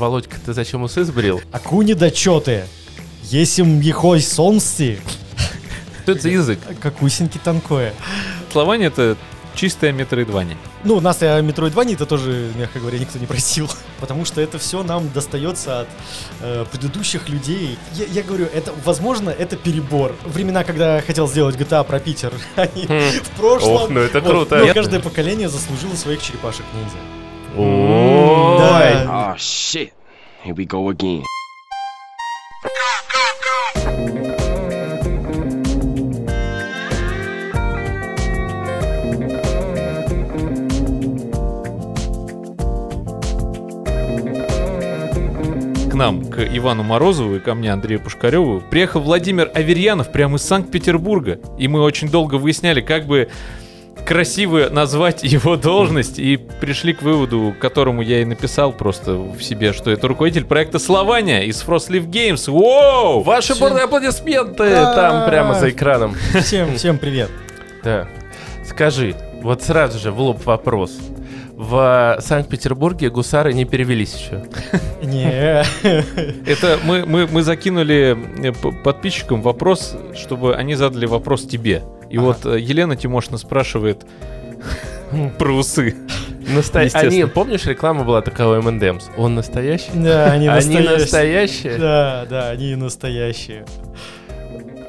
[0.00, 1.40] Володька, ты зачем усы сбрил?
[1.50, 2.66] Аку недочеты.
[3.24, 4.94] Есим ехой солнце,
[6.04, 6.60] Что это за язык?
[6.80, 7.92] как усеньки танкое.
[8.52, 9.16] Слование это
[9.56, 10.56] чистое метроидвание.
[10.84, 13.68] Ну, нас и о Metroidvania это тоже, мягко говоря, никто не просил.
[13.98, 15.88] Потому что это все нам достается от
[16.42, 17.76] э, предыдущих людей.
[17.94, 20.14] Я, я говорю, это, возможно, это перебор.
[20.24, 23.72] Времена, когда хотел сделать GTA про Питер, они в прошлом.
[23.72, 24.58] Ох, ну это круто.
[24.58, 26.64] Но Я- каждое поколение заслужило своих черепашек
[28.68, 29.34] Да.
[29.34, 29.92] Oh shit.
[30.44, 31.24] Here we go again.
[45.90, 50.42] К нам, к Ивану Морозову и ко мне, Андрею Пушкареву, приехал Владимир Аверьянов прямо из
[50.42, 51.40] Санкт-Петербурга.
[51.58, 53.30] И мы очень долго выясняли, как бы
[54.04, 59.72] красиво назвать его должность, и пришли к выводу, которому я и написал просто в себе,
[59.72, 62.50] что это руководитель проекта Слования из Frostleaf Games.
[62.50, 63.22] Воу!
[63.22, 66.14] Ваши бурные аплодисменты там прямо за экраном.
[66.40, 67.30] Всем, всем привет.
[67.84, 68.08] Да.
[68.64, 70.92] Скажи, вот сразу же в лоб вопрос.
[71.58, 74.44] В Санкт-Петербурге гусары не перевелись еще.
[75.02, 75.64] Не.
[76.48, 81.82] Это мы, мы, мы закинули э, подписчикам вопрос, чтобы они задали вопрос тебе.
[82.10, 82.24] И Ага.
[82.26, 84.04] вот э, Елена Тимошина спрашивает
[85.38, 85.94] про усы.
[86.54, 86.80] Наста-.
[86.94, 89.04] Они, помнишь, реклама была такая у M&M's?
[89.18, 89.90] Он настоящий?
[89.94, 90.98] Да, они Они настоящие.
[90.98, 91.78] настоящие?
[91.78, 93.66] Да, да, они настоящие.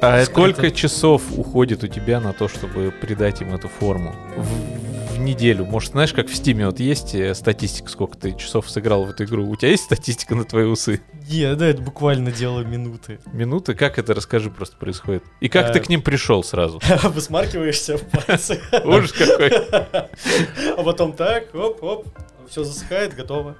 [0.01, 4.15] А это- Сколько это- часов уходит у тебя на то, чтобы придать им эту форму?
[4.37, 5.65] В, в неделю.
[5.65, 9.25] Может, знаешь, как в Стиме вот есть э, статистика, сколько ты часов сыграл в эту
[9.25, 9.47] игру?
[9.47, 11.01] У тебя есть статистика на твои усы?
[11.29, 13.19] Не, да, это буквально дело минуты.
[13.33, 13.75] Минуты?
[13.75, 15.23] Как это, расскажи, просто происходит.
[15.41, 16.81] И как Э, ты к ним пришел сразу?
[17.03, 18.61] Высмаркиваешься в пальцы.
[18.85, 19.51] Ужас какой.
[20.77, 22.07] А потом так, оп-оп,
[22.50, 23.55] все засыхает, готово.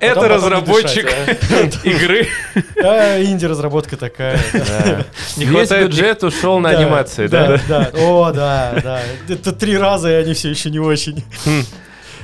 [0.00, 2.28] Это потом разработчик дышать, игры.
[2.82, 4.38] А, инди-разработка такая.
[4.52, 5.04] Да.
[5.36, 7.58] Не Весь хватает бюджет ушел на Да, анимации, да?
[7.68, 8.00] Да, да.
[8.00, 9.00] О, да, да.
[9.28, 11.24] Это три раза, и они все еще не очень.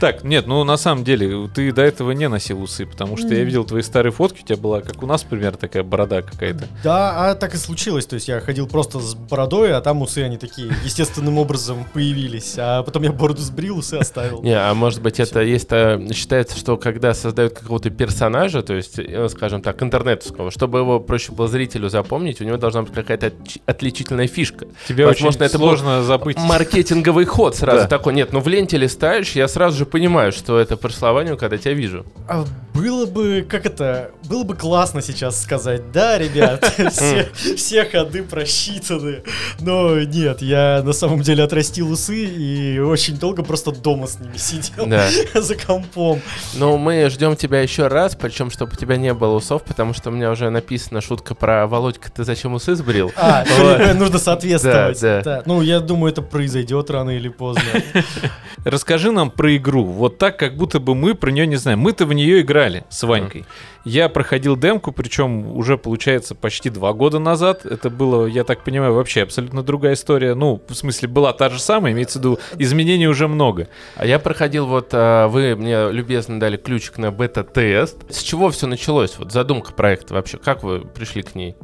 [0.00, 3.44] Так, нет, ну на самом деле, ты до этого не носил усы, потому что я
[3.44, 6.64] видел твои старые фотки, у тебя была, как у нас, например, такая борода какая-то.
[6.82, 8.06] Да, а так и случилось.
[8.06, 12.54] То есть я ходил просто с бородой, а там усы они такие естественным образом появились.
[12.58, 14.42] А потом я бороду сбрил, усы оставил.
[14.42, 18.98] Не, а может быть это есть, а, считается, что когда создают какого-то персонажа, то есть,
[18.98, 23.32] э, скажем так, интернетовского, чтобы его проще было зрителю запомнить, у него должна быть какая-то
[23.66, 24.66] отличительная фишка.
[24.88, 26.36] Тебе Возможно, очень это сложно забыть.
[26.38, 27.86] Маркетинговый ход сразу Да.
[27.88, 28.14] такой.
[28.14, 31.74] Нет, ну в ленте листаешь, я сразу же понимаю, что это по слованию, когда тебя
[31.74, 32.04] вижу.
[32.74, 39.22] Было бы, как это, было бы классно сейчас сказать, да, ребят, все, все ходы просчитаны.
[39.60, 44.36] Но нет, я на самом деле отрастил усы и очень долго просто дома с ними
[44.36, 45.08] сидел Да.
[45.40, 46.20] за компом.
[46.54, 50.10] Ну, мы ждем тебя еще раз, причем, чтобы у тебя не было усов, потому что
[50.10, 53.12] у меня уже написана шутка про Володька, ты зачем усы сбрил?
[53.16, 53.94] А, Вот.
[53.94, 55.00] нужно соответствовать.
[55.00, 55.42] Да, да.
[55.46, 57.62] Ну, я думаю, это произойдет рано или поздно.
[58.64, 59.84] Расскажи нам про игру.
[59.84, 61.78] Вот так, как будто бы мы про нее не знаем.
[61.80, 63.44] Мы-то в нее играли с Ванькой.
[63.84, 67.66] Я проходил демку, причем уже, получается, почти два года назад.
[67.66, 70.34] Это было, я так понимаю, вообще абсолютно другая история.
[70.34, 73.68] Ну, в смысле, была та же самая, имеется в виду, изменений уже много.
[73.96, 78.10] А я проходил вот, а, вы мне любезно дали ключик на бета-тест.
[78.10, 79.18] С чего все началось?
[79.18, 81.54] Вот задумка проекта вообще, как вы пришли к ней?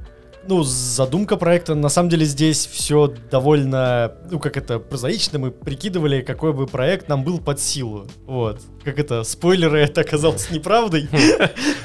[0.47, 5.39] Ну, задумка проекта, на самом деле здесь все довольно, ну, как это, прозаично.
[5.39, 8.07] Мы прикидывали, какой бы проект нам был под силу.
[8.27, 8.61] Вот.
[8.85, 11.09] Как это, спойлеры, это оказалось неправдой.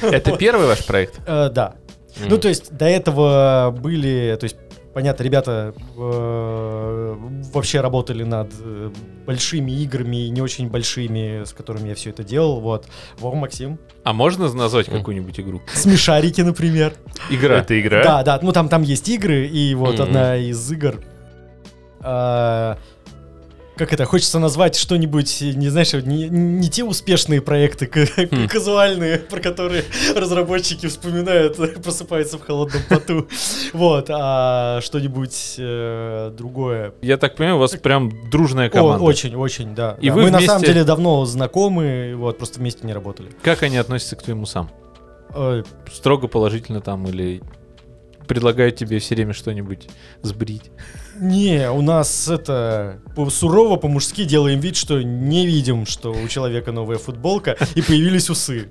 [0.01, 1.19] Это первый ваш проект?
[1.27, 1.75] Э, Да.
[2.29, 4.55] Ну, то есть до этого были, то есть,
[4.95, 7.15] понятно, ребята э,
[7.53, 8.91] вообще работали над э,
[9.27, 12.61] большими играми, и не очень большими, с которыми я все это делал.
[12.61, 12.87] Вот.
[13.19, 13.77] Вова Максим.
[14.05, 15.61] А можно назвать какую-нибудь игру?
[15.73, 16.93] Смешарики, например.
[17.29, 17.57] Игра.
[17.57, 18.03] Это игра?
[18.03, 20.03] Да, да, ну там, там есть игры, и вот Мгм.
[20.03, 21.01] одна из игр.
[22.07, 22.77] а,
[23.77, 28.47] как это, хочется назвать что-нибудь, не знаешь, не, не те успешные проекты Хм.
[28.47, 29.83] казуальные, про которые
[30.15, 33.27] разработчики вспоминают, просыпаются в холодном поту.
[33.73, 36.93] Вот, а что-нибудь э, другое.
[37.01, 39.03] Я так понимаю, у вас прям дружная О, команда.
[39.03, 39.97] очень, очень, да.
[40.01, 40.15] И да.
[40.15, 43.29] вы Мы на самом деле давно знакомы, вот, просто вместе не работали.
[43.41, 44.71] Как они относятся к твоему сам?
[45.33, 47.41] Э, Строго положительно там или
[48.27, 49.87] предлагают тебе все время что-нибудь
[50.21, 50.71] сбрить?
[51.19, 56.97] Не, у нас это сурово по-мужски делаем вид, что не видим, что у человека новая
[56.97, 58.69] футболка и появились усы.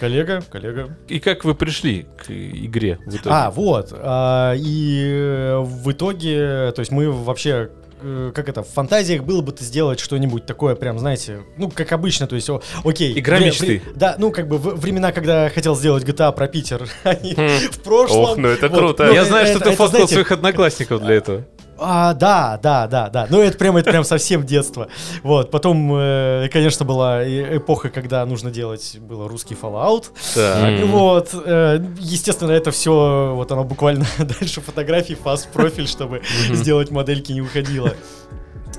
[0.00, 0.96] Коллега, коллега.
[1.08, 3.30] И как вы пришли к игре в итоге?
[3.30, 3.92] А, вот.
[3.92, 7.70] а, и э, в итоге, то есть мы вообще
[8.00, 11.92] э, как это, в фантазиях было бы ты сделать что-нибудь такое, прям, знаете, ну, как
[11.92, 13.18] обычно, то есть, о, окей.
[13.18, 13.66] Игра вре- мечты.
[13.66, 17.34] вре- да, ну, как бы в- времена, когда я хотел сделать GTA про Питер, они
[17.34, 17.70] Хм.
[17.72, 18.20] в прошлом.
[18.32, 19.06] Ох, ну это Вот, круто.
[19.06, 21.44] ну, Я знаю, что это- ты это, фоткал своих одноклассников для этого.
[21.78, 23.26] А, да, да, да, да.
[23.30, 24.88] Ну, это прям, это прям совсем детство.
[25.22, 25.50] Вот.
[25.50, 30.06] Потом, э, конечно, была эпоха, когда нужно делать было русский Fallout.
[30.34, 30.84] Так.
[30.86, 31.30] Вот.
[31.32, 37.40] э, естественно, это все, вот оно буквально дальше фотографий, фаст профиль, чтобы сделать модельки не
[37.40, 37.92] уходило.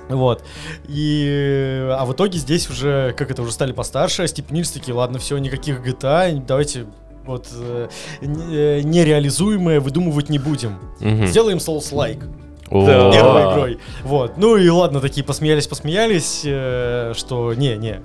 [0.09, 0.43] Вот.
[0.87, 5.37] И, а в итоге здесь уже, как это, уже стали постарше, остепенились такие, ладно, все,
[5.37, 6.87] никаких GTA, давайте
[7.25, 7.87] вот э,
[8.21, 10.79] э, нереализуемое выдумывать не будем.
[10.99, 11.27] Мгм.
[11.27, 12.48] Сделаем Souls-like О.
[12.71, 13.11] Да.
[13.11, 13.79] первой игрой.
[14.03, 14.37] Вот.
[14.37, 18.01] Ну и ладно, такие посмеялись, посмеялись, э, что не-не,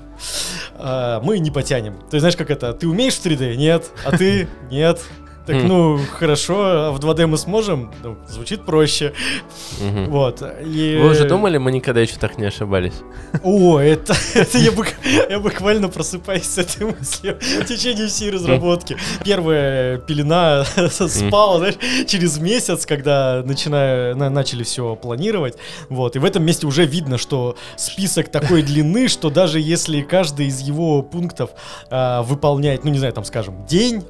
[0.79, 1.97] э, мы не потянем.
[2.11, 2.73] Ты знаешь, как это?
[2.73, 3.57] Ты умеешь в 3D?
[3.57, 3.91] Нет.
[4.05, 4.49] А ты?
[4.71, 5.01] Нет.
[5.47, 7.93] Так, ну, хорошо, а в 2D мы сможем?
[8.03, 9.13] Ну, звучит проще.
[10.09, 10.43] Вот.
[10.65, 10.99] И...
[11.03, 12.95] Вы уже думали, мы никогда еще так не ошибались?
[13.43, 14.95] О, это, это я, бук-
[15.29, 18.97] я буквально просыпаюсь с этой мыслью в течение всей разработки.
[19.25, 21.75] Первая пелена спала, знаешь,
[22.07, 25.59] через месяц, когда начиная, на- начали все планировать.
[25.91, 30.47] Вот, и в этом месте уже видно, что список такой длины, что даже если каждый
[30.47, 31.51] из его пунктов
[31.91, 34.05] а, выполняет, ну не знаю, там скажем, день,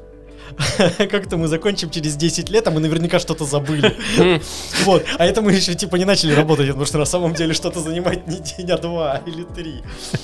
[1.10, 3.94] как-то мы закончим через 10 лет, а мы наверняка что-то забыли.
[4.84, 5.04] Вот.
[5.18, 8.26] А это мы еще типа не начали работать, потому что на самом деле что-то занимает
[8.26, 9.82] не день, а два или три.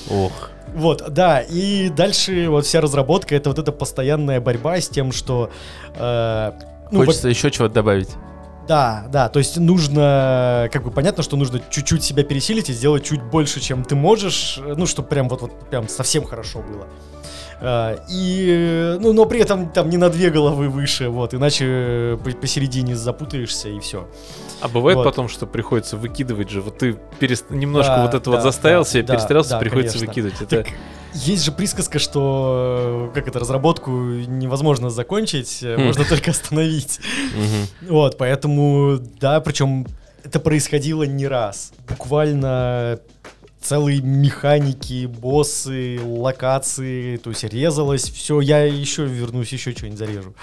[0.09, 0.49] Ох.
[0.73, 5.51] Вот, да, и дальше вот вся разработка это вот эта постоянная борьба с тем, что
[5.95, 6.51] э,
[6.91, 8.09] ну, вот- Хочется еще чего-то добавить.
[8.67, 13.03] да, да, то есть нужно, как бы понятно, что нужно чуть-чуть себя пересилить и сделать
[13.03, 16.87] чуть больше, чем ты можешь, э, ну, чтобы прям вот, вот прям совсем хорошо было.
[17.63, 22.17] А, И, ну, но при этом там не на две головы выше, вот, иначе э,
[22.23, 24.07] по- посередине запутаешься и все.
[24.61, 25.03] А бывает Вот.
[25.03, 26.61] потом, что приходится выкидывать же.
[26.61, 29.59] Вот ты перест- немножко Да, вот это да, вот заставил да, себя, да, перестрелялся, да,
[29.59, 30.07] приходится конечно.
[30.09, 30.41] выкидывать.
[30.41, 30.63] Это...
[30.63, 30.73] Так
[31.13, 35.81] есть же присказка, что э, как это разработку невозможно закончить, э, Хм.
[35.87, 36.99] можно только остановить.
[37.87, 39.85] Вот, поэтому, да, причем
[40.23, 41.73] это происходило не раз.
[41.87, 42.99] Буквально
[43.61, 48.41] целые механики, боссы, локации, то есть резалось все.
[48.41, 50.33] Я еще вернусь, еще что-нибудь зарежу.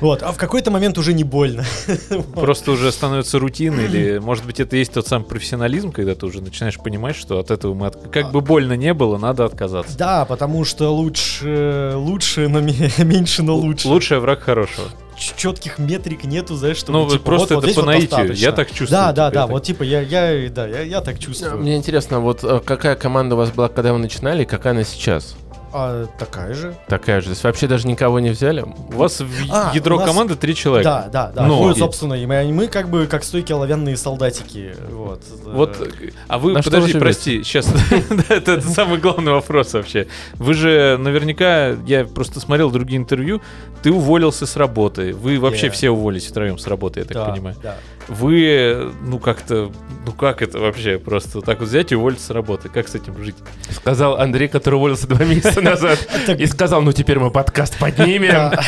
[0.00, 1.64] Вот, а в какой-то момент уже не больно.
[2.34, 6.40] Просто уже становится рутиной, или, может быть, это есть тот самый профессионализм, когда ты уже
[6.40, 9.96] начинаешь понимать, что от этого мы, как бы больно не было, надо отказаться.
[9.98, 13.88] Да, потому что лучше, лучше, но ме- меньше, но лучше.
[13.88, 14.88] Лучший враг хорошего.
[15.18, 17.86] Четких метрик нету, знаешь, чтобы Ну, вот типа, просто вот- вот это здесь по вот
[17.86, 18.10] наитию.
[18.10, 18.44] достаточно.
[18.44, 18.88] Я так чувствую.
[18.90, 21.58] Да, да, типа, да, я вот так- типа я, я, да, я, я так чувствую.
[21.58, 24.84] Мне интересно, вот э, какая команда у вас была, когда вы начинали, и какая она
[24.84, 25.34] сейчас?
[25.78, 26.74] А, такая же.
[26.88, 27.26] Такая же.
[27.26, 28.62] То есть вообще даже никого не взяли?
[28.62, 31.08] У вас в А, ядро нас- команды три человека.
[31.12, 31.46] Да, да, да.
[31.46, 34.74] Ну, и- собственно, и мы, мы как бы как стойкие оловянные солдатики.
[34.90, 35.20] Вот.
[35.44, 37.68] Вот, Э, а вы, На подожди, вы прости, сейчас,
[38.30, 40.06] это, это самый главный вопрос вообще.
[40.34, 43.42] Вы же наверняка, я просто смотрел другие интервью,
[43.82, 47.56] ты уволился с работы, вы вообще все уволились втроем с работы, я так да, понимаю.
[47.62, 47.76] да.
[48.08, 49.72] Вы, ну как-то,
[50.04, 53.22] ну как это вообще, просто так вот взять и уволиться с работы, как с этим
[53.22, 53.34] жить?
[53.70, 55.98] Сказал Андрей, который уволился два месяца назад.
[56.38, 58.34] И сказал, ну теперь мы подкаст поднимем.
[58.34, 58.60] А,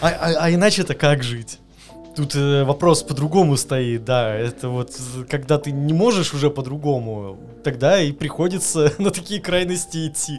[0.00, 1.58] а- а иначе-то как жить?
[2.14, 4.34] Тут э, вопрос по-другому стоит, да.
[4.34, 4.92] Это вот
[5.30, 10.38] когда ты не можешь уже по-другому, тогда и приходится на такие крайности идти.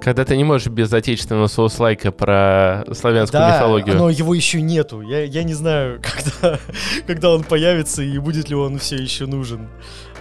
[0.00, 3.96] Когда ты не можешь без отечественного соус-лайка про славянскую да, мифологию.
[3.96, 5.00] но его еще нету.
[5.00, 6.00] Я, я не знаю,
[6.40, 6.58] когда,
[7.06, 9.68] когда он появится и будет ли он все еще нужен.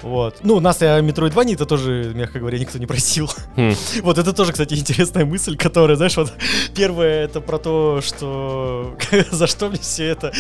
[0.01, 0.37] Вот.
[0.43, 3.29] Ну, нас о Metroidvania это тоже, мягко говоря, никто не просил.
[3.55, 3.73] Хм.
[4.01, 6.33] Вот это тоже, кстати, интересная мысль, которая, знаешь, вот
[6.75, 8.95] первое это про то, что
[9.31, 10.31] за что мне все это,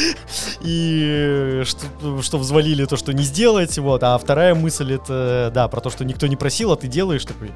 [0.61, 5.81] и что, что взвалили то, что не сделать, вот, а вторая мысль это, да, про
[5.81, 7.51] то, что никто не просил, а ты делаешь такой.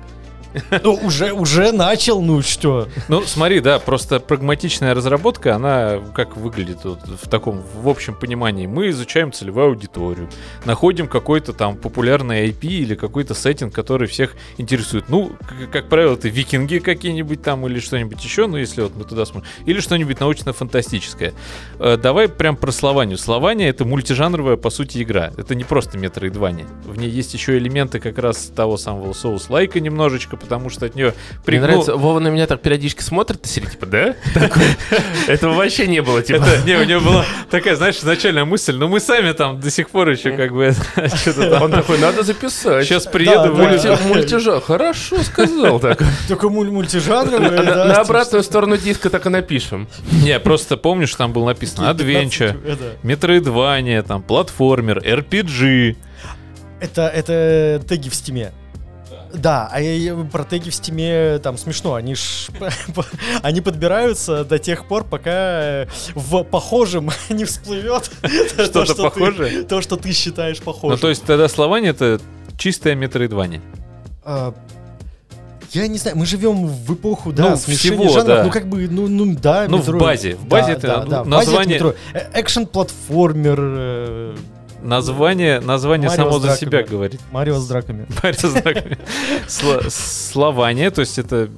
[0.83, 2.87] Ну, уже, уже начал, ну что?
[3.07, 8.67] Ну, смотри, да, просто прагматичная разработка, она как выглядит вот в таком, в общем понимании.
[8.67, 10.29] Мы изучаем целевую аудиторию,
[10.65, 15.05] находим какой-то там популярный IP или какой-то сеттинг, который всех интересует.
[15.09, 19.03] Ну, к- как правило, это викинги какие-нибудь там или что-нибудь еще, ну, если вот мы
[19.05, 19.49] туда смотрим.
[19.65, 21.33] Или что-нибудь научно-фантастическое.
[21.79, 23.17] Э, давай прям про Слованию.
[23.17, 25.31] Слования— это мультижанровая, по сути, игра.
[25.37, 26.67] Это не просто метроидвания.
[26.85, 31.13] В ней есть еще элементы как раз того самого соус-лайка немножечко, потому что от нее...
[31.47, 34.15] Мне нравится, Вова на меня так периодически смотрит, и сидит, типа, да?
[35.27, 36.45] Этого вообще не было, типа.
[36.65, 40.09] Не, у него была такая, знаешь, изначальная мысль, но мы сами там до сих пор
[40.09, 40.73] еще как бы
[41.15, 41.63] что-то там.
[41.63, 42.85] Он такой, надо записать.
[42.85, 43.53] Сейчас приеду,
[44.07, 44.59] Мультижа.
[44.61, 46.01] Хорошо сказал так.
[46.27, 49.87] Только муль- мультижанровый, На да, на что- обратную сторону диска так и напишем.
[50.23, 52.83] Не, просто помнишь, там было написано какие 15 Adventure, это.
[53.03, 55.95] Metroidvania, там, платформер, RPG.
[56.79, 58.51] Это, это теги в Steam е.
[59.33, 61.93] Да, а про теги в Steam е там смешно.
[61.95, 62.47] Они ж
[63.41, 65.31] они подбираются до тех пор, пока
[65.83, 68.29] э, в похожем не всплывет то,
[68.65, 69.63] Что-то что ты- похожее?
[69.63, 70.91] То, что ты считаешь похожим.
[70.91, 72.19] Ну, то есть тогда Slavania это
[72.57, 73.61] чистая метроидвания.
[74.23, 74.53] А,
[75.71, 78.43] Я не знаю, мы живем в эпоху, да, Ну, смешения всего, жанров, да.
[78.43, 79.99] ну как бы, ну, ну да, Ну, в Metroid.
[79.99, 81.95] базе, в Да, базе это, да, ну, да, в это название- Metroid.
[82.13, 84.35] Э, экшен-платформер, э,
[84.81, 87.21] Название, название Марио само за себя говорит.
[87.31, 88.07] Марио с драками.
[88.23, 88.97] Марио с драками.
[89.89, 91.49] Слование, то есть это,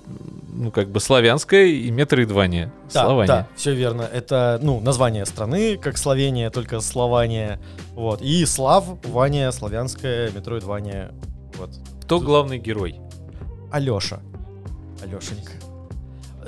[0.52, 2.72] ну, как бы славянское и метроидвания.
[2.94, 3.28] Да, Слование.
[3.28, 4.02] да, все верно.
[4.02, 7.60] Это, ну, название страны, как Словения, только Слования.
[7.94, 8.22] Вот.
[8.22, 11.12] И Слав, Ваня, славянская, Метроидвания.
[11.58, 11.72] Вот.
[12.02, 13.00] Кто главный герой?
[13.72, 14.20] Алеша.
[15.02, 15.52] Алешенька.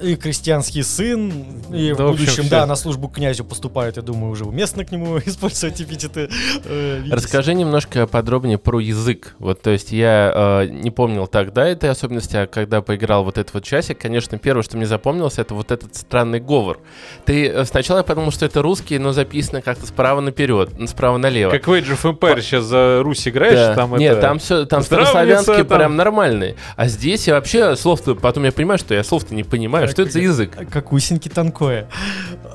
[0.02, 1.32] И крестьянский сын,
[1.74, 4.46] и Да, в в общем, будущем, да, на службу к князю поступает, я думаю, уже
[4.46, 6.30] уместно к нему использовать эпитеты.
[6.66, 7.04] э.
[7.12, 9.36] Расскажи немножко подробнее про язык.
[9.40, 10.32] Вот, то есть я
[10.64, 14.64] э, не помнил тогда этой особенности, а когда поиграл вот этот вот часик, конечно, первое,
[14.64, 16.80] что мне запомнилось, это вот этот странный говор.
[17.26, 21.52] Ты э, сначала я подумал, что это русский, но записано как-то справа наперед, справа налево.
[21.52, 23.76] Как в Age of Empires сейчас за Русь играешь, Да.
[23.76, 24.22] там Нет, это...
[24.22, 26.56] там все, там старославянские там- прям нормальные.
[26.76, 30.12] А здесь я вообще слов-то, потом я понимаю, что я слов-то не понимаю, что это
[30.12, 30.52] за язык.
[30.72, 31.88] Как усеньки танкое.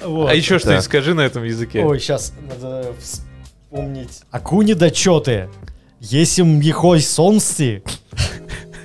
[0.03, 1.85] А еще что-нибудь скажи на этом языке.
[1.85, 4.23] Ой, сейчас надо вспомнить.
[4.31, 5.49] Акуни дочеты.
[6.01, 7.83] Есим ехой сонси.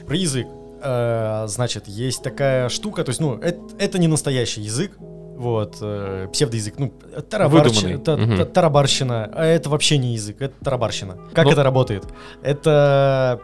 [0.07, 0.47] Про язык.
[0.83, 3.39] Э, Значит, есть такая штука, то есть, ну,
[3.79, 6.93] это, не настоящий язык, вот, э, псевдоязык, ну,
[7.29, 8.37] тарабарщина, Выдуманный.
[8.37, 11.17] та- та- тарабарщина, а это вообще не язык, это тарабарщина.
[11.33, 12.03] Как Ну- это работает?
[12.43, 13.39] Это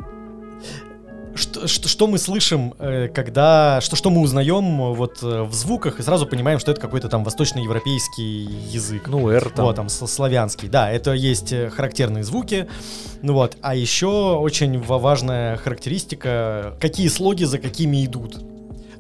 [1.36, 3.80] что, что, что мы слышим, э, когда...
[3.82, 7.10] Что, что мы узнаем э, вот э, в звуках, и сразу понимаем, что это какой-то
[7.10, 9.08] там восточноевропейский язык.
[9.08, 9.66] Ну, R там.
[9.66, 10.68] Вот, там, славянский.
[10.70, 12.68] Да, это есть характерные звуки.
[13.22, 13.58] Ну вот.
[13.62, 18.38] А еще очень ва- важная характеристика, какие слоги за какими идут.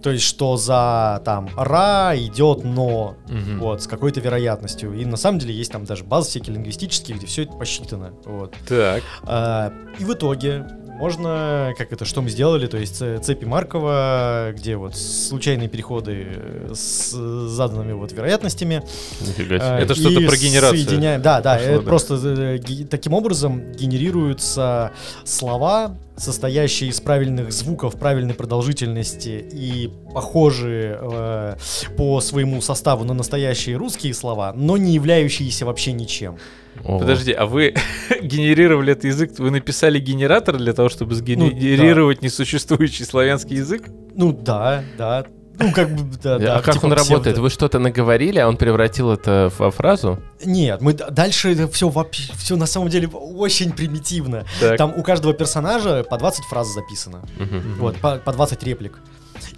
[0.01, 3.59] То есть, что за там ра идет но, Мгм.
[3.59, 4.93] вот, с какой-то вероятностью.
[4.99, 8.13] И на самом деле есть там даже базы всякие лингвистические, где все это посчитано.
[8.25, 8.55] Вот.
[8.67, 9.03] Так.
[9.23, 10.65] А, и в итоге
[11.01, 16.27] можно, как это, что мы сделали, то есть ц- цепи Маркова, где вот случайные переходы
[16.27, 17.11] э, с
[17.49, 18.83] заданными вот вероятностями.
[19.19, 19.83] Нифига э, себе.
[19.83, 21.81] Это что-то про генерацию соединяем- Да, да, пошло, да.
[21.81, 24.91] просто э, таким образом генерируются
[25.25, 31.55] слова, состоящие из правильных звуков, правильной продолжительности и похожие э,
[31.97, 36.37] по своему составу на настоящие русские слова, но не являющиеся вообще ничем.
[36.83, 36.99] Ого.
[36.99, 37.75] Подожди, а вы
[38.21, 39.31] генерировали этот язык?
[39.37, 43.83] Вы написали генератор для того, чтобы Ну, сгенерировать несуществующий славянский язык?
[44.15, 45.25] Ну да, да.
[45.59, 46.57] Ну, как бы, да, да.
[46.57, 47.09] а как типа он псевдо.
[47.09, 47.37] работает?
[47.37, 50.19] Вы что-то наговорили, а он превратил это во фразу?
[50.43, 54.45] Нет, мы дальше все вообще, все на самом деле очень примитивно.
[54.59, 54.77] Так.
[54.77, 57.21] Там у каждого персонажа по 20 фраз записано.
[57.37, 57.75] Мгм.
[57.77, 58.97] Вот, по, по 20 реплик.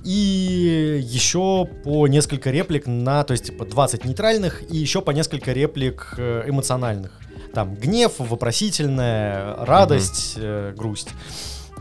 [0.04, 5.54] И еще по несколько реплик на, то есть типа 20 нейтральных и еще по несколько
[5.54, 7.12] реплик э, эмоциональных.
[7.54, 11.10] Там гнев, вопросительная, радость, э, грусть.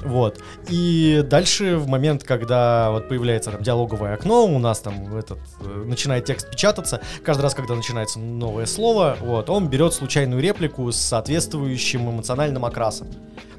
[0.04, 0.38] Вот.
[0.68, 5.84] И дальше, в момент, когда вот появляется там диалоговое окно, у нас там этот э,
[5.86, 10.96] начинает текст печататься, каждый раз, когда начинается новое слово, вот, он берет случайную реплику с
[10.96, 13.08] соответствующим эмоциональным окрасом.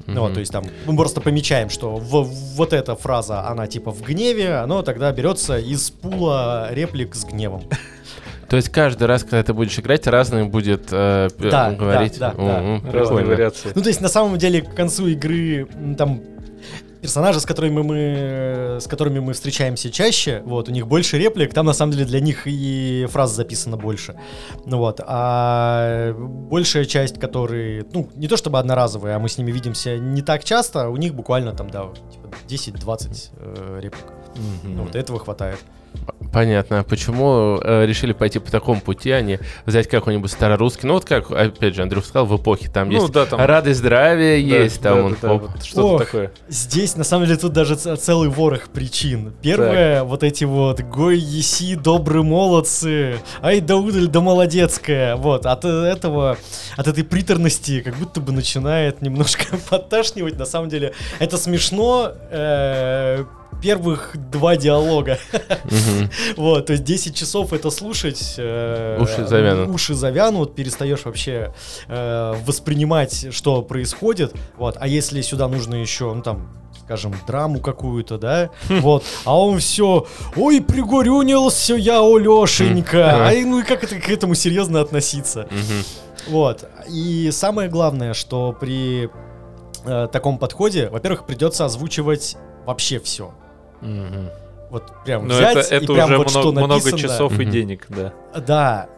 [0.06, 2.24] Ну, вот, то есть там мы просто помечаем, что в-
[2.56, 7.62] вот эта фраза, она типа в гневе, оно тогда берется из пула реплик с гневом.
[8.48, 12.18] То есть каждый раз, когда ты будешь играть, разный будет э, Да, говорить.
[12.18, 12.92] да, да, да.
[12.92, 13.72] Разные вариации.
[13.74, 16.20] Ну, то есть, на самом деле, к концу игры там
[17.04, 21.66] персонажи, с которыми мы, с которыми мы встречаемся чаще, вот, у них больше реплик, там,
[21.66, 24.14] на самом деле, для них и фраз записано больше.
[24.64, 29.52] Ну вот, а большая часть, которые, ну, не то чтобы одноразовые, а мы с ними
[29.52, 34.06] видимся не так часто, у них буквально там, да, типа 10-20 э, реплик.
[34.36, 34.76] Мгм.
[34.76, 35.58] Ну, вот этого хватает.
[36.34, 36.80] Понятно.
[36.80, 40.88] А Почему э, решили пойти по такому пути, а не взять какой-нибудь старорусский?
[40.88, 43.40] Ну вот как, опять же, Андрюх сказал, в эпохе там Ну есть да, там...
[43.40, 46.04] радость, здравие да, есть, там да, он, да, да, вот что-то Ох.
[46.04, 46.32] такое.
[46.48, 49.32] Здесь, на самом деле, тут даже целый ворох причин.
[49.42, 55.14] Первое, вот эти вот «Гой, еси, добрые молодцы», «Ай, да удаль, да молодецкая».
[55.14, 56.36] Вот, от э, этого,
[56.76, 60.36] от этой приторности как будто бы начинает немножко подташнивать.
[60.36, 63.24] На самом деле, это смешно, э,
[63.64, 65.18] первых два диалога.
[66.36, 68.34] Вот, то есть 10 часов это слушать.
[68.36, 69.68] э, Уши завянут.
[69.74, 71.54] Уши завянут, перестаешь вообще
[71.88, 74.34] э, воспринимать, что происходит.
[74.58, 76.50] Вот, а если сюда нужно еще, ну там,
[76.84, 80.06] скажем, драму какую-то, да, вот, а он все,
[80.36, 85.48] ой, пригорюнился я, о, Лешенька, ай, ну и как это к этому серьезно относиться?
[86.28, 86.68] Вот.
[86.90, 89.08] И самое главное, что при
[89.86, 93.32] э, таком подходе, во-первых, придется озвучивать вообще все.
[93.80, 94.30] Мгм.
[94.70, 96.98] Вот прям Но взять это, это и прям уже вот что много, много написано.
[96.98, 97.50] часов и Мгм.
[97.50, 98.12] денег, да.
[98.46, 98.88] Да.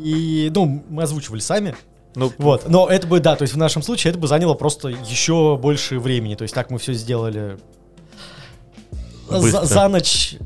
[0.00, 1.74] И, ну, мы озвучивали сами,
[2.14, 4.88] Ну, вот, но это бы, да, то есть в нашем случае это бы заняло просто
[4.88, 7.58] еще больше времени, то есть так мы все сделали
[9.28, 10.36] за, за ночь,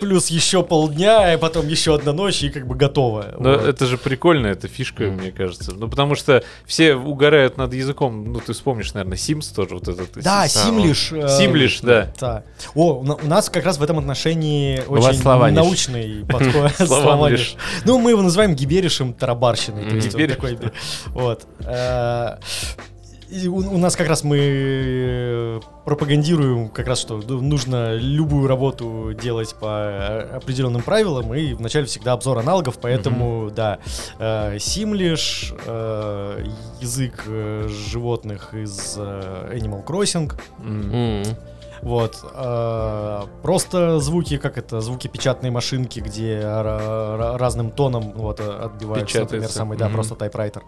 [0.00, 3.34] плюс еще полдня, и потом еще одна ночь, и как бы готово.
[3.38, 3.64] Но Вот.
[3.64, 5.16] это же прикольно, это фишка, Мгм.
[5.20, 5.72] мне кажется.
[5.74, 8.32] Ну, потому что все угорают над языком.
[8.32, 10.22] Ну, ты вспомнишь, наверное, Sims тоже вот этот.
[10.22, 11.12] Да, Сим- Симлиш.
[11.12, 12.12] э, Симлиш, да.
[12.20, 12.42] Да.
[12.74, 15.22] О, у, на- у нас как раз в этом отношении очень
[15.54, 16.72] научный подход.
[17.84, 19.82] Ну, мы его называем гиберишем тарабарщиной.
[19.82, 19.96] То Мгм.
[19.96, 20.34] есть он Гибериш.
[20.36, 20.58] такой,
[21.08, 21.46] вот.
[23.30, 28.48] И у, у нас как раз мы э, пропагандируем как раз, что ну, нужно любую
[28.48, 33.78] работу делать по э, определенным правилам, и вначале всегда обзор аналогов, поэтому, да,
[34.18, 36.44] э, Симлиш, э,
[36.80, 37.24] язык
[37.68, 40.32] животных из э, Animal Crossing,
[40.64, 41.22] М.
[41.82, 42.16] Вот.
[42.34, 48.44] э, просто звуки, как это, звуки печатной машинки, где ра- ра- разным тоном вот, э,
[48.64, 49.94] отбиваются, например, самый, да, Мгм.
[49.94, 50.62] просто тайпрайтер.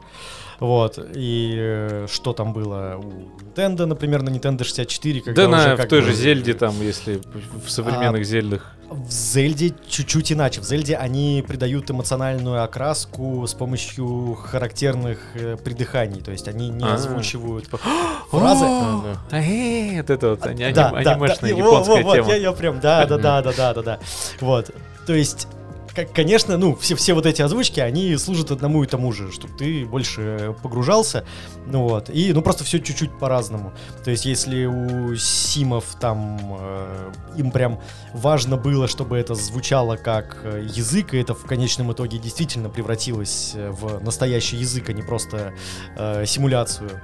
[0.61, 0.99] Вот.
[1.15, 3.11] И э, что там было у
[3.43, 6.55] Nintendo, например, на Nintendo 64, когда Да, на, уже в как той бы- же Зельде,
[6.55, 7.21] там, если
[7.65, 8.73] в современных Зельдах.
[8.93, 10.61] В Зельде чуть-чуть иначе.
[10.61, 16.21] В Зельде они придают эмоциональную окраску с помощью характерных э, придыханий.
[16.21, 16.95] То есть они не А.
[16.95, 17.67] озвучивают
[18.31, 18.65] фразы.
[18.65, 19.39] Да, да.
[19.39, 22.29] Эй, вот это вот да, анимешная японская тема.
[22.29, 23.99] Я, я прям, да, да, да, да, да, да, да.
[24.41, 24.71] Вот.
[25.07, 25.49] То есть,
[25.95, 29.55] как, конечно, ну, все, все вот эти озвучки, они служат одному и тому же, чтобы
[29.57, 31.25] ты больше погружался,
[31.67, 33.73] ну вот, и, ну, просто все чуть-чуть по-разному.
[34.05, 37.81] То есть, если у Симов там, э, им прям
[38.15, 43.53] важно было, чтобы это звучало как э, язык, и это в конечном итоге действительно превратилось
[43.55, 45.53] э, в настоящий язык, а не просто
[45.97, 47.03] э, симуляцию.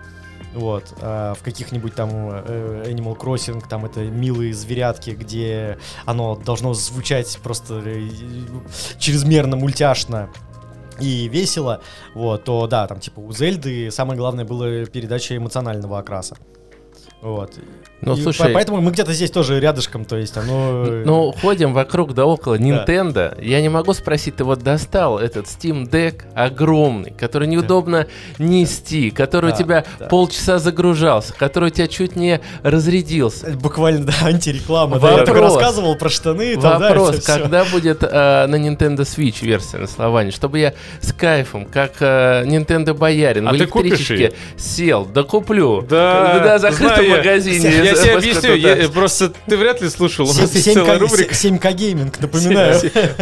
[0.55, 6.73] Вот, а в каких-нибудь там э, Animal Crossing, там это милые зверятки, где оно должно
[6.75, 8.09] звучать просто э,
[8.99, 10.31] чрезмерно мультяшно
[11.01, 11.83] и весело,
[12.15, 16.37] вот, то да, там типа у Зельды самое главное было передача эмоционального окраса.
[17.21, 17.53] Вот.
[18.01, 20.85] Ну, И слушай- по- Поэтому мы где-то здесь тоже рядышком, то есть оно...
[20.87, 23.37] э, Ну, ходим вокруг да около Nintendo.
[23.45, 28.07] Я не могу спросить, ты вот достал этот Steam Deck огромный, который неудобно
[28.39, 30.07] нести, который Да, у тебя да.
[30.07, 33.49] полчаса загружался, который у тебя чуть не разрядился.
[33.49, 35.01] Это Буквально, да, антиреклама.
[35.01, 35.55] Да, я только Вопрос.
[35.57, 36.55] рассказывал про штаны.
[36.55, 37.33] там, да, Вопрос, это всё.
[37.43, 42.45] когда будет э, на Nintendo Switch версия на Slavania, чтобы я с кайфом, как э,
[42.45, 45.83] Nintendo боярин, А в электричке сел, да куплю.
[45.83, 47.88] Да, да, закрытом магазине.
[47.89, 51.35] Я тебе объясню, я- просто ты вряд ли слушал, у нас есть 7К целая рубрика.
[51.35, 52.81] 7К гейминг, напоминаю.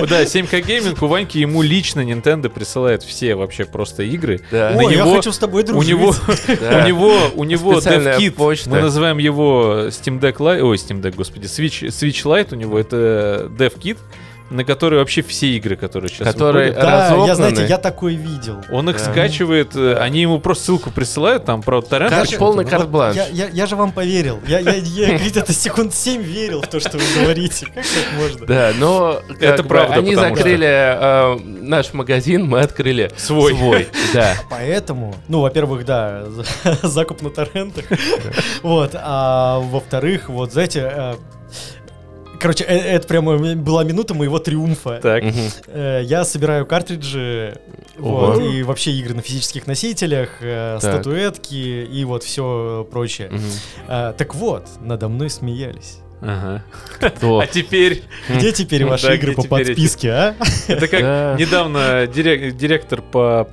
[0.08, 4.40] Да, 7К гейминг у Ваньки ему лично Nintendo присылает все вообще просто игры.
[4.52, 5.88] Ой, я него- хочу с тобой У дружить.
[5.90, 6.14] него,
[6.60, 6.82] Да.
[6.82, 11.46] у него, у него DevKit, мы называем его Steam Deck Lite, ой, Steam Deck, господи,
[11.46, 13.96] Switch, Switch Lite у него это DevKit,
[14.50, 18.62] на который вообще все игры, которые сейчас Которые выходят, Да, я, знаете, я такой видел.
[18.70, 19.04] он их Да.
[19.10, 21.82] скачивает, э, они ему просто ссылку присылают, там, про.
[21.82, 23.16] Как очень- полный Вот карт-бланш.
[23.16, 24.38] Я, я- я же вам поверил.
[24.46, 27.66] Я, я, я где-то секунд 7 верил в то, что вы говорите.
[27.66, 28.46] Как так можно?
[28.46, 33.54] Да, но Это бы правда, Они потому что- закрыли э, наш магазин, мы открыли Свой.
[33.54, 33.88] свой.
[34.14, 34.34] Да.
[34.50, 37.84] Поэтому, ну, во-первых, да, за- закуп на торрентах.
[38.62, 41.14] Вот, а во-вторых, вот, знаете, э,
[42.40, 44.98] короче, э- это прямо была минута моего триумфа.
[45.02, 45.24] Так.
[45.68, 47.58] Э, Я собираю картриджи,
[47.98, 50.92] вот, и вообще игры на физических носителях, э, Так.
[50.94, 53.30] статуэтки и вот все прочее.
[53.86, 55.98] Так вот, надо мной смеялись.
[56.22, 56.64] Ага.
[56.98, 57.40] Кто?
[57.40, 59.48] А теперь, Где теперь ваши да, игры по эти?
[59.48, 60.34] подписке, а?
[60.66, 61.36] это как Да.
[61.38, 63.46] недавно дирек- директор по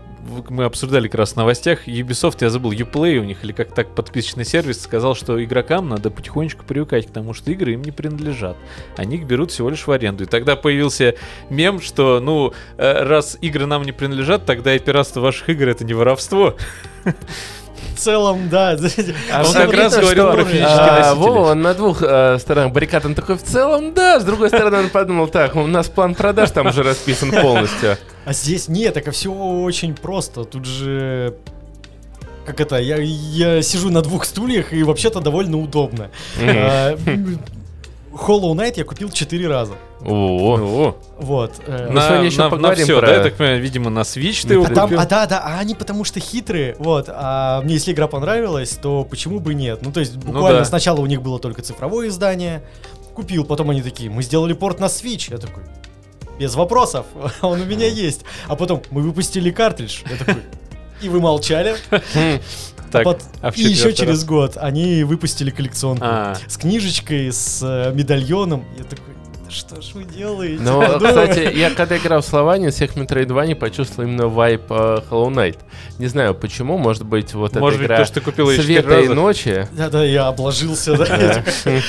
[0.49, 3.93] мы обсуждали как раз в новостях, Ubisoft, я забыл, Uplay у них, или как так
[3.93, 8.57] подписочный сервис, сказал, что игрокам надо потихонечку привыкать к тому, что игры им не принадлежат.
[8.97, 10.23] Они их берут всего лишь в аренду.
[10.23, 11.15] И тогда появился
[11.49, 15.83] мем, что, ну, э, раз игры нам не принадлежат, тогда и пиратство ваших игр это
[15.85, 16.55] не воровство.
[17.95, 18.77] В целом, да.
[19.31, 21.19] А Он как раз говорил про физические а, носители.
[21.19, 24.77] Вова, он на двух э, сторонах баррикад, он такой, в целом, да, с другой стороны,
[24.77, 27.97] он подумал, так, у нас план продаж там уже расписан полностью.
[28.25, 30.43] А здесь нет, так все очень просто.
[30.43, 31.35] Тут же
[32.45, 36.09] как это, я, я сижу на двух стульях и вообще-то довольно удобно.
[36.37, 37.39] Мгм.
[38.13, 39.73] Hollow Knight я купил 4 раза.
[40.01, 40.07] О,
[40.57, 41.53] О, Вот.
[41.65, 44.53] э, Ну, сегодня еще поговорим все, про- да, я так понимаю, видимо, на Switch ты
[44.53, 44.99] его А, там, купил.
[44.99, 49.03] а да, да, а они потому что хитрые, вот, а мне если игра понравилась, то
[49.05, 49.79] почему бы нет?
[49.81, 50.65] Ну, то есть, буквально да.
[50.65, 52.63] сначала у них было только цифровое издание,
[53.15, 55.63] купил, потом они такие, мы сделали порт на Switch, я такой,
[56.37, 57.05] без вопросов,
[57.41, 58.21] он у меня есть.
[58.47, 60.43] А потом, мы выпустили картридж, я такой,
[61.01, 61.75] И вы молчали.
[62.93, 64.25] Так, а пот- а в и еще через раз?
[64.25, 66.35] год они выпустили коллекционку А.
[66.47, 68.65] с книжечкой, с э, медальоном.
[68.77, 69.13] Я такой,
[69.45, 70.61] «Да что ж вы делаете?
[70.61, 75.57] Ну, кстати, я когда играл в Словане, всех Metroidvania почувствовал именно вайп э, Hollow Knight.
[75.99, 79.07] Не знаю почему, может быть, вот Может эта быть, игра то, что четыре Света и
[79.09, 81.43] ночи Да-да, я обложился, да.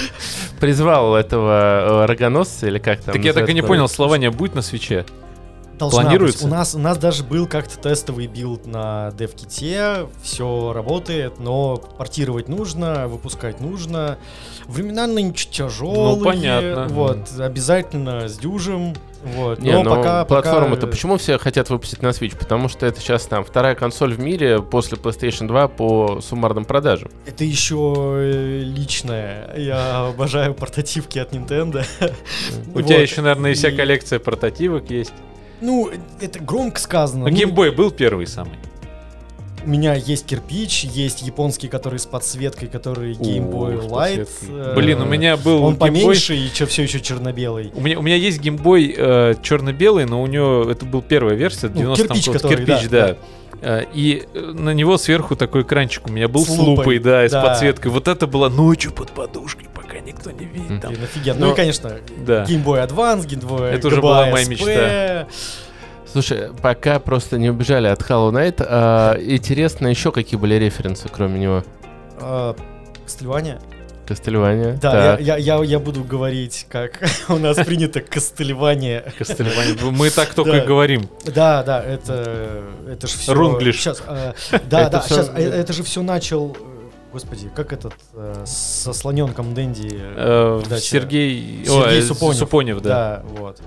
[0.61, 4.55] Призвал этого э, рогоносца или как там Так я так и не понял, Слования будет
[4.55, 5.05] на свече?
[5.79, 6.45] Должна Планируется?
[6.45, 6.53] быть.
[6.53, 12.49] У нас, у нас даже был как-то тестовый билд на DevKit, все работает, но портировать
[12.49, 14.19] нужно, выпускать нужно.
[14.67, 16.17] Времена нынче тяжелые.
[16.17, 16.87] Ну, понятно.
[16.89, 18.95] Вот, обязательно сдюжим.
[19.25, 19.59] Вот.
[19.59, 20.93] Не, но ну, пока, платформу-то пока...
[20.93, 22.37] почему все хотят выпустить на Switch?
[22.39, 27.11] Потому что это сейчас там вторая консоль в мире после PlayStation 2 по суммарным продажам.
[27.27, 29.57] Это еще э, личное.
[29.57, 31.85] Я обожаю портативки от Nintendo.
[32.75, 35.15] У тебя еще, наверное, и вся коллекция прототивок есть.
[35.65, 37.27] Ну, это громко сказано.
[37.27, 38.59] А Ну, геймбой был первый самый.
[39.65, 44.19] У меня есть кирпич, есть японский, который с подсветкой, который Game Boy О, с Light.
[44.19, 44.49] подсветкой.
[44.73, 47.73] э, Блин, у меня был Он Game Boy- поменьше и все еще черно-белый.
[47.75, 51.69] У меня, у меня есть геймбой э, черно-белый, но у него это был первая версия,
[51.69, 53.17] Ну, 90 кирпич, там, который, кирпич, да, да.
[53.63, 56.99] Э, И э, на него сверху такой экранчик у меня был С с, лупой, лупой,
[56.99, 57.41] да, и с да.
[57.43, 57.91] подсветкой.
[57.91, 59.69] Вот это было ночью под подушкой,
[60.31, 60.81] никто не видит.
[60.81, 60.91] Там.
[60.93, 61.41] Блин, офигенно.
[61.41, 61.93] Но- Ну и, конечно,
[62.27, 62.45] Да.
[62.45, 64.49] Game Boy Advance, Game Boy Это уже была моя SP.
[64.51, 65.27] мечта.
[66.11, 71.41] Слушай, пока просто не убежали от Hollow Knight, а, интересно еще какие были референсы, кроме
[71.41, 71.65] него?
[72.21, 72.55] А,
[73.05, 73.59] Кастельвания?
[74.07, 74.75] Кастельвания.
[74.83, 75.21] Да, так.
[75.23, 79.03] я, я, я, я буду говорить, как у нас принято Кастельвания.
[79.19, 79.77] Кастельвания.
[79.91, 80.59] Мы так только Да.
[80.63, 81.09] и говорим.
[81.25, 83.33] Да, да, это, это же все...
[83.35, 83.77] Рунглиш.
[83.81, 84.35] Сейчас, да,
[84.83, 86.57] Это да, всё- сейчас, это же все начал...
[87.15, 89.89] э, Господи, как этот э, со слоненком Дэнди?
[89.93, 90.83] Э, дача.
[90.83, 92.37] Сергей, Сергей ой, Супонев.
[92.39, 92.89] Супонев, да.
[92.89, 93.61] Да, вот.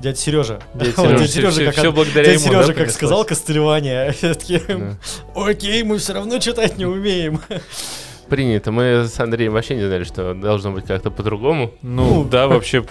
[0.00, 0.60] Дядя Сережа.
[0.74, 2.94] Дядя Сережа, Дядя Сережа, всё- как от- благодаря дядя ему, да, Сережа, как понеслось?
[2.94, 4.96] сказал Костылевание, все такие, Да.
[5.34, 7.40] окей, мы все равно читать не умеем.
[8.28, 8.70] Принято.
[8.72, 11.72] Мы с Андреем вообще не знали, что должно быть как-то по-другому.
[11.82, 12.82] Ну, Ну, да, вообще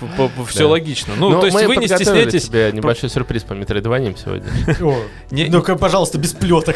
[0.47, 0.67] все Да.
[0.67, 1.15] логично.
[1.17, 2.45] Ну, то есть вы не стесняйтесь.
[2.47, 4.45] тебе небольшой сюрприз по метроидваниям сегодня.
[4.81, 4.95] О,
[5.31, 6.75] Ну-ка, пожалуйста, без плеток.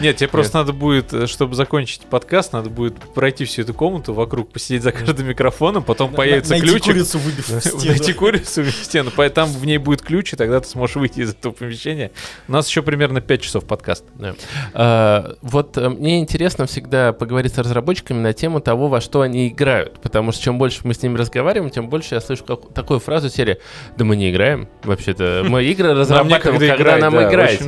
[0.00, 4.14] Нет, тебе просто надо будет, э, чтобы закончить подкаст, надо будет пройти всю эту комнату
[4.14, 6.92] вокруг, посидеть за каждым микрофоном, потом появится Найти ключик.
[6.92, 7.84] курицу, выбив в стену.
[7.84, 11.30] Найти курицу в стену, поэтому в ней будет ключ, и тогда ты сможешь выйти из
[11.30, 12.12] этого помещения.
[12.46, 14.04] У нас еще примерно 5 часов подкаст.
[14.74, 19.48] А, вот э, мне интересно всегда поговорить с разработчиками на тему того, во что они
[19.48, 19.98] играют.
[20.00, 23.58] Потому что чем больше мы с ними разговариваем, тем больше я слышу такую фразу серии
[23.96, 25.44] «Да мы не играем, вообще-то.
[25.48, 27.60] Мы игры разрабатываем, когда нам играть».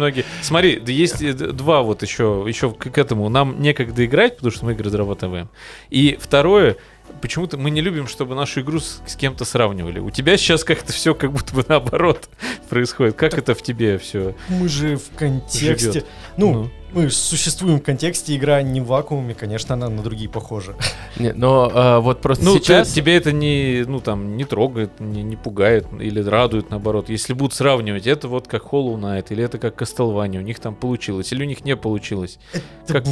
[0.43, 3.29] Смотри, да есть э, два вот еще, еще к, к этому.
[3.29, 5.49] Нам некогда играть, потому что мы игры разрабатываем.
[5.91, 6.77] И второе,
[7.21, 9.99] почему-то мы не любим, чтобы нашу игру с, с кем-то сравнивали.
[9.99, 12.29] У тебя сейчас как-то все как будто бы наоборот
[12.69, 13.17] происходит.
[13.17, 14.35] Как это в тебе все?
[14.49, 15.93] Мы же в контексте...
[15.93, 16.07] Живет.
[16.37, 16.71] Ну, Ну.
[16.93, 20.75] Мы существуем в контексте, игра не в вакууме, конечно, она на другие похожа.
[21.19, 22.89] Не, но а, вот просто Ну, сейчас...
[22.89, 27.09] ты- тебя это не, ну, там, не трогает, не, не пугает или радует, наоборот.
[27.09, 30.75] Если будут сравнивать, это вот как Hollow Knight, или это как Castlevania, у них там
[30.75, 32.39] получилось, или у них не получилось.
[32.85, 33.05] Это Как-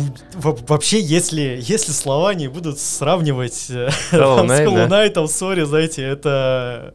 [0.69, 5.07] Вообще, если, если слова не будут сравнивать э, Hollow там, с Knight, Hollow да.
[5.07, 6.95] Knight, сори, знаете, это...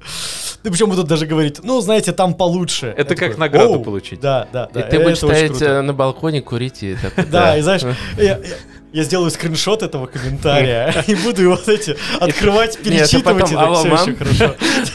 [0.64, 2.88] Да причем будут даже говорить, ну, знаете, там получше.
[2.88, 4.22] Я Это как такой, награду получить.
[4.22, 4.82] Да, да, И да.
[4.84, 7.28] ты будешь это очень стоять э, на балконе, курить и так.
[7.30, 7.82] Да, и знаешь,
[8.18, 13.90] я, сделаю скриншот этого комментария и буду вот эти открывать, перечитывать, потом, и «Алло, все
[13.90, 14.16] мам?»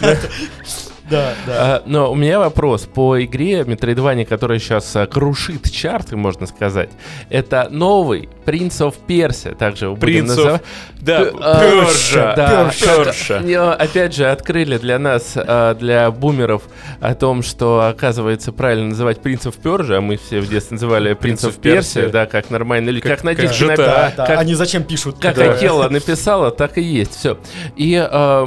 [1.11, 1.53] Да, да.
[1.57, 6.91] А, но у меня вопрос по игре Metroidvania, которая сейчас а, крушит чарты, можно сказать.
[7.31, 10.63] Это новый Prince of Persia, также его будем называть.
[11.01, 13.73] Да, а, Перша, да, Перша.
[13.73, 15.37] Опять же, открыли для нас,
[15.79, 16.63] для бумеров,
[17.01, 21.13] о том, что, оказывается, правильно называть Prince of Persia, а мы все в детстве называли
[21.13, 25.17] Prince of Persia, да, как нормальные люди, как, на диске Они зачем пишут?
[25.21, 25.39] Как.
[25.39, 27.17] Акела написала, так и есть.
[27.17, 27.39] Все.
[27.77, 27.97] И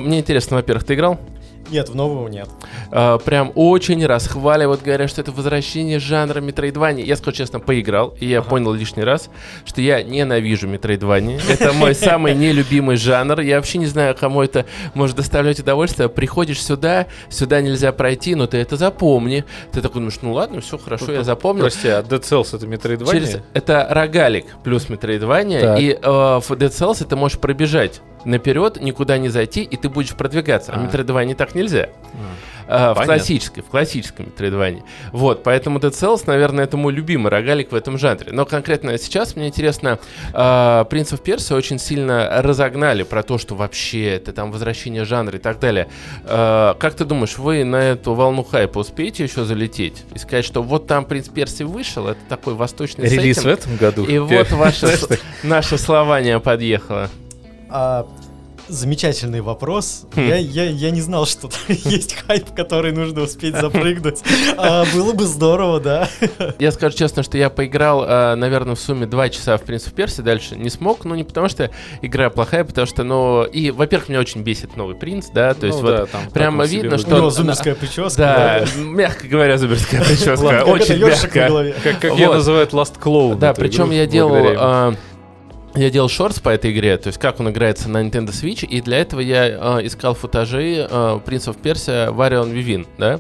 [0.02, 1.20] мне интересно, во-первых, ты играл?
[1.72, 2.50] Нет, в нового нет.
[2.92, 7.06] А, прям очень расхваливают, говорят, что это возвращение жанра Метроидвания.
[7.06, 9.30] Я, скажу честно, поиграл, и я понял лишний раз,
[9.66, 11.40] что я ненавижу Метроидвания.
[11.50, 13.40] Это мой самый нелюбимый жанр.
[13.42, 16.10] Я вообще не знаю, кому это может доставлять удовольствие.
[16.10, 19.46] Приходишь сюда, сюда нельзя пройти, но ты это запомни.
[19.72, 21.64] Ты такой думаешь, ну ладно, все хорошо, я запомнил.
[21.64, 22.68] Прости, а Dead Cells это?
[23.22, 29.18] Через- Это рогалик плюс Метроидвания, и э, в Dead Cells ты можешь пробежать наперед, никуда
[29.18, 30.72] не зайти, и ты будешь продвигаться.
[30.74, 30.80] А, А.
[30.80, 31.90] в Metroidvania так нельзя.
[32.68, 33.16] А, в Понятно.
[33.18, 34.84] классической, в классическом Metroidvania.
[35.12, 38.32] Вот, поэтому Dead Cells, наверное, это мой любимый рогалик в этом жанре.
[38.32, 40.00] Но конкретно сейчас мне интересно,
[40.32, 45.36] а, Prince of Persia очень сильно разогнали про то, что вообще это там возвращение жанра
[45.38, 45.90] и так далее.
[46.24, 50.04] А, как ты думаешь, вы на эту волну хайпа успеете еще залететь?
[50.16, 53.76] И сказать, что вот там Принц Перси вышел, это такой восточный Релиз в сеттинг, этом
[53.78, 54.06] году.
[54.06, 54.98] и вот ваше,
[55.44, 57.10] наше слование подъехало.
[57.72, 58.06] А,
[58.68, 60.06] замечательный вопрос.
[60.16, 60.28] Хм.
[60.28, 64.20] Я, я, я не знал, что есть хайп, который нужно успеть запрыгнуть.
[64.58, 66.10] А, было бы здорово, да.
[66.60, 69.94] Я скажу честно, что я поиграл, э, наверное, в сумме 2 часа в Принц of
[69.94, 74.10] Перси, дальше не смог, ну не потому что игра плохая, потому что, ну, и, во-первых,
[74.10, 76.98] меня очень бесит новый принц, да, то есть Ну вот да, там прямо видно, У
[76.98, 77.22] что выглядит.
[77.22, 78.18] него зумерская прическа.
[78.18, 81.74] Да, мягко говоря, зуберская прическа, очень мягко.
[82.00, 83.38] Как, ее называют Last Clone.
[83.38, 84.96] Да, причем я делал...
[85.76, 88.82] я делал шортс по этой игре, то есть как он играется на Nintendo Switch, и
[88.82, 93.20] для этого я а, искал футажи а, Prince of Persia Varian Vivin, да,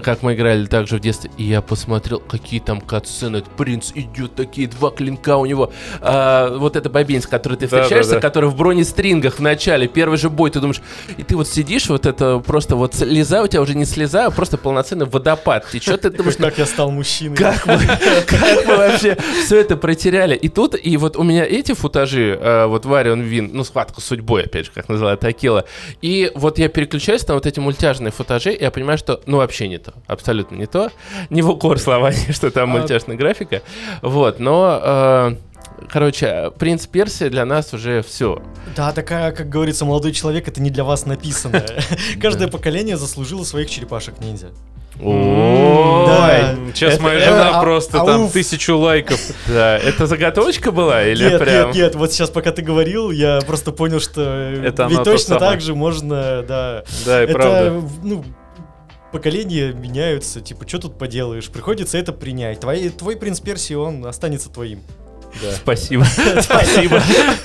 [0.00, 4.68] Как- мы играли также в детстве, и я посмотрел, какие там катсцены, принц идет, такие
[4.68, 8.20] два клинка у него, А, вот это бобин, с которой ты Да, да, встречаешься, да.
[8.20, 10.82] который в бронестрингах в начале, первый же бой, ты думаешь,
[11.16, 14.30] и ты вот сидишь, вот это просто вот слеза, у тебя уже не слеза, а
[14.30, 17.36] просто полноценный водопад течет, ты думаешь, Как я стал мужчиной.
[17.36, 17.78] как мы,
[18.26, 20.34] как мы вообще все это протеряли?
[20.36, 24.04] И тут, и вот у меня эти футажи, э, вот Варион Вин, ну, схватка с
[24.04, 25.64] судьбой, опять же, как называют Акила.
[26.02, 29.68] И вот я переключаюсь на вот эти мультяжные футажи, и я понимаю, что, ну, вообще
[29.68, 29.94] не то.
[30.06, 30.90] Абсолютно не то.
[31.30, 33.62] Не в укор слова, что там А- мультяшная графика.
[34.02, 34.80] Вот, но...
[34.82, 35.36] э,
[35.90, 38.42] Короче, принц Персия для нас уже все.
[38.74, 41.64] Да, такая, как говорится, молодой человек, это не для вас написано.
[42.20, 44.48] Каждое поколение заслужило своих черепашек-ниндзя.
[44.98, 46.56] Да.
[46.74, 48.06] Сейчас моя э, жена а- просто ауф.
[48.08, 49.20] там тысячу лайков.
[49.48, 51.66] Да, это заготовочка была или Нет, прям?
[51.68, 55.38] нет, нет, вот сейчас, пока ты говорил, я просто понял, что э, Это ведь точно
[55.38, 56.84] так же можно, да.
[57.06, 57.82] Да, и Это, правда.
[58.02, 58.24] ну,
[59.12, 61.48] поколения меняются, типа, что тут поделаешь?
[61.48, 62.60] Приходится это принять.
[62.60, 64.82] Твой, твой принц Персии, он останется твоим.
[65.54, 66.04] Спасибо.
[66.40, 67.00] Спасибо.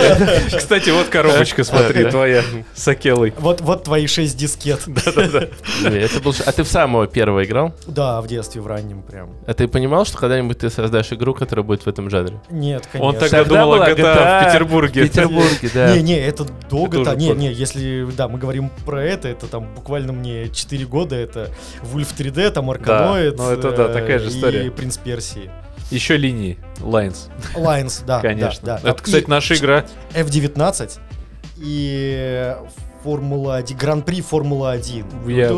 [0.57, 2.43] Кстати, вот коробочка, смотри, твоя
[2.73, 3.33] с Акелой.
[3.37, 4.81] Вот, вот твои шесть дискет.
[5.85, 7.73] Это был А ты в самого первого играл?
[7.87, 9.29] Да, в детстве, в раннем прям.
[9.45, 12.39] А ты понимал, что когда-нибудь ты создашь игру, которая будет в этом жанре?
[12.49, 13.07] Нет, конечно.
[13.07, 15.03] Он тогда Тогда думал о GTA GTA в Петербурге.
[15.03, 15.95] В Петербурге, да.
[15.95, 17.39] Не, не, это долго, Это то уже не, позже.
[17.39, 21.49] не, если, да, мы говорим про это, это там буквально мне 4 года, это
[21.81, 24.67] Wolf 3D, там Арканоид, ну это да, такая же э, история.
[24.67, 25.49] И Принц Персии.
[25.93, 26.57] Еще линии.
[26.79, 28.65] Lines, Alliance, да, конечно.
[28.65, 28.89] да, да.
[28.89, 29.85] Это, кстати, И наша игра.
[30.13, 30.99] F19
[31.57, 32.55] и
[33.03, 35.05] Формула 1, Гран-при Формула 1.
[35.27, 35.49] Я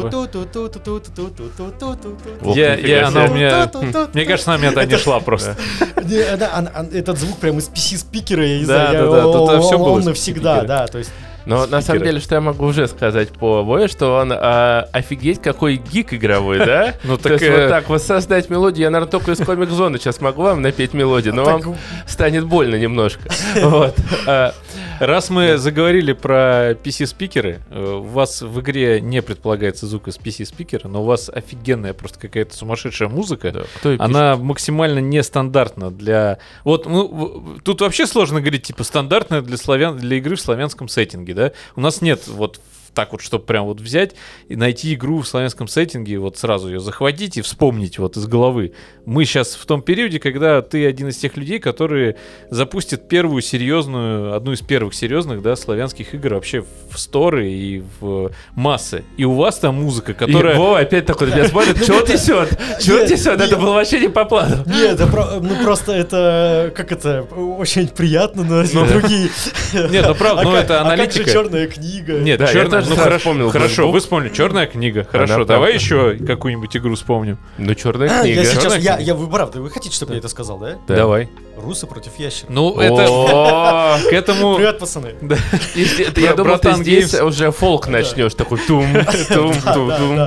[2.53, 3.71] Я, я, она у меня...
[4.13, 5.55] Мне кажется, она у меня туда не шла просто.
[5.95, 9.23] Да, Этот звук прям из PC-спикера, я не Да, знаю, я- да, да,
[9.55, 11.11] тут всё было навсегда, да, то есть
[11.45, 12.05] Но на самом Спикеры.
[12.05, 16.59] деле, что я могу уже сказать по Вое, что он а, офигеть какой гик игровой,
[16.59, 16.95] да?
[17.03, 17.41] Ну То так...
[17.41, 21.33] есть вот так воссоздать мелодию, я, наверное, только из комик-зоны сейчас могу вам напеть мелодию,
[21.33, 21.75] но вам
[22.07, 23.29] станет больно немножко.
[23.55, 23.95] Вот.
[24.27, 24.53] А,
[24.99, 30.87] Раз мы заговорили про PC-спикеры, э, у вас в игре не предполагается звук из PC-спикера,
[30.87, 33.51] но у вас офигенная просто какая-то сумасшедшая музыка.
[33.51, 33.95] да, Кто?
[33.99, 36.37] Она максимально нестандартна для...
[36.63, 39.97] Вот, ну, тут вообще сложно говорить, типа, стандартная для, славян...
[39.97, 41.51] для игры в славянском сеттинге, да?
[41.75, 42.59] У нас нет вот
[42.95, 44.15] так вот, чтобы прям вот взять
[44.47, 48.25] и найти игру в славянском сеттинге, и вот сразу ее захватить и вспомнить вот из
[48.25, 48.73] головы.
[49.05, 52.15] Мы сейчас в том периоде, когда ты один из тех людей, которые
[52.49, 58.31] запустят первую серьезную, одну из первых серьезных, да, славянских игр вообще в сторы и в
[58.55, 59.03] массы.
[59.17, 60.55] И у вас там музыка, И которая...
[60.55, 62.57] Вова опять такой на меня смотрит, что несет?
[62.79, 63.39] Что несет?
[63.41, 64.63] Это было вообще не по плану.
[64.65, 69.29] Нет, ну просто это, как это, очень приятно, но Ну, другие.
[69.73, 71.25] Нет, ну правда, А ну это а как аналитика.
[71.25, 72.19] же черная книга?
[72.19, 75.83] Нет, черная, ну хорошо, вспомнил хорошо, вы вспомнили, черная книга, хорошо, Она давай правда.
[75.85, 77.37] еще какую-нибудь игру вспомним.
[77.57, 78.41] Ну, черная А, книга.
[78.41, 80.75] Я сейчас, я, я, вы правда, вы хотите, чтобы я это сказал, да?
[80.87, 80.95] Да.
[80.95, 81.29] Давай.
[81.57, 82.49] Русы против ящеров.
[82.49, 84.55] Ну, это к этому...
[84.55, 85.15] Привет, пацаны.
[86.17, 88.85] Я думал, ты здесь уже фолк начнешь, такой тум,
[89.33, 90.19] тум, тум, тум.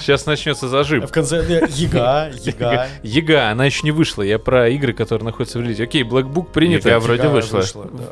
[0.00, 1.06] Сейчас начнется зажим.
[1.06, 1.38] В конце
[1.70, 2.88] Яга, Яга.
[3.02, 4.22] Яга, она еще не вышла.
[4.22, 5.84] Я про игры, которые находятся в релизе.
[5.84, 6.88] Окей, Black Book принято.
[6.90, 7.62] Яга вроде вышла.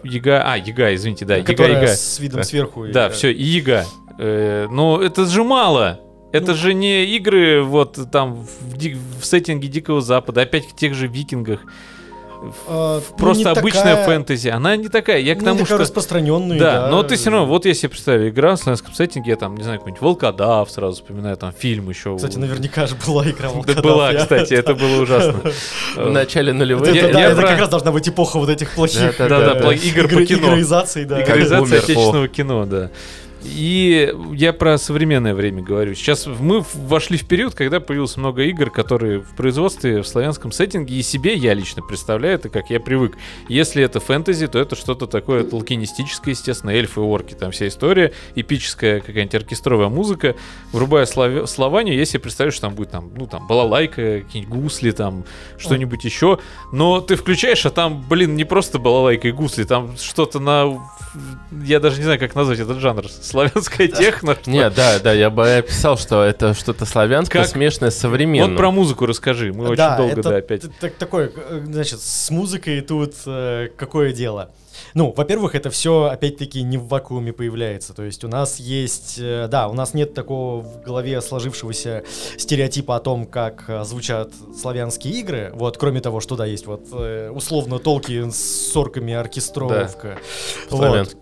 [0.03, 1.95] Яга, а, Яга, извините, да, Яга, Которая Яга.
[1.95, 2.87] с видом сверху.
[2.87, 3.85] Да, все, и Яга.
[4.19, 6.01] Э, Но это же мало.
[6.33, 6.55] Это Ну.
[6.57, 11.07] же не игры вот там в, ди- в сеттинге Дикого Запада, опять в тех же
[11.07, 11.61] викингах.
[12.67, 15.21] А, ну, просто не обычная такая- фэнтези, она не такая.
[15.21, 15.79] Я к не тому, такая что...
[15.79, 16.89] распространенная, Да, да.
[16.89, 19.63] но ты все равно, вот я себе представляю, игра в славянском сеттинге, я там, не
[19.63, 22.17] знаю, какой-нибудь Волкодав сразу вспоминаю, там фильм еще.
[22.17, 25.41] Кстати, наверняка же была игра Да «Волкодав», была, я- кстати, это было ужасно.
[25.97, 26.89] В начале нулевых.
[26.89, 29.29] Это, Я- да, я это про- как раз должна быть эпоха вот этих плохих Да,
[29.29, 30.49] да, да, э, игр по кино.
[30.49, 31.23] игроизаций, да.
[31.23, 32.91] Игроизация отечественного кино, да.
[33.45, 35.95] И я про современное время говорю.
[35.95, 40.95] Сейчас мы вошли в период, когда появилось много игр, которые в производстве в славянском сеттинге,
[40.95, 43.17] и себе я лично представляю это, как я привык.
[43.49, 49.01] Если это фэнтези, то это что-то такое толкинистическое, естественно, эльфы, орки, там вся история, эпическая
[49.01, 50.37] какая-нибудь оркестровая музыка.
[50.73, 54.91] Врубая славе- слование, я себе представляю, что там будет там, ну там, балалайка, какие-нибудь гусли,
[54.93, 55.25] там
[55.59, 56.39] что-нибудь еще.
[56.73, 60.79] Но ты включаешь, а там, блин, не просто балалайка и гусли, там что-то на...
[61.65, 63.05] Я даже не знаю, как назвать этот жанр.
[63.33, 64.37] Славянская техно.
[64.47, 68.53] Не, да, да, я бы описал, что это что-то славянское, Как- смешанное с современным.
[68.53, 69.53] Вот про музыку расскажи.
[69.53, 70.63] Мы очень Да, долго, да, опять.
[70.79, 71.33] так- такое,
[71.65, 74.51] значит, с музыкой тут э, какое дело?
[74.95, 77.95] Ну, во-первых, это все, опять-таки, не в вакууме появляется.
[77.95, 82.05] То есть у нас есть, э, да, у нас нет такого в голове сложившегося
[82.37, 85.51] стереотипа о том, как э, звучат славянские игры.
[85.55, 90.19] Вот, кроме того, что, да, есть вот условно Толкин с орками оркестровка.
[90.71, 91.15] Вот.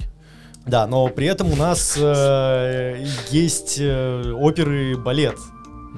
[0.71, 5.37] Да, но при этом у нас э, есть э, оперы, балет,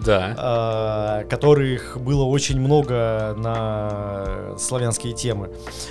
[0.03, 0.35] Да.
[0.39, 5.51] а, которых было очень много на славянские темы.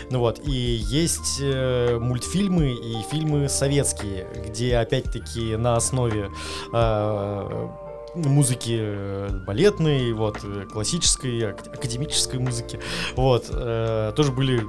[0.10, 6.32] Ну вот, и есть э, мультфильмы и фильмы советские, где опять-таки на основе
[6.74, 7.70] а,
[8.16, 12.80] музыки э, балетной, вот, э, классической, ак- академической музыки,
[13.16, 14.64] вот, э, тоже были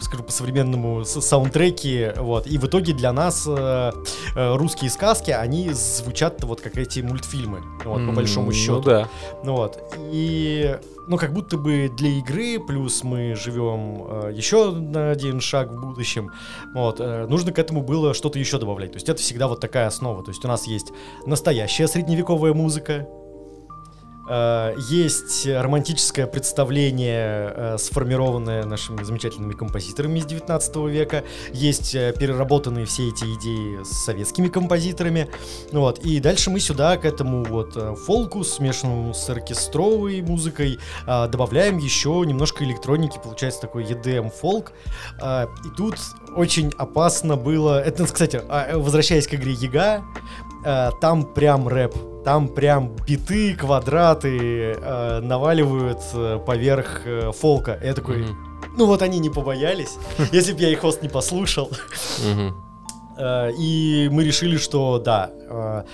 [0.00, 3.92] скажу по-современному, саундтреки, вот, и в итоге для нас э,
[4.34, 8.76] э, русские сказки, они звучат вот как эти мультфильмы, вот, по большому счету.
[8.76, 9.08] Ну да.
[9.44, 9.78] Ну вот.
[10.12, 10.76] И,
[11.08, 15.80] ну, как будто бы для игры, плюс мы живем э, еще на один шаг в
[15.80, 16.30] будущем,
[16.74, 18.92] вот, э, нужно к этому было что-то еще добавлять.
[18.92, 20.22] То есть это всегда вот такая основа.
[20.22, 20.92] То есть у нас есть
[21.24, 23.08] настоящая средневековая музыка,
[24.28, 33.08] есть романтическое представление, э, сформированное нашими замечательными композиторами из 19 века, есть э, переработанные все
[33.08, 35.28] эти идеи с советскими композиторами,
[35.72, 41.78] вот, и дальше мы сюда к этому вот э, фолку, смешанному с оркестровой музыкой, добавляем
[41.78, 44.72] еще немножко электроники, получается такой EDM фолк.
[45.20, 45.98] А, и тут
[46.34, 47.82] очень опасно было.
[47.82, 50.04] Это, кстати, а, э, возвращаясь к игре Яга,
[51.00, 52.15] там прям рэп.
[52.26, 56.00] Там прям биты, квадраты э, наваливают
[56.44, 57.78] поверх э, фолка.
[57.80, 58.36] Я такой, Мгм.
[58.76, 59.96] ну вот они не побоялись.
[60.32, 61.70] Если бы я их хост не послушал.
[63.18, 65.84] Э, И мы решили, что да, э,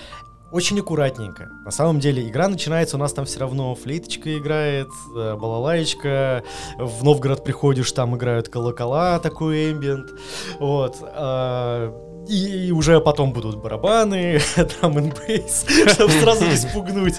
[0.51, 1.49] очень аккуратненько.
[1.63, 6.43] На самом деле игра начинается, у нас там все равно флейточка играет, э, балалаечка.
[6.77, 10.09] В Новгород приходишь, там играют колокола, такой эмбиент.
[10.59, 10.97] Вот.
[12.27, 17.15] И, уже потом будут барабаны, драм н бейс, чтобы сразу не спугнуть.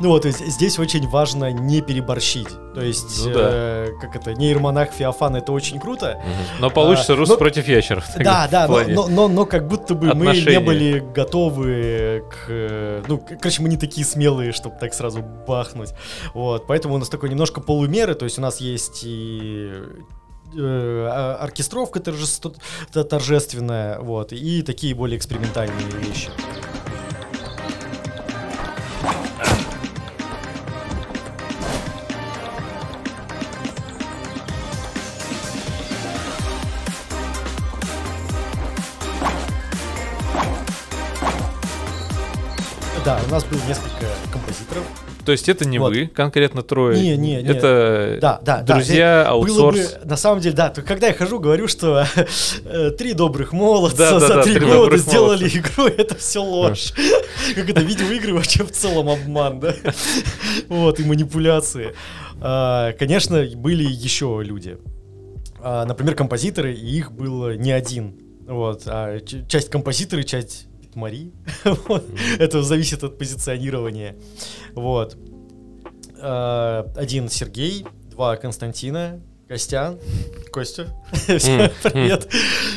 [0.00, 2.48] Ну вот, то есть здесь очень важно не переборщить.
[2.74, 3.40] То есть, Ну да.
[3.52, 6.22] э, как это, нейромонах Феофан, это очень круто,
[6.60, 8.04] Но получится А, рус ну, против ящеров.
[8.18, 10.58] да, да, но, но, но, но как будто бы мы отношения.
[10.58, 12.46] не были готовы к...
[12.48, 15.90] э, Ну, короче, мы не такие смелые, чтобы так сразу бахнуть.
[16.34, 19.72] Вот, поэтому у нас такой немножко полумеры, то есть у нас есть и
[20.54, 22.54] оркестровка торжество-
[22.92, 26.30] торжественная, вот, и такие более экспериментальные вещи.
[43.04, 44.84] Да, у нас было несколько композиторов.
[45.26, 45.92] То есть это не Вот.
[45.92, 46.98] вы, конкретно трое.
[47.00, 47.48] Не, не, не.
[47.50, 48.74] Это Да, да, да.
[48.74, 49.94] друзья, Было аутсорс.
[49.94, 52.06] бы, на самом деле, да, когда я хожу, говорю, что
[52.64, 55.58] э, три добрых молодца Да, да, за да, три три года сделали молодца.
[55.58, 56.92] игру, это все ложь.
[57.56, 59.74] Как это, видеоигры вообще в целом обман, да?
[60.68, 61.94] Вот, и манипуляции.
[62.40, 64.78] А, Конечно, были еще люди.
[65.60, 68.14] А, Например, композиторы, и их было не один.
[68.46, 70.65] Вот, а часть композиторы, часть
[70.96, 71.30] Мари.
[72.38, 74.16] Это зависит от позиционирования.
[74.74, 75.16] Вот.
[76.20, 79.98] А, Один Сергей, два Константина, Костян,
[80.50, 80.88] Костя.
[81.12, 82.28] Всем Привет.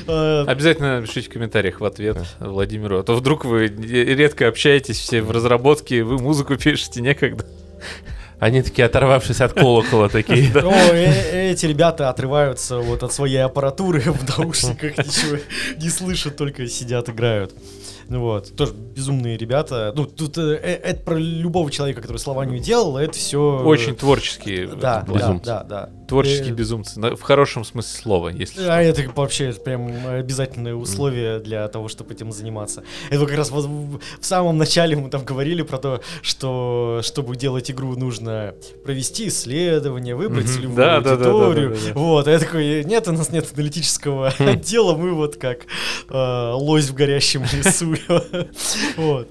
[0.08, 3.00] А, Обязательно напишите в комментариях в ответ Владимиру.
[3.00, 7.46] А то вдруг вы редко общаетесь все в разработке, вы музыку пишете некогда.
[8.40, 10.50] Они такие, оторвавшись от колокола, такие.
[10.56, 15.38] О, э- эти ребята отрываются вот от своей аппаратуры в наушниках, ничего
[15.78, 17.54] не слышат, только сидят, играют.
[18.10, 19.94] Ну вот, тоже безумные ребята.
[19.96, 23.64] Ну, тут э, э, это про любого человека, который Слованию делал, это все...
[23.64, 24.68] Очень творческие.
[24.68, 25.90] Да, да, да, да.
[26.10, 27.00] Творческие Э, безумцы.
[27.00, 32.32] В хорошем смысле слова, если А это вообще прям обязательное условие для того, чтобы этим
[32.32, 32.84] заниматься.
[33.10, 37.96] Это как раз в самом начале мы там говорили про то, что чтобы делать игру
[37.96, 41.78] нужно провести исследование, выбрать целевую да, аудиторию.
[41.94, 45.62] Вот, а я такой, нет, у нас нет аналитического отдела, мы вот как
[46.10, 47.96] э, лось в горящем лесу.
[48.98, 49.30] Вот.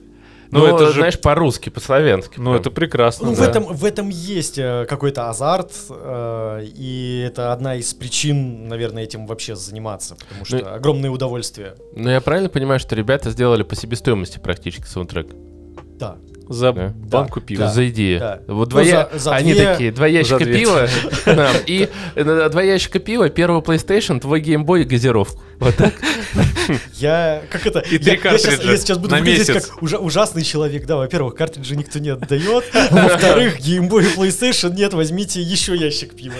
[0.50, 2.38] Ну, Ну, это же- знаешь, по-русски, по-славянски.
[2.38, 3.28] Ну, это прекрасно.
[3.28, 3.46] Ну, в, да.
[3.48, 9.26] этом, в этом есть э, какой-то азарт, э, и это одна из причин, наверное, этим
[9.26, 11.74] вообще заниматься, потому что Ну, огромное удовольствие.
[11.94, 15.26] Ну, я правильно понимаю, что ребята сделали по себестоимости практически саундтрек?
[15.98, 16.16] Да.
[16.48, 16.92] За Да.
[16.96, 17.68] банку пива.
[17.68, 18.20] За идею.
[18.20, 18.40] Да.
[18.48, 20.88] Вот Ну, два я- за- за Они две- такие, два ящика пива
[21.66, 21.88] и
[22.50, 25.42] два ящика пива, первого PlayStation, твой геймбой и газировку.
[25.60, 25.92] Вот так?
[26.94, 27.80] Я как это?
[27.80, 30.86] И я, три картриджа я сейчас буду выглядеть как ужа- ужасный человек.
[30.86, 32.64] Да, во-первых, картриджи никто не отдает.
[32.90, 36.34] Во-вторых, Boy и PlayStation нет, возьмите еще ящик пива.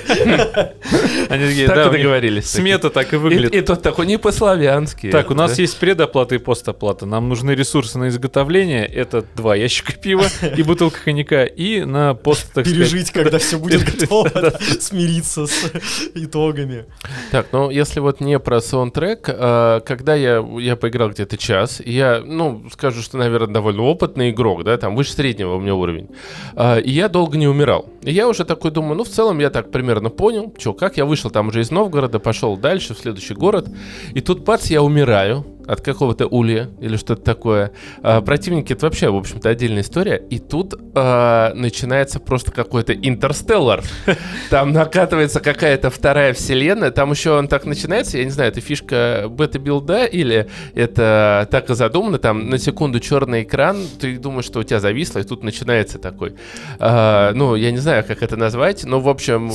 [1.28, 2.48] Они такие, Так да, договорились.
[2.48, 3.54] Смета так и выглядит.
[3.54, 5.10] и тот такой, не по-славянски.
[5.10, 7.06] Так, у нас есть предоплата и постоплата.
[7.06, 8.86] Нам нужны ресурсы на изготовление.
[8.86, 10.26] Это два ящика пива
[10.56, 11.44] и бутылка коньяка.
[11.44, 15.72] И на пост, так сказать, Пережить, когда все будет Пережить, готово, да, смириться с
[16.14, 16.86] итогами.
[17.30, 22.22] Так, ну если вот не про саундтрек, э, когда я, я поиграл где-то час, я,
[22.24, 26.08] ну, скажу, что, наверное, довольно опытный игрок, да, там выше среднего у меня уровень,
[26.56, 27.88] э, и я долго не умирал.
[28.02, 31.04] И я уже такой думаю, ну, в целом я так примерно понял, что, как, я
[31.04, 33.68] вышел там уже из Новгорода, пошел дальше, в следующий город,
[34.14, 37.72] и тут, бац, я умираю от какого-то улья или что-то такое.
[38.02, 40.16] А, противники это вообще, в общем-то, отдельная история.
[40.30, 43.82] И тут а, начинается просто какой-то интерстеллар.
[44.50, 46.90] Там накатывается какая-то вторая вселенная.
[46.90, 51.74] Там еще он так начинается, я не знаю, это фишка бета-билда или это так и
[51.74, 52.18] задумано.
[52.18, 56.34] Там на секунду черный экран, ты думаешь, что у тебя зависло, и тут начинается такой.
[56.78, 59.50] а, ну, я не знаю, как это назвать, но, в общем...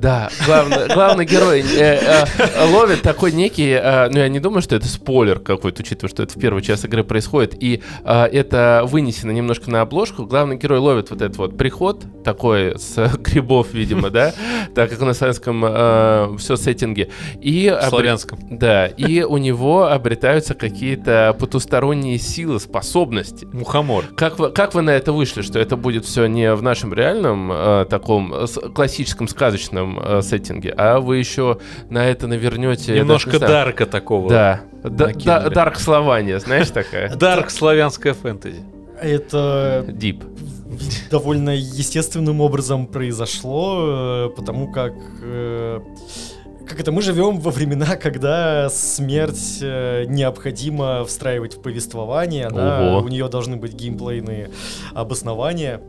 [0.00, 4.74] Да, главный, главный герой э, э, ловит такой некий, э, ну я не думаю, что
[4.74, 9.30] это спойлер какой-то, учитывая, что это в первый час игры происходит, и э, это вынесено
[9.30, 10.24] немножко на обложку.
[10.24, 14.32] Главный герой ловит вот этот вот приход такой с грибов, видимо, да,
[14.74, 17.10] так как в славянском все сеттинге.
[17.42, 18.38] И в славянском.
[18.50, 23.46] Да, и у него обретаются какие-то потусторонние силы, способности.
[23.52, 24.06] Мухомор.
[24.16, 27.52] Как вы, как вы на это вышли, что это будет все не в нашем реальном
[27.52, 32.94] э, таком э, классическом сказочном э, сеттинге, а вы еще на это навернете...
[32.94, 34.28] Немножко знаю, дарка такого.
[34.28, 34.60] Да.
[34.82, 37.14] Дарк Слования, знаешь такая?
[37.16, 38.62] Дарк славянская фэнтези.
[39.00, 40.24] Это Дип.
[41.10, 45.80] довольно естественным образом произошло, э, потому как э,
[46.70, 53.04] как это мы живем во времена, когда смерть э, необходимо встраивать в повествование, да, Ого.
[53.04, 54.50] у нее должны быть геймплейные
[54.94, 55.80] обоснования.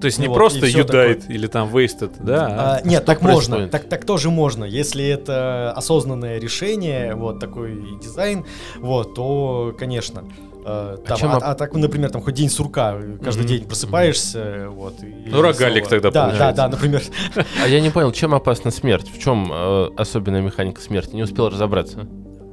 [0.00, 2.46] То есть Ну не вот, просто и всё юдайт или там wasted, да?
[2.46, 4.64] а А, нет, так можно, так, так тоже можно.
[4.64, 8.44] Если это осознанное решение, вот такой дизайн,
[8.78, 10.24] вот, то, конечно.
[10.64, 13.48] э, там, чем а, а так, например, там хоть день сурка, каждый Мгм.
[13.48, 15.02] день просыпаешься, вот.
[15.02, 15.90] и Ну, рогалик снова.
[15.90, 16.56] тогда да, получается.
[16.56, 17.02] Да, да, например.
[17.64, 19.10] А я не понял, чем опасна смерть?
[19.10, 21.14] В чем э, особенная механика смерти?
[21.16, 22.06] Не успел разобраться.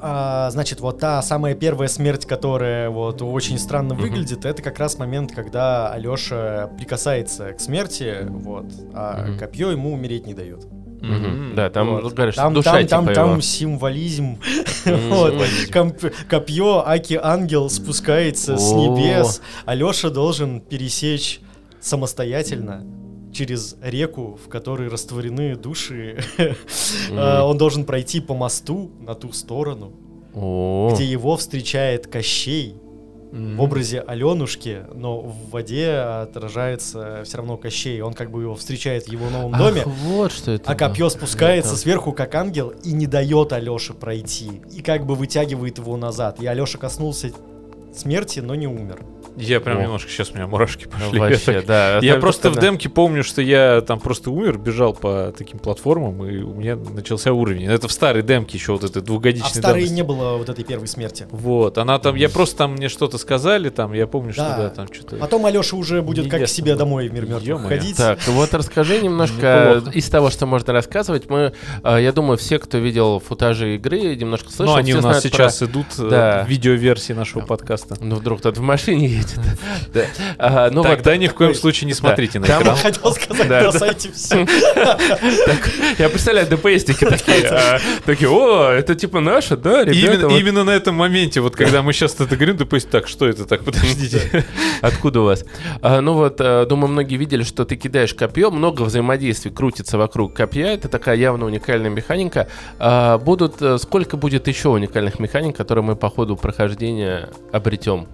[0.07, 4.03] А, значит, вот та самая первая смерть, которая вот очень странно Мгм.
[4.03, 9.39] выглядит, это как раз момент, когда Алеша прикасается к смерти, вот, а Мгм.
[9.39, 10.67] копье ему умереть не дает.
[11.01, 11.55] Мгм.
[11.55, 12.13] Да, там Вот.
[12.13, 13.13] говорят, что там, душа там, типа там, его.
[13.13, 14.37] там символизм.
[14.85, 15.33] Вот.
[15.71, 19.41] Комп- Копье Аки Ангел спускается с небес.
[19.65, 21.41] Алеша должен пересечь
[21.81, 22.83] самостоятельно
[23.35, 26.17] через реку, в которой растворены души.
[27.11, 29.91] А, Он должен пройти по мосту на ту сторону,
[30.33, 32.75] где его встречает Кощей
[33.31, 37.99] в образе Аленушки, но в воде отражается все равно Кощей.
[38.01, 39.83] Он как бы его встречает в его новом Ах, доме.
[39.85, 40.71] вот что это.
[40.71, 44.61] А копье спускается Это- сверху, как ангел, и не дает Алёше пройти.
[44.73, 46.41] И как бы вытягивает его назад.
[46.41, 47.31] И Алёша коснулся
[47.93, 48.99] смерти, но не умер.
[49.37, 49.81] Я прям О.
[49.83, 51.07] немножко сейчас у меня мурашки пошли.
[51.13, 51.99] Ну, Вообще, Я так- да.
[52.01, 56.25] Я это просто в демке помню, что я там просто умер, бежал по таким платформам,
[56.25, 57.65] и у меня начался уровень.
[57.65, 59.93] Это в старой демке еще вот этой А в двухгодичной старой давности.
[59.93, 61.27] не было вот этой первой смерти.
[61.31, 64.57] Вот, она там, я просто там мне что-то сказали, там, я помню, что Да.
[64.57, 65.17] да, там что-то...
[65.17, 66.79] Потом Алёша уже будет как к себе было.
[66.79, 67.97] домой в мир мертвых ходить.
[67.97, 71.29] Так, вот расскажи немножко из того, что можно рассказывать.
[71.29, 74.75] Мы, э, я думаю, все, кто видел футажи игры, немножко слышал.
[74.75, 76.43] Ну, они у нас сейчас идут э, Да.
[76.45, 77.95] в видеоверсии нашего подкаста.
[77.99, 79.24] Ну, вдруг кто-то в машине Давайте.
[80.37, 82.75] А, Ну Тогда ни в коем случае не смотрите на экран.
[82.75, 84.45] Хотел сказать, бросайте все.
[85.97, 90.27] я представляю, ДПСники такие, а, такие, о, это типа наше, да, ребята?
[90.27, 93.63] Именно, на этом моменте, вот когда мы сейчас это говорим, пусть так, что это так,
[93.63, 94.45] подождите.
[94.81, 95.45] Откуда у вас?
[95.81, 100.33] А, ну вот, э, думаю, многие видели, что ты кидаешь копье, много взаимодействий крутится вокруг
[100.33, 100.67] копья.
[100.67, 102.47] Это такая явно уникальная механика.
[102.79, 108.07] А, будут, э, сколько будет еще уникальных механик, которые мы по ходу прохождения обретем?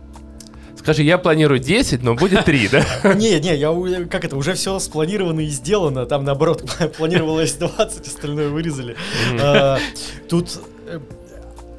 [0.82, 2.86] Скажи, я планирую 10, но будет 3, да?
[3.14, 3.72] Не, не, я
[4.10, 6.08] как это, уже все спланировано и сделано.
[6.08, 6.64] Там наоборот
[6.98, 8.96] планировалось 20, остальное вырезали.
[9.40, 9.78] А,
[10.28, 11.00] Тут э,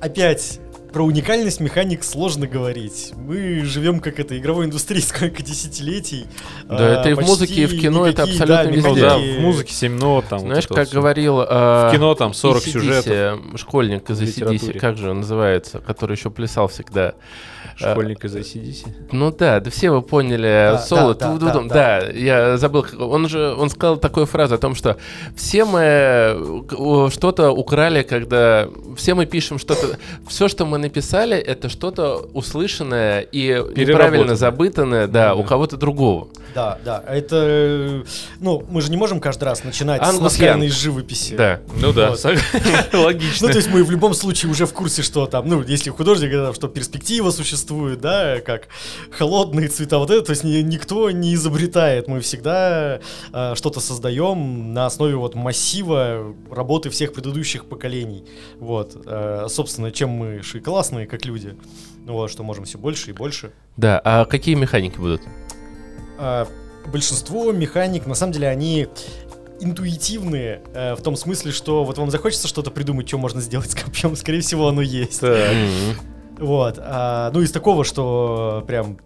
[0.01, 0.61] опять
[0.93, 3.13] про уникальность механик сложно говорить.
[3.17, 6.27] Мы живем как это, игровой индустрии сколько десятилетий.
[6.69, 8.89] Да, А, это и в почти музыке, и в кино, это никакие, абсолютно да, везде.
[8.89, 11.01] Ну да, в музыке 7 нот, там вот Знаешь, это как вот всё.
[11.01, 11.41] говорил...
[11.41, 13.41] э, В кино там 40 AC/DC, сюжетов.
[13.57, 17.15] школьник из ACDC, как же он называется, который еще плясал всегда.
[17.77, 18.87] Школьник из ACDC.
[19.13, 21.69] Ну да, да все вы поняли, Да, соло, да, да, ту-ду-дум.
[21.69, 24.99] да, да, я забыл, он же, он сказал такую фразу о том, что
[25.37, 29.97] все мы э, что-то украли, когда, все мы пишем что-то,
[30.29, 36.29] все, что мы написали, это что-то услышанное и неправильно забытанное, да, Да, у кого-то другого.
[36.55, 37.03] Да, да.
[37.09, 38.05] Это,
[38.41, 40.79] ну, мы же не можем каждый раз начинать с Ангус наскальной Янг.
[40.79, 41.35] живописи.
[41.35, 41.61] Да.
[41.81, 42.11] Ну да,
[42.93, 43.47] логично.
[43.47, 46.31] Ну, то есть мы в любом случае уже в курсе, что там, ну, если художник,
[46.31, 48.69] говорит, что перспектива существует, да, как
[49.11, 53.01] холодные цвета, вот это, то есть ни- никто не изобретает, мы всегда
[53.33, 58.25] э, что-то создаем на основе вот массива работы всех предыдущих поколений,
[58.59, 61.55] вот, Э, собственно, чем мы и классные, как люди,
[62.07, 63.53] ну, вот, что можем все больше и больше.
[63.77, 65.21] Да, а какие механики будут?
[66.19, 66.49] А,
[66.91, 68.89] большинство механик, на самом деле, они
[69.61, 73.75] интуитивные, э, в том смысле, что вот вам захочется что-то придумать, что можно сделать с
[73.75, 75.21] копьем, скорее всего, оно есть.
[75.21, 75.55] Так.
[76.39, 76.79] Вот.
[76.79, 78.99] а, ну, из такого, что прям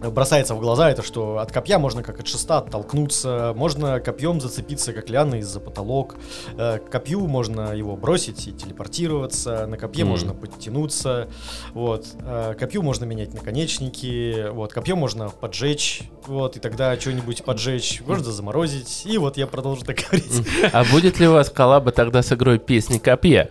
[0.00, 4.92] бросается в глаза, это что от копья можно как от шеста оттолкнуться, можно копьем зацепиться,
[4.92, 6.16] как лианы за потолок.
[6.56, 10.10] Э, К копью можно его бросить и телепортироваться, на копье Мгм.
[10.12, 11.28] можно подтянуться.
[11.74, 12.06] Вот.
[12.20, 14.72] э, Копью можно менять наконечники, вот.
[14.72, 19.02] Копье можно поджечь, вот, и тогда что-нибудь поджечь, можно заморозить.
[19.06, 20.46] И вот я продолжу так говорить.
[20.72, 23.50] А будет ли у вас коллаба тогда с игрой «Песни копья»?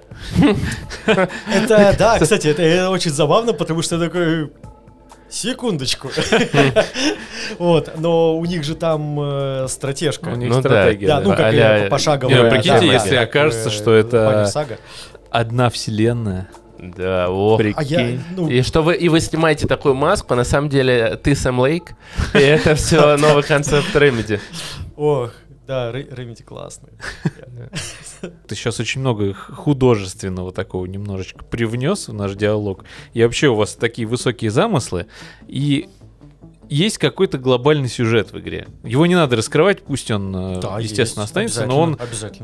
[1.05, 4.51] Это, да, кстати, это, это очень забавно, потому что такой...
[5.29, 6.09] Секундочку.
[7.59, 10.29] Вот, но у них же там э, стратежка.
[10.29, 11.07] У них Ну стратегия.
[11.07, 12.43] Да, ну как пошаговая.
[12.43, 14.51] Ну, прикиньте, если окажется, что э, это-.
[15.29, 16.49] Одна вселенная.
[16.79, 17.59] Да, ох.
[17.59, 18.23] А я, Прикинь.
[18.35, 21.59] ну, И что вы и вы снимаете такую маску, а на самом деле ты Сэм
[21.59, 21.93] Лейк,
[22.33, 24.39] и это все новый концепт Remedy.
[24.95, 25.31] ох,
[25.65, 26.91] да, Ре- Ремеди классный.
[28.21, 32.85] Ты сейчас очень много художественного такого немножечко привнес в наш диалог.
[33.13, 35.07] И вообще у вас такие высокие замыслы.
[35.47, 35.89] И
[36.69, 38.67] есть какой-то глобальный сюжет в игре.
[38.83, 41.97] Его не надо раскрывать, пусть он, э, Да, естественно, есть, останется, но он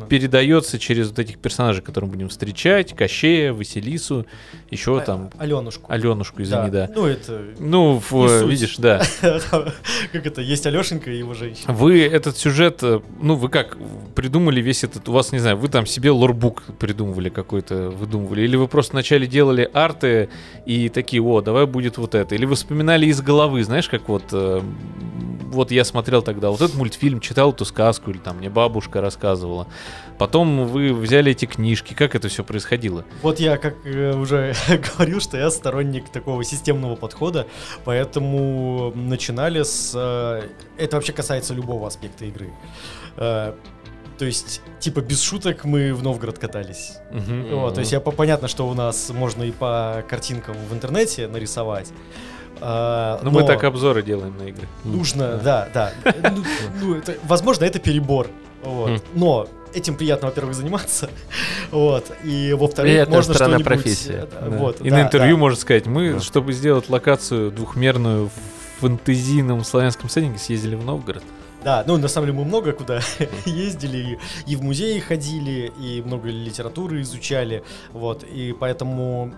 [0.09, 4.26] передается через вот этих персонажей, которых мы будем встречать, Кощея, Василису,
[4.69, 5.91] еще А- там Аленушку.
[5.91, 6.89] Аленушку, извини, да.
[6.93, 7.41] Ну, это...
[7.59, 9.01] Ну, в- видишь, да.
[10.11, 11.74] Как это, есть Алешенька и его женщина.
[11.74, 13.78] Вы этот сюжет, э, ну, вы как
[14.15, 18.55] придумали весь этот, у вас, не знаю, вы там себе лорбук придумывали какой-то, выдумывали, или
[18.55, 20.30] вы просто вначале делали арты
[20.65, 24.24] и такие, о, давай будет вот это, или вы вспоминали из головы, знаешь, как вот,
[24.32, 24.61] э,
[25.51, 29.68] вот я смотрел тогда вот этот мультфильм, читал эту сказку, или там мне бабушка рассказывала,
[30.18, 33.05] потом вы взяли эти книжки, как это все происходило?
[33.22, 34.53] Вот я, как э, уже
[34.97, 37.47] говорил, что я сторонник такого системного подхода,
[37.86, 39.93] поэтому начинали с...
[39.95, 40.47] э,
[40.78, 42.51] это вообще касается любого аспекта игры.
[43.18, 43.53] Э,
[44.20, 46.97] то есть, типа, без шуток мы в Новгород катались.
[47.11, 47.47] Мгм.
[47.55, 51.28] Вот, то есть, я, по- понятно, что у нас можно и по картинкам в интернете
[51.28, 51.91] нарисовать.
[52.61, 54.67] Э, Ну, мы так обзоры делаем на игры.
[54.83, 55.91] Нужно, да, да.
[56.31, 56.43] Ну,
[56.81, 58.27] ну, это- возможно, это перебор.
[58.63, 58.99] Мгм.
[59.13, 61.09] Но этим приятно, во-первых, заниматься.
[61.71, 62.11] Вот.
[62.23, 63.83] И во-вторых, Приятная можно сторона что-нибудь...
[63.83, 64.13] профессии.
[64.13, 64.57] э, Да.
[64.57, 65.39] Вот, И да, на интервью да.
[65.39, 66.19] можно сказать, мы, Да.
[66.19, 71.23] чтобы сделать локацию двухмерную в фэнтезийном славянском сеттинге, съездили в Новгород.
[71.63, 72.99] Да, ну на самом деле мы много куда
[73.45, 79.33] ездили, и, и в музеи ходили, и много литературы изучали, вот, и поэтому,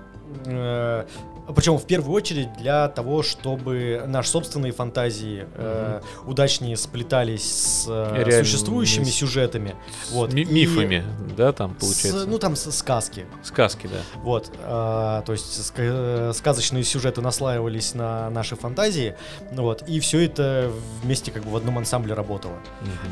[0.45, 1.05] э,
[1.53, 8.43] причем в первую очередь для того, чтобы наши собственные фантазии э, удачнее сплетались с э,
[8.43, 9.75] существующими с- сюжетами,
[10.11, 11.03] вот, Ми- и мифами,
[11.37, 12.25] да, там с- получается.
[12.25, 13.97] ну там с- сказки, Сказки, да.
[14.21, 19.15] вот, а, то есть э, сказочные сюжеты наслаивались на наши фантазии,
[19.51, 20.71] вот, и все это
[21.03, 22.55] вместе как бы в одном ансамбле работало.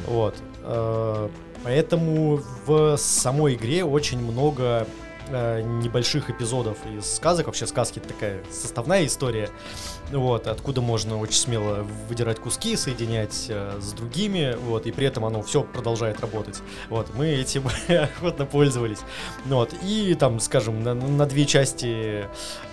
[0.07, 0.36] Вот.
[0.63, 1.29] э,
[1.65, 4.86] Поэтому в самой игре очень много
[5.30, 7.47] э, небольших эпизодов из сказок.
[7.47, 9.49] Вообще сказки это такая составная история.
[10.11, 15.26] Вот, откуда можно очень смело выдирать куски, соединять э, с другими, вот, и при этом
[15.26, 16.61] оно все продолжает работать.
[16.89, 18.99] Вот, мы этим охотно пользовались.
[19.45, 22.26] Ну Вот, и там, скажем, на, на две части,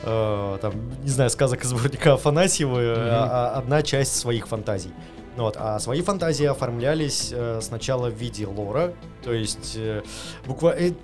[0.02, 4.92] э, там, не знаю, сказок из сборника Афанасьева, э, а- одна часть своих фантазий.
[5.36, 8.92] Ну Вот, а свои фантазии оформлялись э, сначала в виде лора,
[9.22, 10.02] то есть э,
[10.46, 10.94] буквально...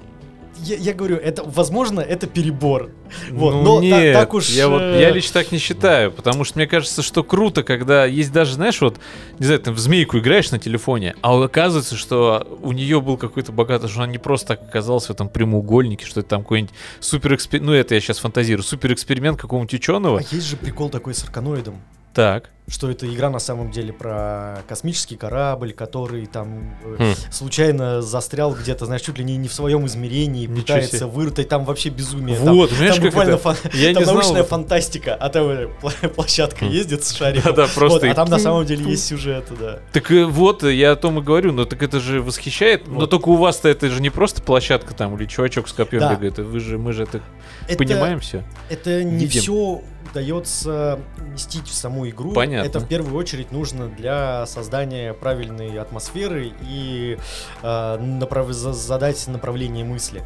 [0.62, 2.90] я, я говорю, это, возможно, это перебор.
[3.30, 4.48] Вот, ну но та- нет, так уж...
[4.48, 8.04] я, вот, э, я лично так не считаю, потому что мне кажется, что круто, когда
[8.04, 8.98] есть даже, знаешь, вот,
[9.38, 13.52] не знаю, ты в змейку играешь на телефоне, а оказывается, что у нее был какой-то
[13.52, 17.34] богатый, что она не просто так оказалась в этом прямоугольнике, что это там какой-нибудь супер
[17.34, 20.18] эксперимент, ну это я сейчас фантазирую, супер эксперимент какого-нибудь ученого.
[20.18, 21.80] А есть же прикол такой с арканоидом.
[22.16, 22.50] Так.
[22.68, 27.14] что это игра на самом деле про космический корабль, который там э, Хм.
[27.30, 31.06] случайно застрял где-то, знаешь, чуть ли не, не в своем измерении, Ничего пытается себе.
[31.06, 32.36] вырвать, там вообще безумие.
[32.36, 34.46] Там- Вот, там, понимаешь, как буквально фан- Я там не знал научная этом.
[34.48, 35.68] фантастика, а там э,
[36.16, 37.54] площадка ездит с шариком.
[37.54, 39.78] Да-да, просто Вот, а и там на самом деле есть сюжет, да.
[39.92, 42.88] Так э, вот, я о том и говорю, но так это же восхищает.
[42.88, 43.10] Но Вот.
[43.10, 46.14] только у вас-то это же не просто площадка там или чувачок с копьем Да.
[46.16, 46.38] бегает.
[46.40, 47.20] Вы же, мы же это,
[47.68, 48.42] Это- понимаем все.
[48.68, 49.40] Это не Видим.
[49.40, 52.32] все удается уместить в саму игру.
[52.32, 52.66] Понятно.
[52.68, 57.18] Это в первую очередь нужно для создания правильной атмосферы и
[57.62, 60.22] э, направ- за- задать направление мысли.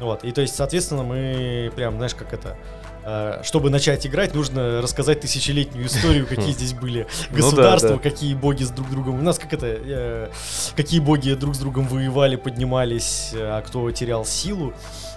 [0.00, 0.24] Вот.
[0.24, 2.56] И то есть, соответственно, мы прям, знаешь, как это.
[3.04, 7.98] э, Чтобы начать играть, нужно рассказать тысячелетнюю историю, какие здесь были Ну да, государства, да.
[7.98, 9.18] какие боги с друг другом.
[9.20, 10.28] У нас как это, э,
[10.74, 14.72] какие боги друг с другом воевали, поднимались, э, а кто терял силу.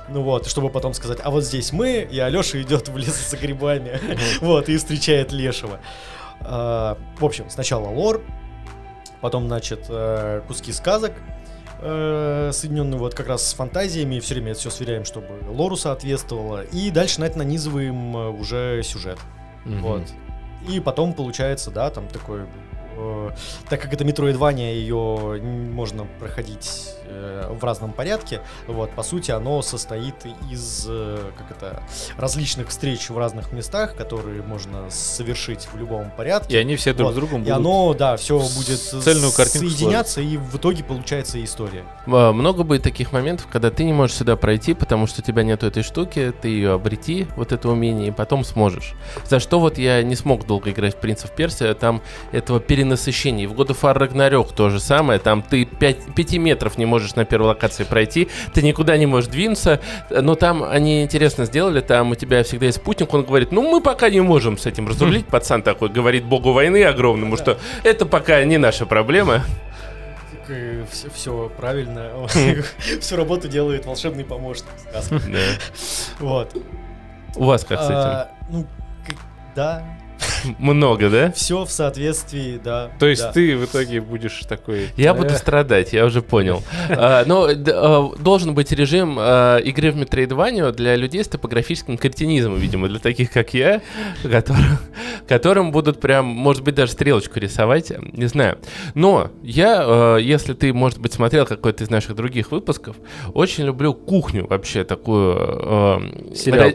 [0.09, 3.37] Ну вот, чтобы потом сказать, а вот здесь мы, и Алеша идет в лес за
[3.37, 3.99] грибами,
[4.41, 5.79] вот, и встречает Лешего.
[6.41, 8.21] А, В общем, сначала лор,
[9.21, 11.13] потом, значит, э, куски сказок,
[11.81, 16.63] э, соединенные вот как раз с фантазиями, все время это все сверяем, чтобы лору соответствовало,
[16.63, 19.19] и дальше на это нанизываем э, уже сюжет.
[19.65, 20.03] Вот.
[20.69, 22.45] И потом получается, да, там такой...
[23.69, 26.95] так как это Metroidvania, ее можно проходить
[27.49, 30.15] в разном порядке, вот, по сути, оно состоит
[30.51, 31.83] из, э, как это,
[32.17, 36.55] различных встреч в разных местах, которые можно совершить в любом порядке.
[36.55, 37.13] И они все друг Вот.
[37.13, 37.57] с другом И будут...
[37.57, 41.83] оно, да, все будет цельную картинку соединяться, и в итоге получается история.
[42.05, 45.67] Много будет таких моментов, когда ты не можешь сюда пройти, потому что у тебя нету
[45.67, 48.93] этой штуки, ты ее обрети, вот это умение, и потом сможешь.
[49.25, 52.01] За что вот я не смог долго играть в Принца в Персия, там
[52.31, 53.45] этого перенасыщения.
[53.45, 57.06] И в God of War Ragnarok то же самое, там ты 5, метров не можешь
[57.15, 59.79] на первой локации пройти, ты никуда не можешь двинуться,
[60.09, 63.81] но там они интересно сделали, там у тебя всегда есть спутник, он говорит, ну мы
[63.81, 68.43] пока не можем с этим разрулить, пацан такой говорит богу войны огромному, что это пока
[68.43, 69.43] не наша проблема.
[71.13, 72.11] Все, правильно.
[73.01, 74.67] Всю работу делает волшебный помощник.
[76.19, 76.55] Вот.
[77.35, 77.95] У вас как с этим?
[77.95, 79.83] А, Ну, к- да,
[80.59, 81.31] Много, да?
[81.31, 82.91] все в соответствии, да.
[82.99, 83.31] То есть да.
[83.31, 84.89] ты в итоге будешь такой...
[84.97, 86.63] Я «Э, буду страдать, я уже понял.
[86.89, 91.97] А, Но д- а, должен быть режим а, игры в Metroidvania для людей с топографическим
[91.97, 93.81] кретинизмом, видимо, для таких, как я,
[95.27, 98.57] которым, будут прям, может быть, даже стрелочку рисовать, не знаю.
[98.93, 102.95] Но я, если ты, может быть, смотрел какой-то из наших других выпусков,
[103.33, 106.01] очень люблю кухню вообще такую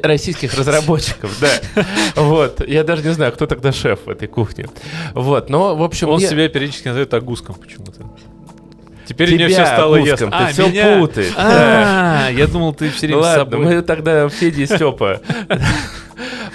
[0.02, 1.84] российских разработчиков, да.
[2.16, 4.66] Вот, я даже не знаю, кто тогда шеф в этой кухне.
[5.14, 6.08] Вот, но, в общем...
[6.08, 8.02] Он мне- себя периодически называет Агуском почему-то.
[9.06, 10.30] Теперь мне Тебя, все стало ясно.
[10.30, 10.98] ты всё меня?
[10.98, 13.74] путаешь, А, я думал, ты все время с ладно, собой.
[13.76, 15.20] мы тогда Федя и Степа.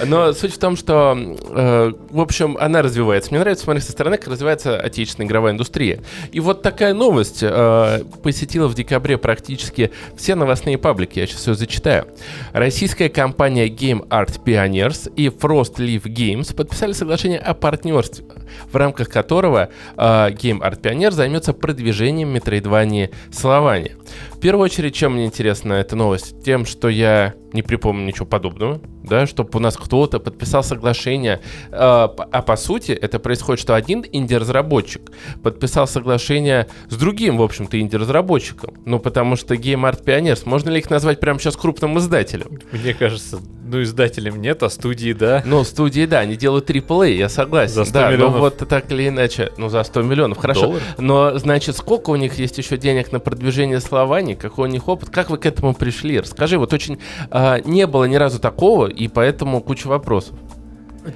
[0.05, 3.31] Но суть в том, что, э, в общем, она развивается.
[3.31, 6.01] Мне нравится смотреть со стороны, как развивается отечественная игровая индустрия.
[6.31, 11.19] И вот такая новость э, посетила в декабре практически все новостные паблики.
[11.19, 12.07] Я сейчас все зачитаю.
[12.53, 18.25] Российская компания Game Art Pioneers и Frost Leaf Games подписали соглашение о партнерстве,
[18.71, 23.95] в рамках которого э, Game Art Pioneer займется продвижением Metroidvania слования.
[24.37, 26.43] В первую очередь, чем мне интересна эта новость?
[26.43, 31.39] Тем, что я не припомню ничего подобного, да, чтобы у нас кто-то подписал соглашение.
[31.71, 35.11] п- а по сути, это происходит, что один инди-разработчик
[35.41, 38.75] подписал соглашение с другим, в общем-то, инди-разработчиком.
[38.85, 42.59] Ну, потому что Game Art Pioneers, можно ли их назвать прямо сейчас крупным издателем?
[42.73, 45.41] Мне кажется, ну, издателям нет, а студии да.
[45.45, 47.73] Ну, студии, да, они делают AAA, я согласен.
[47.75, 48.33] За 100 да, миллионов.
[48.35, 50.63] но вот так или иначе, ну, за 100 миллионов, хорошо.
[50.67, 50.83] Долларов?
[50.99, 53.79] Но, значит, сколько у них есть еще денег на продвижение
[54.27, 56.19] Словани, какой у них опыт, как вы к этому пришли?
[56.19, 56.99] Расскажи, вот очень
[57.31, 60.37] а, не было ни разу такого, и поэтому куча вопросов.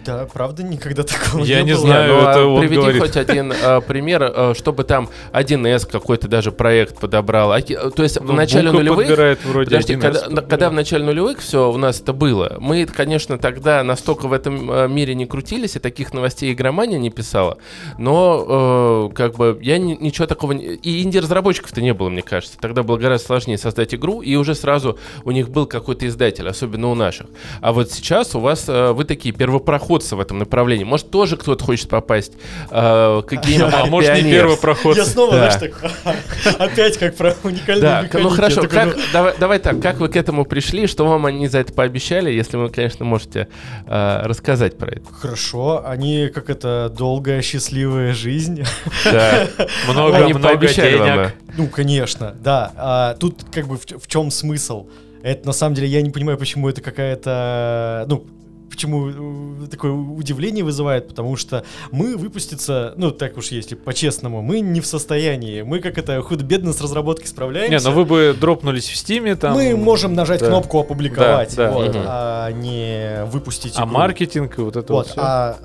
[0.06, 1.82] Да, правда, никогда такого Я не было.
[1.82, 2.14] знаю.
[2.14, 3.02] ну, а это он приведи говорит.
[3.02, 7.52] хоть один э, пример, э, чтобы там 1С какой-то даже проект подобрал.
[7.52, 9.08] А э, то есть в Ну, начале Бука нулевых...
[9.08, 10.50] подбирает вроде Подожди, 1С когда, подбирает.
[10.50, 14.94] когда в начале нулевых все у нас это было, мы, конечно, тогда настолько в этом
[14.94, 17.58] мире не крутились, и таких новостей игромания не писала,
[17.98, 20.54] но э, как бы я ни- ничего такого...
[20.54, 22.58] не- И инди-разработчиков-то не было, мне кажется.
[22.60, 26.90] Тогда было гораздо сложнее создать игру, и уже сразу у них был какой-то издатель, особенно
[26.90, 27.28] у наших.
[27.62, 29.81] А вот сейчас у вас э, вы такие первопроходцы
[30.16, 30.84] в этом направлении.
[30.84, 32.34] Может, тоже кто-то хочет попасть
[32.70, 34.98] э, к Game А может, не проход.
[34.98, 35.52] Я снова, Да.
[35.52, 35.74] знаешь,
[36.04, 38.30] так, опять как про уникальную Да, механику.
[38.30, 41.60] ну хорошо, как, давай, давай так, как вы к этому пришли, что вам они за
[41.60, 43.48] это пообещали, если вы, конечно, можете
[43.88, 45.02] э, рассказать про это.
[45.14, 48.64] Хорошо, они как это долгая счастливая жизнь.
[49.06, 49.48] Да.
[49.88, 51.34] Много, Они много пообещали вам, денег.
[51.58, 52.72] Ну, конечно, да.
[52.76, 54.88] А, тут как бы в, чем смысл?
[55.24, 58.26] Это на самом деле я не понимаю, почему это какая-то, ну,
[58.72, 64.62] почему э, такое удивление вызывает, потому что мы выпуститься, ну, так уж если по-честному, мы
[64.62, 65.62] не в состоянии.
[65.62, 67.78] Мы как это худо-бедно с разработкой справляемся.
[67.78, 69.54] Не, ну вы бы дропнулись в стиме там.
[69.54, 70.48] Мы можем нажать да.
[70.48, 71.72] кнопку опубликовать, Да, да.
[71.74, 72.04] вот, Мгм.
[72.08, 73.92] а не выпустить А игру.
[73.94, 75.58] маркетинг и вот это вот, Вот, а,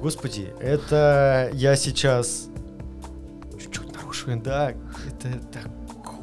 [0.00, 2.48] господи, это я сейчас
[3.60, 4.70] чуть-чуть нарушаю, да,
[5.06, 5.28] это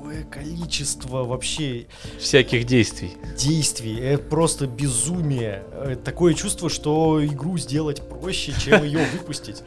[0.07, 1.87] такое количество вообще
[2.19, 3.13] всяких действий.
[3.37, 5.63] действий, это просто безумие.
[5.71, 9.63] Э, Такое чувство, что игру сделать проще, чем ее выпустить.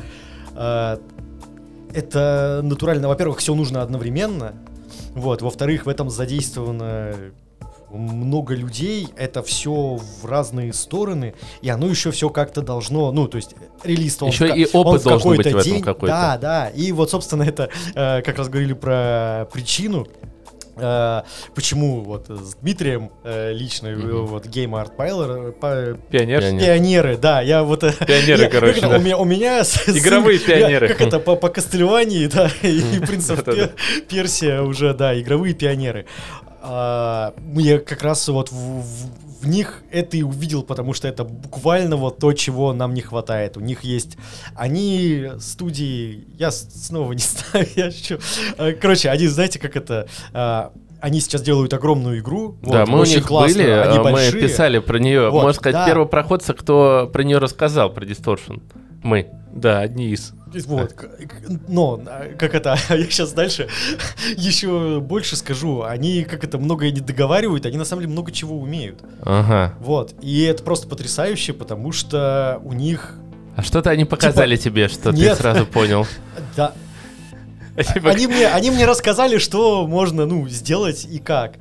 [0.54, 0.98] А,
[1.92, 4.54] Это натурально, во-первых, все нужно одновременно,
[5.14, 7.14] вот, во-вторых, в этом задействовано
[7.92, 13.36] много людей, это все в разные стороны, и оно еще все как-то должно, ну, то
[13.36, 15.82] есть релиз он Еще в и он опыт в должен быть какой-то в этом день,
[15.82, 16.14] какой-то.
[16.14, 20.06] Да, да, и вот, собственно, это э, как раз говорили про причину,
[20.76, 21.22] э,
[21.54, 24.26] почему вот с Дмитрием э, лично, э, Мгм.
[24.26, 26.40] вот Game Art по- Пионер.
[26.40, 26.60] Пионер.
[26.62, 27.82] пионеры, да, я вот...
[27.84, 28.96] э, Пионеры, я- короче, да.
[28.96, 30.88] У меня, у меня Игровые сын- я- пионеры.
[30.88, 33.44] Как это, по, по Кастельвании, да, и принцев
[34.08, 36.06] Персия уже, да, игровые пионеры.
[36.62, 39.10] А, Я как раз вот в, в-
[39.42, 43.56] в них это и увидел, потому что это буквально вот то, чего нам не хватает.
[43.56, 44.18] У них есть...
[44.54, 46.26] Они студии...
[46.38, 48.18] Я снова не знаю, я шучу.
[48.58, 50.06] А, Короче, они, знаете, как это...
[50.34, 52.56] а, Они сейчас делают огромную игру.
[52.60, 54.42] да, вот, мы у очень них классную, были, они э, мы большие.
[54.42, 55.30] писали про нее.
[55.30, 55.86] Вот, Можно сказать, да.
[55.86, 58.60] первопроходцы, кто про нее рассказал, про Distortion.
[59.02, 59.30] Мы.
[59.52, 60.32] Да, одни из.
[60.66, 60.94] Вот,
[61.68, 63.68] но, а, как это, я сейчас дальше
[64.36, 68.58] еще больше скажу, они как это многое не договаривают, они на самом деле много чего
[68.58, 69.00] умеют.
[69.22, 69.74] Ага.
[69.78, 73.14] Вот, и это просто потрясающе, потому что у них,
[73.56, 75.38] А что-то они показали тебе, что ты Типа, нет.
[75.38, 76.04] сразу понял.
[76.56, 76.74] да,
[77.94, 81.54] Типа, они мне, они мне рассказали, что можно, ну, сделать и как.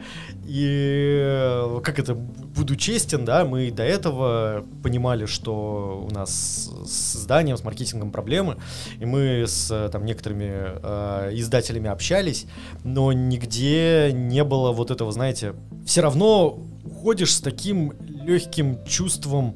[0.49, 7.17] И э, как это, буду честен, да, мы до этого понимали, что у нас с
[7.17, 8.57] изданием, с маркетингом проблемы,
[8.99, 12.47] и мы с там некоторыми э, издателями общались,
[12.83, 15.53] но нигде не было вот этого, знаете,
[15.85, 19.55] все равно уходишь с таким легким чувством.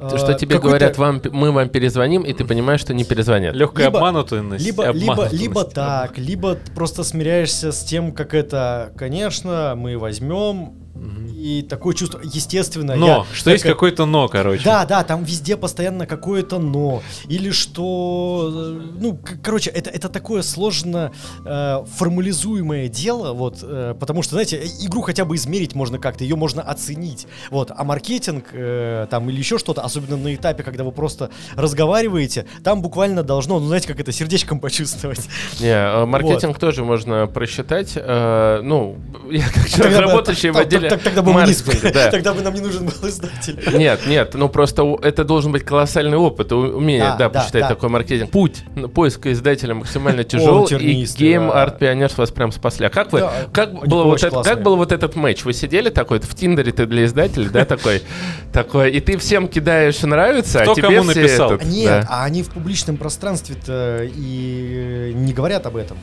[0.00, 3.54] Э, что тебе говорят, вам, мы вам перезвоним, и ты понимаешь, что не перезвонят.
[3.54, 4.64] легкая либо- обманутость.
[4.64, 11.62] Либо, либо, либо так, либо просто смиряешься с тем, как это, конечно, мы возьмем, И
[11.68, 14.62] такое чувство, естественно, Но, я что есть как- какое-то но, короче.
[14.64, 17.02] Да, да, там везде постоянно какое-то но.
[17.28, 18.50] Или что.
[18.52, 21.12] э, Ну, короче, это, это такое сложно
[21.46, 26.36] э, формализуемое дело, вот, э, потому что, знаете, игру хотя бы измерить можно как-то, ее
[26.36, 27.26] можно оценить.
[27.50, 32.46] Вот, а маркетинг э, там или еще что-то, особенно на этапе, когда вы просто разговариваете,
[32.64, 35.20] там буквально должно, ну, знаете, как это сердечком почувствовать.
[35.60, 37.92] Не, э, маркетинг тоже можно просчитать.
[37.96, 38.98] э, ну,
[39.30, 42.10] я как человек, работающий в так- так- Тогда бы мы не да.
[42.10, 43.58] Тогда бы нам не нужен был издатель.
[43.76, 47.68] Нет, нет, ну просто это должен быть колоссальный опыт, умение, Да, да, да, посчитать да.
[47.68, 48.30] такой маркетинг.
[48.30, 48.62] Путь
[48.94, 51.64] поиска издателя максимально тяжел, и да.
[51.64, 52.86] Art Pioneers вас прям спасли.
[52.86, 54.54] А как вы, Да, как они было вот очень это, классные.
[54.54, 55.44] как был вот этот матч?
[55.44, 58.02] Вы сидели такой, в Тиндере ты для издателей, да, такой,
[58.52, 61.52] такой, и ты всем кидаешь нравится, Кто а тебе кому все написал?
[61.54, 62.06] этот, Нет, да.
[62.08, 65.98] а они в публичном пространстве-то и не говорят об этом.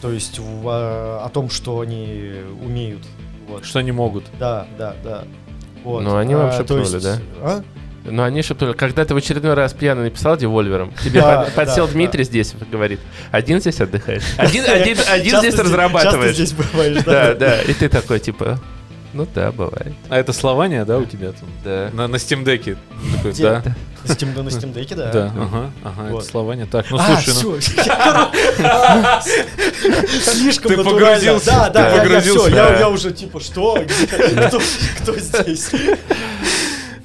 [0.00, 2.32] То есть в, а, о том, что они
[2.64, 3.02] умеют.
[3.48, 3.64] Вот.
[3.64, 4.24] Что не могут.
[4.38, 5.24] Да, да, да.
[5.84, 6.02] Вот.
[6.02, 7.18] Ну, они вам А, шепнули, есть- да?
[7.40, 7.62] а?
[8.04, 11.86] Ну, они шепнули, когда ты в очередной раз пьяно написал девольвером, тебе Да, под- подсел
[11.86, 16.36] да, Дмитрий здесь и говорит, один здесь отдыхаешь, один, один, один Часто здесь разрабатываешь.
[16.36, 17.34] Часто здесь бываешь, Да, да.
[17.34, 18.58] да, и ты такой, типа,
[19.18, 19.92] ну да, бывает.
[20.08, 21.48] А это Слования, да, у тебя там?
[21.64, 21.90] Да.
[21.92, 22.76] На, на Steam Deck.
[23.16, 23.62] Такой, да.
[24.04, 25.10] На Steam, на Steam Deck, да.
[25.10, 26.22] Да, ага, ага, Вот.
[26.22, 26.66] это Слования.
[26.66, 27.58] Так, ну а, слушай, ну.
[30.22, 33.84] Слишком Ты погрузился, Да, да, ты я- я уже типа, что?
[35.02, 35.70] Кто здесь?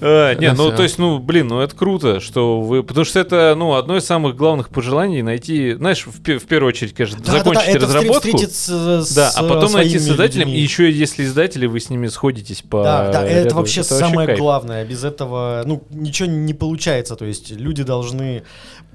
[0.05, 0.75] А, не, ну всё.
[0.77, 2.83] то есть, ну, блин, ну это круто, что вы...
[2.83, 6.69] Потому что это, ну, одно из самых главных пожеланий найти, знаешь, в, пе- в первую
[6.69, 8.37] очередь, конечно, закончить разработку.
[8.37, 10.59] с Да, а потом найти создателем, людьми.
[10.59, 13.95] и еще если издатели, вы с ними сходитесь по Да, да, ряду- это вообще это
[13.95, 14.83] самое главное.
[14.85, 17.15] Без этого, ну, ничего не получается.
[17.15, 18.43] То есть люди должны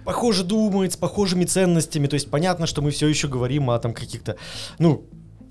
[0.05, 2.07] похоже думать, с похожими ценностями.
[2.07, 4.37] То есть понятно, что мы все еще говорим о там каких-то,
[4.79, 5.05] ну,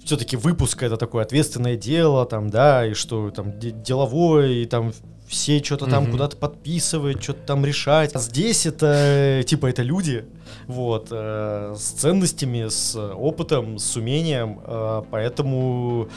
[0.03, 4.93] все-таки выпуск это такое ответственное дело, там, да, и что там де- деловое, и там
[5.27, 6.11] все что-то там Мгм.
[6.13, 8.15] куда-то подписывать, что-то там решать.
[8.15, 10.25] А здесь это, типа, это люди,
[10.67, 16.07] вот, э, с ценностями, с опытом, с умением, э, поэтому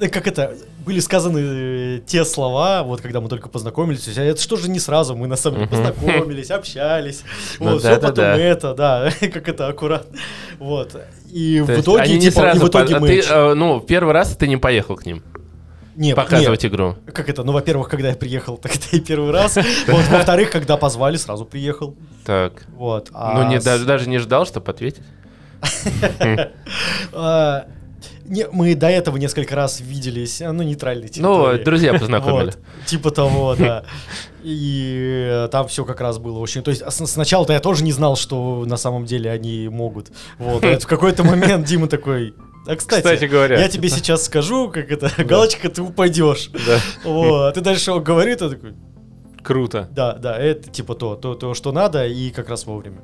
[0.00, 0.54] э, как это,
[0.84, 4.80] были сказаны э, те слова, вот когда мы только познакомились, а это что же не
[4.80, 7.22] сразу, мы на самом деле познакомились, общались,
[7.60, 10.18] Ну вот, все потом это, да, как это аккуратно,
[10.58, 10.96] вот,
[11.30, 13.08] и То в итоге, типа, в итоге мы...
[13.16, 15.22] э, ну, первый раз ты не поехал к ним
[15.96, 16.96] не, показывать не, игру.
[17.12, 21.16] как это, ну, во-первых, когда я приехал, тогда и первый раз, вот, во-вторых, когда позвали,
[21.16, 22.64] сразу приехал, Так.
[22.76, 23.10] вот.
[23.12, 25.02] Ну, не, с- даже, даже не ждал, чтобы ответить.
[27.12, 27.66] а,
[28.26, 31.64] не, мы до этого несколько раз виделись, а, ну, нейтральной Ну, территории.
[31.64, 32.46] друзья познакомили.
[32.46, 33.84] Вот, типа того, да.
[34.42, 36.62] И э, там все как раз было очень...
[36.62, 40.10] То есть а сначала-то я тоже не знал, что на самом деле они могут.
[40.38, 42.34] Вот, а в какой-то момент Дима такой...
[42.66, 43.58] А, кстати, Кстати говоря.
[43.60, 46.50] я тебе сейчас скажу, как это, галочка, ты упадешь.
[46.66, 48.74] Да, Вот, а ты дальше он говорит, а такой,
[49.42, 49.88] круто.
[49.92, 53.02] да, да, это типа то, то, то, что надо, и как раз вовремя.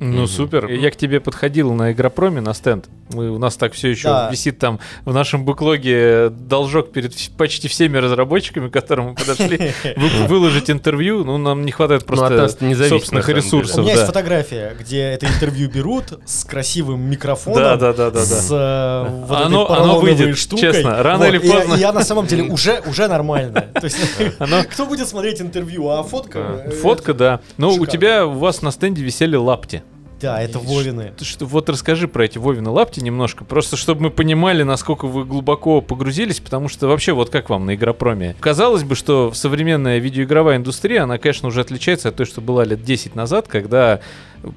[0.00, 0.26] Ну, Мгм.
[0.28, 0.66] супер.
[0.70, 2.88] Я к тебе подходил на Игропроме, на стенд.
[3.12, 4.28] Мы, у нас так все еще Да.
[4.30, 9.72] висит там в нашем бэклоге должок перед почти всеми разработчиками, к которым мы подошли.
[9.96, 13.38] Вы- выложить интервью, ну, нам не хватает Ну, просто собственных деле.
[13.40, 13.78] У ресурсов.
[13.78, 17.60] меня есть фотография, где это интервью берут с красивым микрофоном.
[17.62, 20.60] Да, да, да, да, С э, вот Оно- выйдет, штукой.
[20.72, 21.74] честно, рано или поздно.
[21.74, 23.66] Я на самом деле уже, уже нормально.
[23.74, 23.96] То есть,
[24.38, 26.62] Оно- кто будет смотреть интервью, а фотка?
[26.66, 27.40] э, Фотка, да.
[27.56, 29.82] Но у тебя, у вас на стенде висели лапти.
[30.20, 31.12] Да, это Вовины.
[31.16, 35.24] Ты что, вот расскажи про эти Вовины лапти немножко, просто чтобы мы понимали, насколько вы
[35.24, 38.34] глубоко погрузились, потому что вообще вот как вам на Игропроме?
[38.40, 42.82] Казалось бы, что современная видеоигровая индустрия, она, конечно, уже отличается от той, что была лет
[42.82, 44.00] 10 назад, когда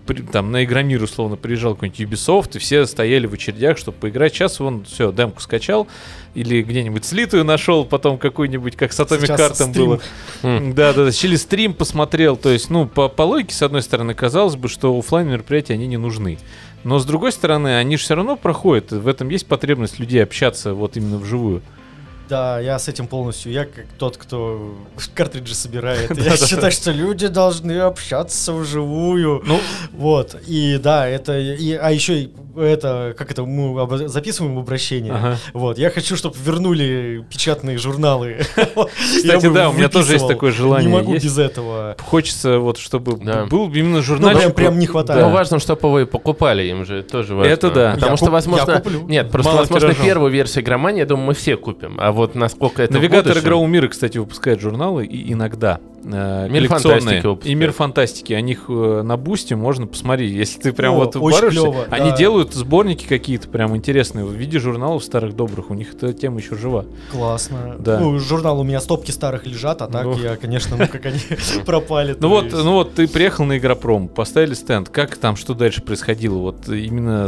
[0.05, 4.33] при- там на Игромир условно приезжал какой-нибудь Ubisoft, и все стояли в очередях, чтобы поиграть.
[4.33, 5.87] Сейчас вон, все, демку скачал,
[6.35, 9.25] или где-нибудь слитую нашел, потом какую-нибудь, как с Atomic
[9.69, 9.85] стрим.
[9.85, 9.99] было.
[10.43, 10.73] М.
[10.73, 11.11] Да, да, да.
[11.23, 12.37] Или стрим посмотрел.
[12.37, 15.87] То есть, ну, по, по логике, с одной стороны, казалось бы, что оффлайн мероприятия они
[15.87, 16.37] не нужны.
[16.83, 18.91] Но с другой стороны, они же все равно проходят.
[18.91, 21.61] В этом есть потребность людей общаться вот именно вживую.
[22.31, 23.51] Да, я с этим полностью.
[23.51, 24.73] Я как тот, кто
[25.15, 26.17] картриджи собирает.
[26.17, 29.41] Я считаю, что люди должны общаться вживую.
[29.45, 29.59] Ну,
[29.91, 30.37] Вот.
[30.47, 31.37] И да, это.
[31.37, 35.11] и- а еще это, как это, мы записываем обращение.
[35.13, 35.37] Ага.
[35.53, 35.77] Вот.
[35.77, 38.37] Я хочу, чтобы вернули печатные журналы.
[38.55, 40.89] Кстати, да, у меня тоже есть такое желание.
[40.89, 41.97] Не могу без этого.
[41.99, 44.43] хочется вот, чтобы был именно Ну, журнальчик.
[44.43, 45.33] прям, прям не Ну, хватает.
[45.33, 47.51] важно, чтобы вы покупали им же, тоже важно.
[47.51, 47.91] Это да.
[47.95, 48.81] Потому что, возможно...
[49.07, 51.97] Нет, просто, возможно, первую версию игромании, я думаю, мы все купим.
[51.99, 57.47] А вот насколько это Навигатор игрового мира, кстати, выпускает журналы и иногда э, Мир фантастики.
[57.47, 58.33] И мир фантастики.
[58.33, 60.31] О них э, на бусте можно посмотреть.
[60.31, 62.17] Если ты прям О, вот упарываешься, клёво, они да.
[62.17, 65.69] делают сборники какие-то прям интересные в виде журналов старых добрых.
[65.69, 66.85] У них эта тема еще жива.
[67.11, 67.75] Классно.
[67.79, 67.99] Да.
[67.99, 70.17] Ну, журнал у меня стопки старых лежат, а так Ну.
[70.17, 71.19] я, конечно, ну как они
[71.65, 72.15] пропали.
[72.19, 74.89] Ну вот, ну вот ты приехал на Игропром, поставили стенд.
[74.89, 76.37] Как там, что дальше происходило?
[76.37, 77.27] Вот именно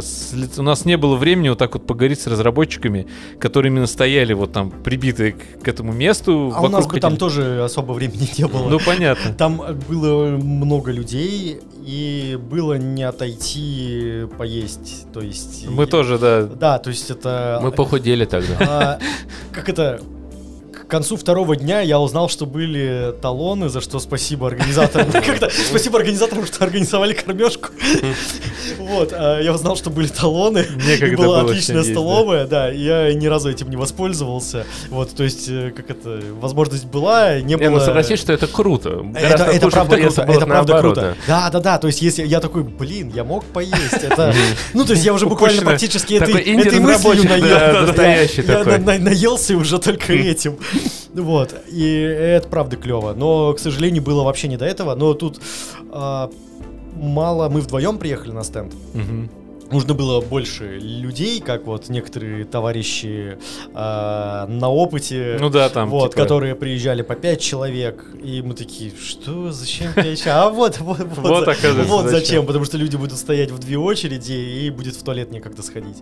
[0.58, 3.06] у нас не было времени вот так вот поговорить с разработчиками,
[3.38, 6.52] которые именно стояли вот там прибитые к, этому месту.
[6.54, 8.63] А у нас бы там тоже особо времени не было.
[8.68, 9.32] Ну понятно.
[9.34, 15.06] Там было много людей, и было не отойти поесть.
[15.12, 15.66] То есть...
[15.68, 16.42] Мы тоже, да.
[16.44, 17.60] Да, то есть это...
[17.62, 18.56] Мы похудели тогда.
[18.60, 18.98] а,
[19.52, 20.00] как это...
[20.86, 25.08] К концу второго дня я узнал, что были талоны, за что спасибо организаторам.
[25.68, 27.68] Спасибо организаторам, что организовали кормежку.
[28.78, 30.66] Вот, а я узнал, что были талоны.
[31.00, 32.68] И была отличная столовая, да.
[32.68, 34.66] Я ни разу этим не воспользовался.
[34.90, 37.78] Вот, то есть, э, как это, возможность была, не Не, было...
[37.78, 39.04] ну согласись, что это круто.
[39.14, 41.16] Это, правда круто, это правда круто.
[41.26, 44.34] Да, да, да, то есть если я такой, блин, я мог поесть, это,
[44.74, 48.42] ну то есть я уже буквально практически этой, мыслью инди-разработчик, наел, да, да, да, настоящий
[48.42, 48.78] я такой.
[48.78, 50.58] на- на- наелся уже только этим,
[51.14, 55.40] вот, и это правда клево, но, к сожалению, было вообще не до этого, но тут
[55.90, 56.30] а,
[56.96, 58.72] мало, мы вдвоем приехали на стенд.
[59.74, 63.36] Нужно было больше людей, как вот некоторые товарищи
[63.74, 65.90] а, на опыте, Ну да, там.
[65.90, 70.26] вот, типа, которые приезжали по 5 человек, и мы такие, что, зачем 5 человек?
[70.28, 72.20] А вот, вот, вот, Вот, за- оказывается, вот зачем.
[72.20, 75.98] зачем, потому что люди будут стоять в две очереди, и будет в туалет некогда сходить.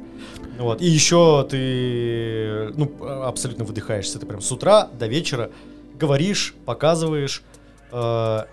[0.59, 0.81] Вот.
[0.83, 2.93] И еще ты, ну,
[3.25, 5.51] абсолютно выдыхаешься, ты прям с утра до вечера
[5.99, 7.43] говоришь, показываешь,
[7.91, 8.45] э,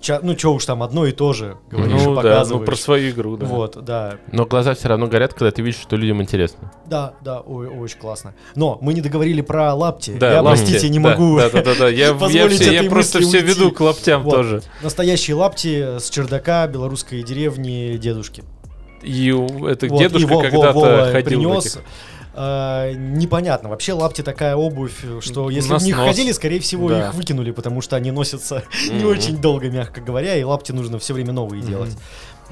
[0.00, 2.60] ча- ну, что уж там, одно и то же говоришь и Ну да, показываешь.
[2.60, 3.46] ну про свою игру, да.
[3.46, 4.16] Вот, да.
[4.32, 6.72] Но глаза все равно горят, когда ты видишь, что людям интересно.
[6.86, 8.34] Да, да, ой, очень классно.
[8.54, 10.16] Но мы не договорили про лапти.
[10.18, 10.60] Да, я, лапти.
[10.62, 11.38] простите, не Да, могу.
[11.38, 11.88] Да, да, да, да.
[11.88, 13.48] Я, я, позволить все- я просто мысли все уйти.
[13.60, 14.34] веду к лаптям Вот.
[14.34, 14.62] тоже.
[14.82, 18.44] Настоящие лапти с чердака белорусской деревни дедушки.
[19.02, 21.66] И у- это Вот, дедушка и Во- Во- когда-то ходил в принес.
[21.66, 21.80] этих.
[22.40, 23.68] А, непонятно.
[23.68, 26.06] Вообще лапти такая обувь, что если в них снос.
[26.08, 27.08] ходили, скорее всего, Да.
[27.08, 29.06] их выкинули, потому что они носятся не Мгм.
[29.08, 31.70] очень долго, мягко говоря, и лапти нужно все время новые Мгм.
[31.70, 31.96] делать.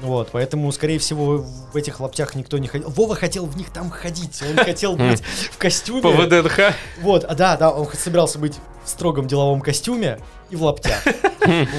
[0.01, 2.89] Вот, поэтому, скорее всего, в этих лаптях никто не ходил.
[2.89, 6.01] Вова хотел в них там ходить, он хотел быть в костюме.
[6.01, 6.73] По ВДНХ.
[7.01, 10.19] Вот, а, да, да, он собирался быть в строгом деловом костюме
[10.49, 11.03] и в лаптях.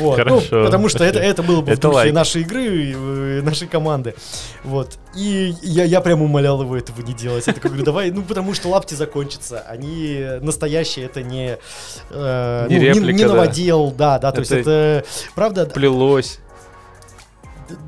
[0.00, 2.14] Вот, ну, потому что это, это было бы в Это духе лайк.
[2.14, 4.14] нашей игры, э, нашей команды.
[4.64, 4.96] Вот.
[5.14, 7.46] И я, я прям умолял его этого не делать.
[7.46, 9.60] Я такой говорю, давай, ну потому что лапти закончатся.
[9.68, 11.58] Они настоящие, это не,
[12.08, 13.28] э, Не ну, реплика, не да.
[13.34, 15.04] новодел, да, да, то есть Это- это,
[15.34, 16.38] правда, Плелось.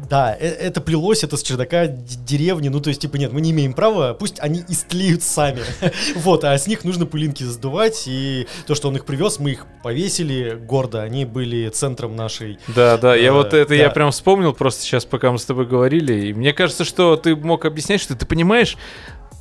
[0.09, 3.53] Да, э- это плелось, это с чердака деревни, ну, то есть, типа, нет, мы не
[3.53, 5.63] имеем права, пусть они истлеют сами,
[6.17, 9.67] вот, а с них нужно пылинки сдувать, и то, что он их привез, мы их
[9.83, 12.59] повесили гордо, они были центром нашей...
[12.69, 15.67] Да, да, я Э, вот это я прям вспомнил просто сейчас, пока мы с тобой
[15.67, 16.27] говорили.
[16.27, 18.77] И мне кажется, что ты мог объяснять, что ты понимаешь,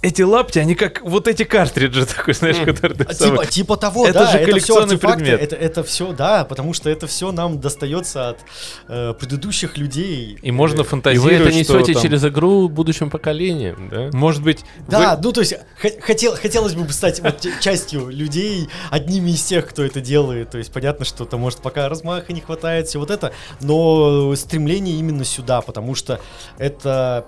[0.02, 3.78] эти лапти, они как вот эти картриджи такой, знаешь, которые ты А, самый- Типа, типа
[3.78, 5.42] того, Это да, же это все коллекционный предмет.
[5.42, 8.40] это, это все, да, потому что это все нам достается от
[8.88, 10.38] э, предыдущих людей.
[10.42, 14.10] И можно Э, И вы фантазировать, это несете там- через игру будущим поколениям, да?
[14.14, 15.56] Может быть, Да, вы- ну то есть
[16.02, 20.50] хотел, хотелось бы стать вот частью людей, одними из тех, кто это делает.
[20.52, 24.98] То есть понятно, что то может пока размаха не хватает, все вот это, но стремление
[24.98, 26.22] именно сюда, потому что
[26.58, 27.26] это,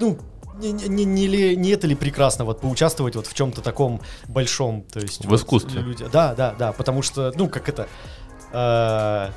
[0.00, 0.18] ну,
[0.58, 4.82] не, не, не, ли- не это ли прекрасно вот поучаствовать вот в чем-то таком большом,
[4.82, 5.80] то есть В вот искусстве.
[5.80, 7.88] люди- да, да, да, потому что, ну как это.
[8.52, 9.30] э,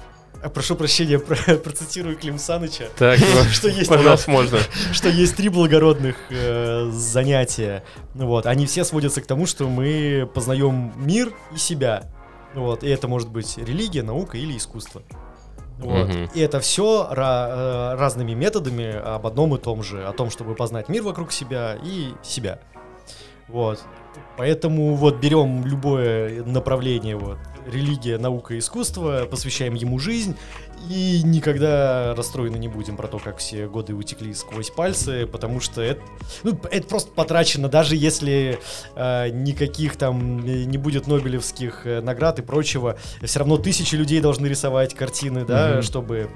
[0.54, 3.18] Прошу прощения, про- процитирую Клим Саныча, Так,
[3.52, 4.60] что есть у нас Пожалуйста, можно.
[4.94, 7.84] что есть три благородных э, занятия.
[8.14, 12.04] Вот, они все сводятся к тому, что мы познаем мир и себя.
[12.54, 15.02] Вот, и это может быть религия, наука или искусство.
[15.78, 16.08] Вот.
[16.08, 16.30] Мгм.
[16.34, 21.04] И это все разными методами об одном и том же, о том, чтобы познать мир
[21.04, 22.60] вокруг себя и себя.
[23.48, 23.80] Вот.
[24.38, 27.38] Поэтому вот берем любое направление, вот,
[27.72, 30.36] религия, наука, искусство, посвящаем ему жизнь
[30.90, 35.82] и никогда расстроены не будем про то, как все годы утекли сквозь пальцы, потому что
[35.82, 36.02] это,
[36.44, 38.60] ну, это просто потрачено, даже если
[38.96, 44.22] э, никаких там э, не будет нобелевских э, наград и прочего, все равно тысячи людей
[44.22, 45.82] должны рисовать картины, да, Мгм.
[45.82, 46.30] чтобы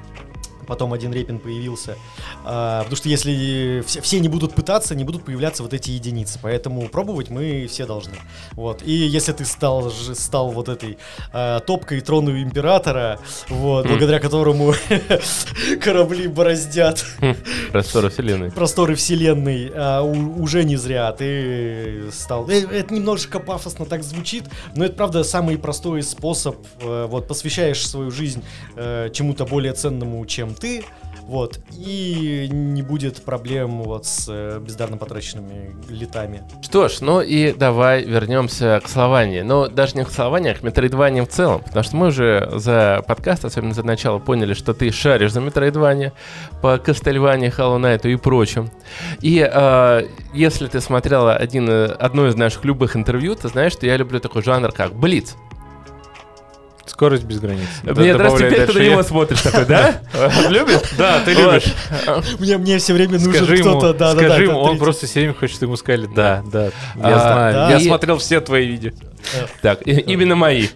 [0.71, 1.97] потом один Репин появился.
[2.45, 6.39] А, потому что если все, все не будут пытаться, не будут появляться вот эти единицы.
[6.41, 8.13] Поэтому пробовать мы все должны.
[8.53, 8.81] Вот.
[8.83, 10.97] И если ты стал, стал вот этой
[11.33, 13.19] а, топкой трону императора,
[13.49, 13.91] вот, М.
[13.91, 14.73] благодаря которому
[15.81, 17.05] корабли бороздят
[17.71, 18.51] Просторы вселенной.
[18.51, 22.49] просторы вселенной, а, у- уже не зря ты стал.
[22.49, 24.45] Э, Это немножечко пафосно так звучит,
[24.75, 26.55] но это правда самый простой способ.
[26.81, 28.41] э, Вот посвящаешь свою жизнь
[28.77, 30.85] э, чему-то более ценному, чем ты.
[31.27, 36.43] Вот, и не будет проблем вот с э, бездарно потраченными летами.
[36.61, 39.41] Что ж, ну и давай вернемся к Словании.
[39.41, 41.61] Но даже не к Словании, а к Метроидвании в целом.
[41.61, 46.11] Потому что мы уже за подкаст, особенно за начало, поняли, что ты шаришь за Метроидване,
[46.61, 48.69] по Кастельване, Hollow Knight и прочим.
[49.21, 53.85] И э, если ты смотрела один, э, одно из наших любых интервью, ты знаешь, что
[53.85, 55.35] я люблю такой жанр, как Блиц.
[56.91, 57.67] Скорость без границ.
[57.83, 60.01] Мне раз теперь ты на него смотришь такой, да?
[60.49, 60.81] Любишь?
[60.97, 61.73] Да, ты любишь.
[62.39, 64.27] Мне, мне все время нужен кто-то, да, да, да.
[64.27, 66.69] скажи ему, он просто все время хочет ему сказать, да, да,
[67.01, 68.91] А, я знаю, я смотрел все твои видео.
[69.61, 70.67] Так, именно мои.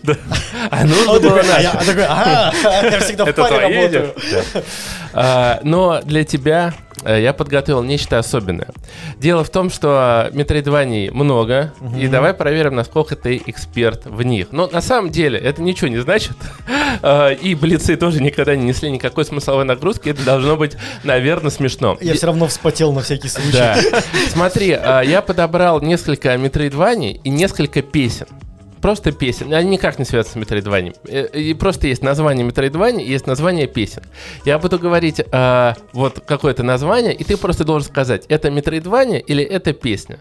[0.69, 2.53] А нужно Он было такой, а я, а такой, «А,
[2.83, 4.13] я всегда в Это паре твои работаю.
[5.63, 6.73] Но для тебя
[7.07, 8.69] я подготовил нечто особенное.
[9.17, 14.47] Дело в том, что метроидваний много, и давай проверим, насколько ты эксперт в них.
[14.51, 16.35] Но на самом деле это ничего не значит.
[17.01, 20.09] А, И блицы тоже никогда не несли никакой смысловой нагрузки.
[20.09, 21.97] Это должно быть, наверное, смешно.
[22.01, 23.51] Я все равно вспотел на всякий случай.
[23.51, 23.77] Да.
[24.29, 28.27] Смотри, а, я подобрал несколько метроидваний и несколько песен.
[28.85, 29.51] Просто песен.
[29.51, 30.93] Они никак не связаны с метроидванием.
[31.07, 34.03] Э, И просто есть название и есть название песен.
[34.45, 39.43] Я буду говорить а, вот какое-то название, и ты просто должен сказать, это метроидвания или
[39.43, 40.19] это песня.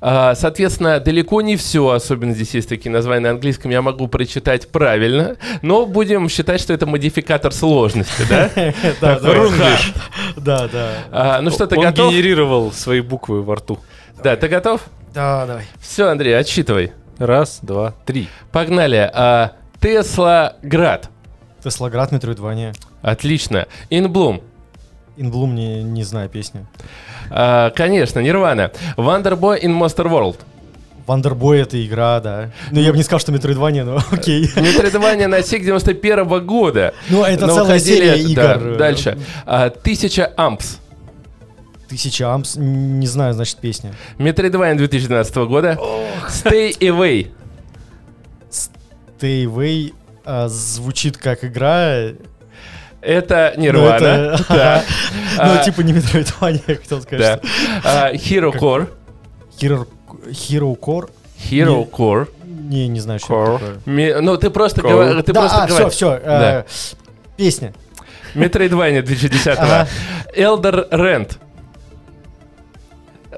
[0.00, 4.66] А, Соответственно, далеко не все, особенно здесь есть такие названия на английском, я могу прочитать
[4.72, 8.50] правильно, но будем считать, что это модификатор сложности, да?
[9.00, 10.90] Да, да.
[11.12, 12.10] Да, Ну что, ты Он готов?
[12.10, 13.78] генерировал свои буквы во рту.
[14.24, 14.80] Да, ты готов?
[15.14, 15.64] Да, давай.
[15.80, 16.90] Все, Андрей, отсчитывай.
[17.18, 18.28] Раз, два, три.
[18.52, 19.10] Погнали.
[19.12, 21.10] А, Тесла Град.
[21.62, 22.72] Теслоград, Метроидвания.
[23.02, 23.66] Отлично.
[23.90, 24.40] Инблум.
[25.16, 26.66] Инблум не, не знаю песню.
[27.30, 28.70] А, конечно, Нирвана.
[28.96, 30.36] Wonderboy in Monster World.
[31.06, 32.50] Вандербой это игра, да.
[32.70, 34.42] Ну, я бы не сказал, что Метроидвания, но окей.
[34.56, 36.92] Метроидвания на SIG 91 года.
[37.08, 38.76] Ну, это Но целая уходили- серия да, игр.
[38.76, 39.18] дальше.
[39.46, 40.76] А, Тысяча ампс.
[41.88, 43.94] Тысяча ампс, не знаю, значит, песня.
[44.18, 45.78] Метроидвания 2012 года.
[46.28, 47.30] Stay Away.
[48.50, 52.10] Stay Away а, звучит как игра.
[53.00, 53.94] Это но Нирвана.
[53.94, 54.84] это- Да.
[55.38, 57.02] Ну, типа не Метроидвания, я хотел да.
[57.04, 57.42] сказать.
[57.84, 58.88] А, Hero Core.
[59.58, 59.86] Hero,
[60.26, 61.10] Hero Core?
[61.50, 61.84] Hero Не.
[61.84, 62.28] Core.
[62.44, 63.56] Не, не знаю, что Core.
[63.56, 64.20] это такое.
[64.20, 65.24] Ну, ты просто говоришь.
[65.24, 66.20] Да, просто а, все, все.
[66.22, 66.64] Да.
[67.36, 67.72] Песня.
[68.34, 69.88] Метроидвания 2010 Ага.
[70.36, 71.38] Elder Rent.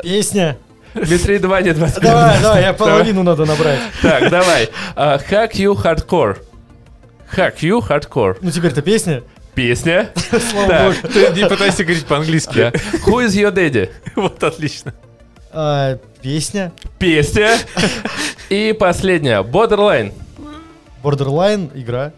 [0.02, 0.56] Песня.
[0.94, 3.78] Метроидвания 21 Давай, давай, я половину надо набрать.
[4.02, 4.68] Так, давай.
[4.96, 6.38] А, Hack You Hardcore.
[7.36, 8.36] Hack You Hardcore.
[8.40, 9.22] Ну, теперь-то песня.
[9.54, 10.10] Песня.
[10.50, 11.12] Слава богу.
[11.12, 12.72] Ты не пытайся говорить по-английски.
[13.06, 13.90] Who is your daddy?
[14.16, 14.94] Вот отлично.
[15.52, 16.72] А, Песня.
[16.98, 17.56] Песня.
[18.50, 19.42] И последняя.
[19.42, 20.12] Borderline.
[21.02, 22.12] Borderline, игра.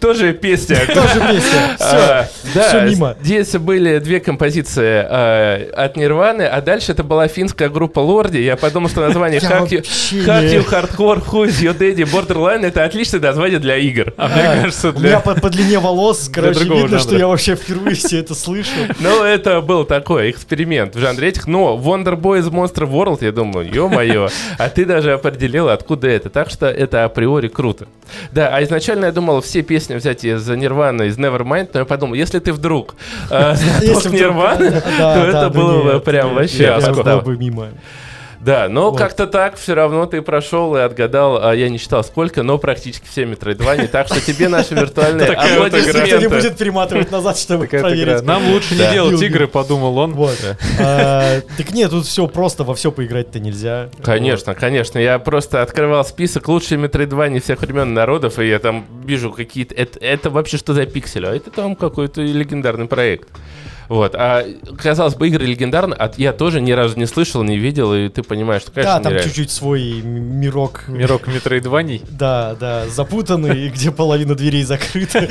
[0.00, 0.76] Тоже песня.
[0.86, 1.74] Тоже песня.
[1.76, 1.86] Все.
[1.86, 3.16] А, да, мимо.
[3.22, 8.38] Здесь были две композиции а, от Нирваны, а дальше это была финская группа Лорди.
[8.38, 13.58] Я подумал, что название Hack You, Hardcore, Who is Your Daddy, Borderline это отличное название
[13.58, 14.12] для игр.
[14.16, 15.34] А мне А, кажется, У меня для...
[15.34, 18.70] по, длине волос, короче, видно, что я вообще впервые все это слышу.
[19.00, 21.46] Ну, это был такой эксперимент в жанре этих.
[21.46, 24.28] Но Wonderboy из Monster World, я думаю, ё-моё,
[24.58, 26.28] а ты даже определил, откуда это.
[26.28, 27.86] Так что это априори круто.
[28.32, 32.14] Да, а изначально я думал все песни взять из Нирваны, из Nevermind, но я подумал,
[32.14, 32.96] если ты вдруг
[33.30, 33.54] э,
[34.10, 36.80] Нирваны, то это было бы прям вообще я
[37.20, 37.68] бы мимо.
[38.46, 38.98] Да, но Вот.
[38.98, 43.06] как-то так все равно ты прошел и отгадал, а я не считал сколько, но практически
[43.10, 45.78] все Metroidvania, так что тебе наши виртуальные Такая вот игра.
[45.80, 46.28] Никто не аплодисменты.
[46.28, 48.22] будет перематывать назад, чтобы проверить.
[48.22, 50.12] Нам лучше не делать игры, подумал он.
[50.14, 50.38] Вот.
[50.80, 53.90] А, Так нет, тут все просто, во все поиграть-то нельзя.
[54.04, 54.98] Конечно, конечно.
[55.00, 59.74] Я просто открывал список лучшие метроидвани всех времен народов, и я там вижу какие-то...
[59.74, 61.26] Это, это вообще что за пиксель?
[61.26, 63.28] А это там какой-то легендарный проект.
[63.88, 64.14] Вот.
[64.14, 64.44] А,
[64.78, 68.22] казалось бы, игры легендарны, а я тоже ни разу не слышал, не видел, и ты
[68.22, 69.28] понимаешь, что, конечно, Да, там нереально.
[69.28, 70.84] чуть-чуть свой мирок.
[70.88, 72.02] Мирок метроидваний.
[72.16, 75.28] Да, да, запутанный, где половина дверей закрыта.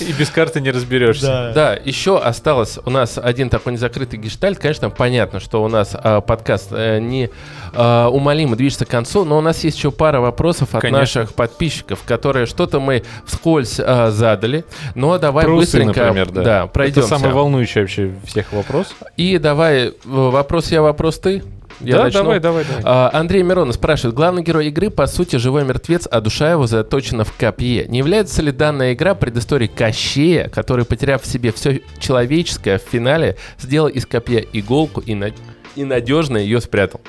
[0.00, 1.26] И без карты не разберешься.
[1.26, 1.52] Да.
[1.52, 4.58] Да, еще осталось у нас один такой незакрытый гештальт.
[4.58, 7.30] Конечно, понятно, что у нас а, подкаст э, не
[7.72, 12.02] а, умолимо движется к концу, но у нас есть еще пара вопросов от наших подписчиков,
[12.06, 14.64] которые что-то мы вскользь а, задали.
[14.94, 16.42] Но давай быстренько например, да.
[16.42, 17.08] да, Это пройдемся.
[17.08, 17.32] самый
[17.64, 18.94] волнующий вообще всех вопрос.
[19.16, 21.42] И давай э, вопрос я, вопрос ты.
[21.80, 22.20] Я да, начну.
[22.22, 22.82] давай, давай, давай.
[22.84, 27.24] А, Андрей Миронов спрашивает, главный герой игры по сути живой мертвец, а душа его заточена
[27.24, 27.84] в копье.
[27.88, 33.36] Не является ли данная игра предысторией Кощея, который, потеряв в себе все человеческое, в финале
[33.58, 35.32] сделал из копья иголку и, на-
[35.74, 37.00] и надежно ее спрятал?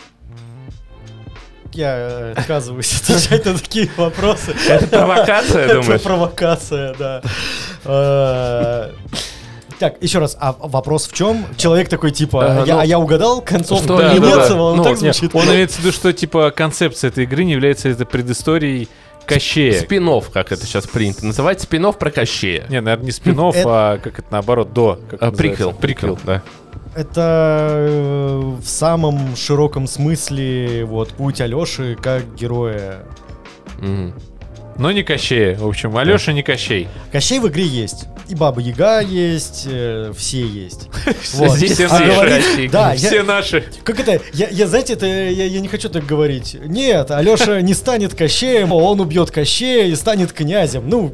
[1.74, 4.56] Я э, отказываюсь отвечать на такие вопросы.
[4.68, 6.02] Это провокация, Это думаешь?
[6.02, 7.22] провокация, да.
[9.76, 11.46] Э, Так, еще раз, а вопрос в чем?
[11.58, 14.36] Человек такой типа, Э, я- ну, а я угадал концовку что Да, именно?
[14.36, 15.36] Немецева, он Ну, так нет, звучит.
[15.36, 18.88] Он имеется в виду, что типа концепция этой игры не является это предысторией
[19.26, 19.82] Кощея.
[19.82, 22.66] Спинов, как это сейчас принято называть, спинов про Кощея.
[22.70, 25.00] Не, наверное, не спин Это- а как это наоборот, до.
[25.20, 25.74] А, Приквел.
[25.74, 26.20] Приквел.
[26.24, 26.44] да.
[26.96, 33.00] Это э, в самом широком смысле вот путь Алёши как героя.
[34.78, 35.56] Но не Кощея.
[35.58, 36.88] В общем, Алеша не Кощей.
[37.12, 38.06] Кощей в игре есть.
[38.28, 40.90] И Баба Яга есть, э, все есть.
[41.36, 41.56] Вот.
[41.58, 42.12] Здесь все А наши.
[42.12, 43.64] говорить- Да, я- Все наши.
[43.84, 44.20] Как это?
[44.34, 46.58] Я, я знаете, это я, я не хочу так говорить.
[46.66, 50.90] Нет, Алеша не станет Кощеем, а он убьет Кощея и станет князем.
[50.90, 51.14] Ну,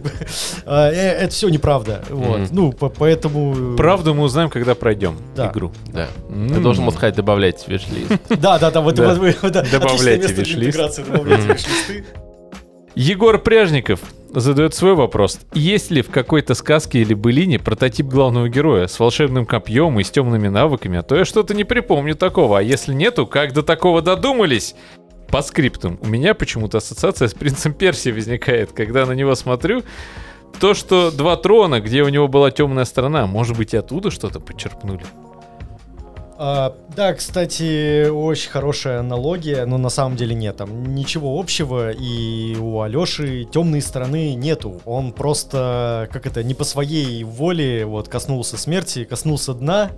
[0.65, 2.03] э, э, это все неправда.
[2.09, 2.49] Вот.
[2.51, 3.75] Ну, по- поэтому.
[3.75, 5.51] Правду мы узнаем, когда пройдем Да.
[5.51, 5.71] игру.
[5.87, 6.07] Да.
[6.29, 8.11] Ты должен был сказать, добавлять виш-лист.
[8.41, 10.97] Да, да, да, вот, Добавляйте отличное место для виш-лист.
[11.05, 11.53] добавляйте Мгм.
[11.53, 12.05] виш-листы.
[12.95, 14.01] Егор Пряжников
[14.33, 15.39] задает свой вопрос.
[15.53, 20.11] Есть ли в какой-то сказке или былине прототип главного героя с волшебным копьем и с
[20.11, 20.99] темными навыками?
[20.99, 22.59] А то я что-то не припомню такого.
[22.59, 24.75] А если нету, как до такого додумались?
[25.29, 25.99] По скриптам.
[26.01, 29.83] У меня почему-то ассоциация с принцем Перси возникает, когда на него смотрю.
[30.59, 34.41] То, что два трона, где у него была темная сторона, может быть, и оттуда что-то
[34.41, 35.05] подчерпнули.
[36.43, 42.55] А, да, кстати, очень хорошая аналогия, но на самом деле нет там ничего общего, и
[42.55, 44.81] у Алёши темной стороны нету.
[44.85, 49.91] Он просто, как это, не по своей воле вот коснулся смерти, коснулся дна,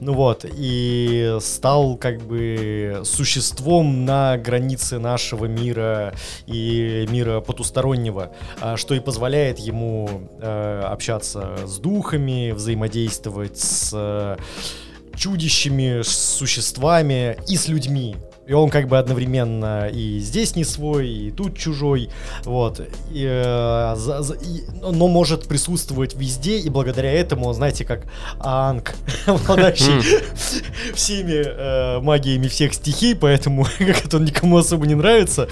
[0.00, 6.12] ну вот, и стал как бы существом на границе нашего мира
[6.48, 14.36] и мира потустороннего, а, что и позволяет ему э, общаться с духами, взаимодействовать с э,
[15.16, 18.16] чудищами, с существами и с людьми.
[18.46, 22.10] И он как бы одновременно и здесь не свой, и тут чужой,
[22.44, 22.78] вот.
[23.10, 28.04] И, э, за- за- и- но может присутствовать везде, и благодаря этому, знаете, как
[28.40, 28.94] Анг,
[29.26, 30.22] обладающий
[30.94, 35.48] всеми э, магиями всех стихий, поэтому как это он никому особо не нравится.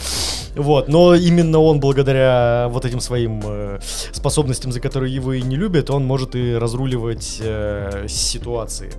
[0.55, 3.79] Вот, но именно он, благодаря вот этим своим э,
[4.13, 8.93] способностям, за которые его и не любят, он может и разруливать э, ситуации.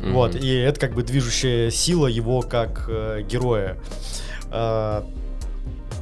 [0.00, 3.76] Вот, и это как бы движущая сила его как э, героя.
[4.50, 5.04] А,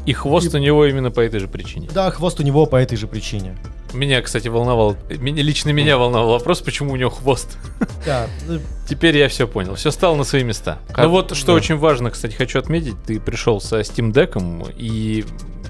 [0.06, 1.88] И хвост у него именно по этой же причине.
[1.94, 3.56] да, хвост у него по этой же причине.
[3.92, 7.58] Меня, кстати, волновал, меня, лично меня волновал вопрос, почему у него хвост.
[8.06, 8.28] Да,
[8.88, 10.78] Теперь я все понял, все стало на свои места.
[10.88, 11.52] Как- Ну вот, что да.
[11.54, 15.24] очень важно, кстати, хочу отметить, ты пришел со Steam Deck, и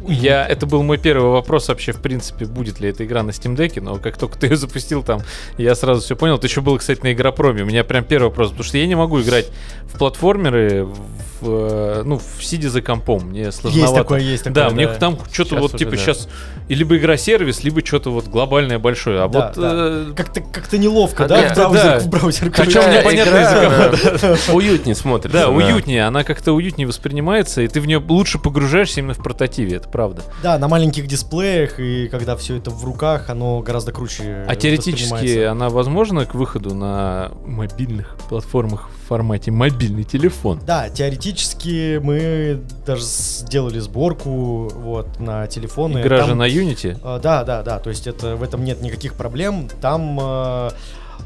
[0.07, 3.57] я, это был мой первый вопрос вообще, в принципе, будет ли эта игра на Steam
[3.57, 5.21] Deck, но как только ты ее запустил там,
[5.59, 6.37] я сразу все понял.
[6.37, 7.63] Это еще было, кстати, на Игропроме.
[7.63, 9.49] У меня прям первый вопрос, потому что я не могу играть
[9.85, 10.99] в платформеры, в,
[11.43, 13.81] э, ну, в сидя за компом, мне сложновато.
[13.81, 14.69] есть такое, есть такое.
[14.69, 15.97] Да, мне там что-то вот типа да.
[15.97, 16.29] сейчас
[16.69, 19.23] либо игра-сервис, либо что-то вот глобальное большое.
[19.23, 19.71] А Да, вот да.
[19.75, 21.99] э, Как-то как неловко, А да, да, в браузер, да.
[22.01, 22.89] в браузер Причем включать.
[22.89, 25.39] мне понятно, игра, из-за она уютнее смотрится.
[25.39, 29.77] Да, уютнее, она как-то уютнее воспринимается, и ты в нее лучше погружаешься именно в портативе,
[29.77, 30.23] это правда.
[30.43, 35.41] Да, на маленьких дисплеях, и когда все это в руках, оно гораздо круче А теоретически
[35.43, 40.61] она возможна к выходу на мобильных платформах в формате мобильный телефон?
[40.65, 45.99] Да, теоретически мы даже сделали сборку вот на телефоны.
[46.01, 46.97] Игра Там- же на Unity.
[47.03, 49.69] А, Да, да, да, то есть это в этом нет никаких проблем.
[49.81, 50.71] Там, э,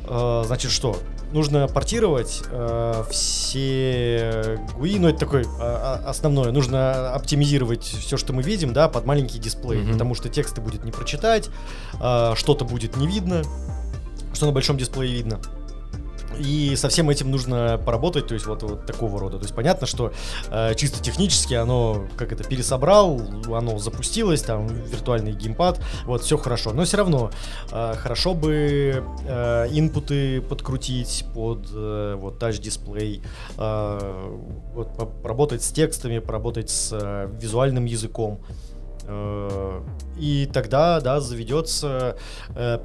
[0.09, 0.97] э, значит, что?
[1.33, 6.53] Нужно портировать э, все GUI, ну это такой а, а, основное.
[6.53, 9.93] Нужно оптимизировать все, что мы видим, да, под маленький дисплей, Мгм.
[9.93, 11.51] потому что тексты будет не прочитать,
[12.01, 13.43] а, что-то будет не видно,
[14.33, 15.39] что на большом дисплее видно.
[16.39, 19.39] И со всем этим нужно поработать, то есть вот, вот такого рода.
[19.39, 20.13] То есть понятно, что
[20.51, 23.21] э, чисто технически оно как это пересобрал,
[23.53, 26.73] оно запустилось, там виртуальный геймпад, вот все хорошо.
[26.73, 27.31] Но все равно
[27.71, 33.23] э, хорошо бы э, инпуты подкрутить под э, вот тач дисплей,
[33.57, 34.29] э,
[34.75, 38.41] вот по- поработать с текстами, поработать с э, визуальным языком.
[39.07, 39.81] Э,
[40.19, 42.17] и тогда, да, заведется
[42.55, 42.79] э,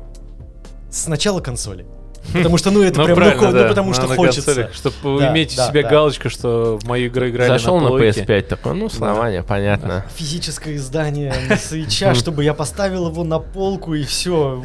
[0.90, 1.86] сначала консоли.
[2.34, 4.70] Потому что, ну, это Ну, прям, ну, хо- ну, да, потому что на хочется.
[4.74, 5.90] чтобы Да, иметь да, у себя да.
[5.90, 8.22] галочку, что в мою игру играли Зашел на плойке.
[8.24, 10.06] PS5 такой, ну, слование, понятно.
[10.16, 14.62] Физическое издание на свеча, чтобы я поставил его на полку и все.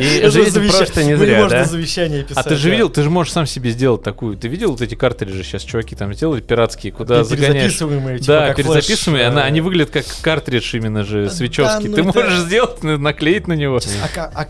[0.00, 1.64] И жизнь просто не зря, Можно да?
[1.64, 2.44] завещание А писать.
[2.46, 2.70] ты же да.
[2.70, 4.36] видел, ты же можешь сам себе сделать такую.
[4.36, 7.54] Ты видел вот эти картриджи сейчас чуваки там сделали пиратские, куда загоняешь?
[7.54, 11.88] Перезаписываемые, типа, Да, перезаписываемые, э, они выглядят как картридж именно же, свечевский.
[11.88, 13.80] ну Ты можешь сделать, на- наклеить на него.
[14.02, 14.44] А, ка- а а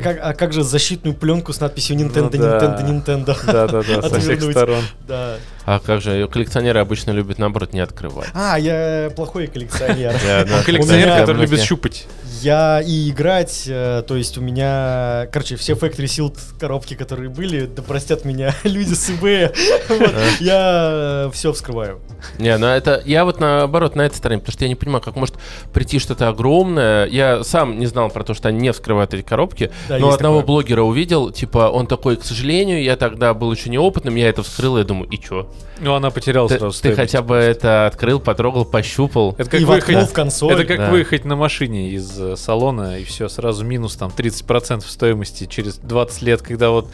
[0.00, 2.58] как, а как же защитную пленку с надписью Nintendo, Ну да.
[2.58, 3.46] Nintendo, Nintendo?
[3.46, 4.50] Да, да, да, со всех Отвернуть.
[4.52, 4.82] сторон.
[5.08, 5.36] Да.
[5.66, 8.28] А как же, коллекционеры обычно любят, наоборот, не открывать.
[8.34, 10.14] А, я плохой коллекционер.
[10.66, 12.06] Коллекционер, который любит щупать.
[12.42, 17.64] Я и играть, э, то есть у меня, короче, все Factory Sealed коробки, которые были,
[17.64, 19.54] да простят меня люди с eBay,
[20.40, 22.00] я все вскрываю.
[22.38, 25.16] Не, ну это я вот наоборот на этой стороне, потому что я не понимаю, как
[25.16, 25.34] может
[25.72, 27.06] прийти что-то огромное.
[27.06, 30.40] Я сам не знал про то, что они не вскрывают эти коробки, Да, но одного
[30.40, 30.46] такое.
[30.46, 34.78] блогера увидел, типа он такой, к сожалению, я тогда был еще неопытным, я это вскрыл,
[34.78, 35.48] я думаю, и чё?
[35.80, 39.34] Ну, она потеряла Ты, сразу ты хотя бы это открыл, потрогал, пощупал.
[39.38, 40.52] Это как И выехать, в консоль.
[40.54, 40.90] это как Да.
[40.90, 46.22] выехать на машине из э, салона, и все, сразу минус там 30% стоимости через 20
[46.22, 46.88] лет, когда вот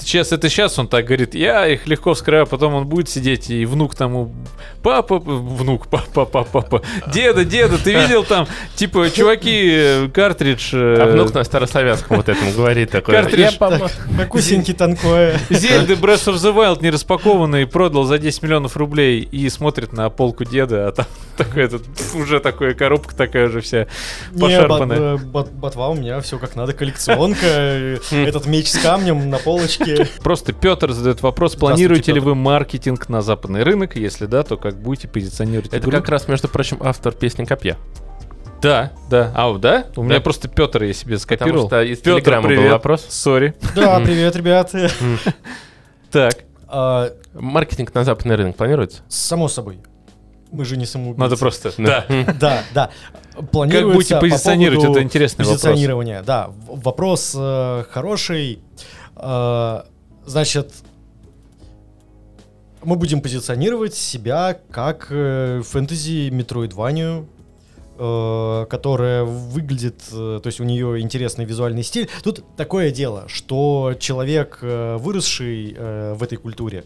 [0.00, 3.64] Сейчас это сейчас он так говорит, я их легко вскрываю, потом он будет сидеть, и
[3.64, 4.34] внук тому,
[4.82, 6.82] папа, внук, папа, папа, папа,
[7.12, 12.28] деда, деда, ты видел там, типа, чуваки, э, картридж, э, А внук на старославянском вот
[12.28, 13.14] этом говорит такой.
[13.14, 13.40] Картридж.
[13.40, 15.38] «Я пом- Макусеньки танкое.
[15.50, 20.10] Зельды Breath of the Wild не распакованный продал за 10 миллионов рублей и смотрит на
[20.10, 21.06] полку деда, а там
[21.36, 21.82] такой этот,
[22.16, 23.86] уже такая коробка такая уже вся
[24.38, 25.14] пошарпанная.
[25.14, 29.38] э, бот- ботва у меня все как надо, коллекционка, э, этот меч с камнем на
[29.60, 30.08] полочке.
[30.22, 33.96] Просто Петр задает вопрос, планируете ли вы маркетинг на западный рынок?
[33.96, 35.90] Если да, то как будете позиционировать Это игру?
[35.92, 37.76] как раз, между прочим, автор песни Копья.
[38.62, 39.32] Да, да.
[39.34, 39.86] А, да?
[39.96, 40.20] У меня Да.
[40.20, 41.66] просто Петр я себе скопировал.
[41.68, 42.72] что из Петр, Телеграма был привет.
[42.72, 43.06] вопрос.
[43.08, 43.54] Сори.
[43.74, 44.74] Да, привет, ребят.
[46.10, 46.34] Так.
[46.68, 49.02] А, Маркетинг на западный рынок планируется?
[49.08, 49.80] само собой.
[50.52, 51.20] Мы же не самоубийцы.
[51.20, 51.72] Надо просто...
[51.78, 52.04] Да.
[52.38, 52.90] Да, да.
[53.52, 55.62] Планируется будете по позиционировать, поводу это интересный вопрос.
[55.62, 56.50] позиционирования, да.
[56.66, 58.58] Вопрос э, хороший.
[59.20, 59.82] Э,
[60.26, 60.72] значит,
[62.82, 67.28] мы будем позиционировать себя как э, фэнтези метроидванию,
[68.00, 72.08] которая выглядит, э, то есть у нее интересный визуальный стиль.
[72.22, 76.84] Тут такое дело, что человек, э, выросший э, в этой культуре,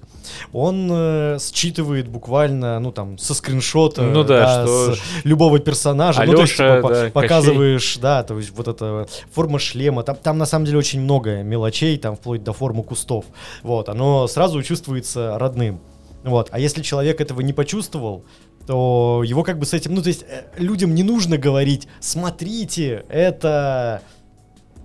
[0.53, 6.25] он э, считывает буквально, ну там, со скриншота Ну да, что с любого персонажа.
[6.25, 10.17] ну, то есть, Алёша, типа, да, показываешь, да, то есть вот эта форма шлема, там,
[10.17, 13.25] там на самом деле очень много мелочей, там вплоть до формы кустов.
[13.63, 15.81] Вот, оно сразу чувствуется родным.
[16.25, 18.25] Вот, а если человек этого не почувствовал,
[18.67, 23.05] то его как бы с этим, ну то есть э, людям не нужно говорить, смотрите,
[23.09, 24.03] это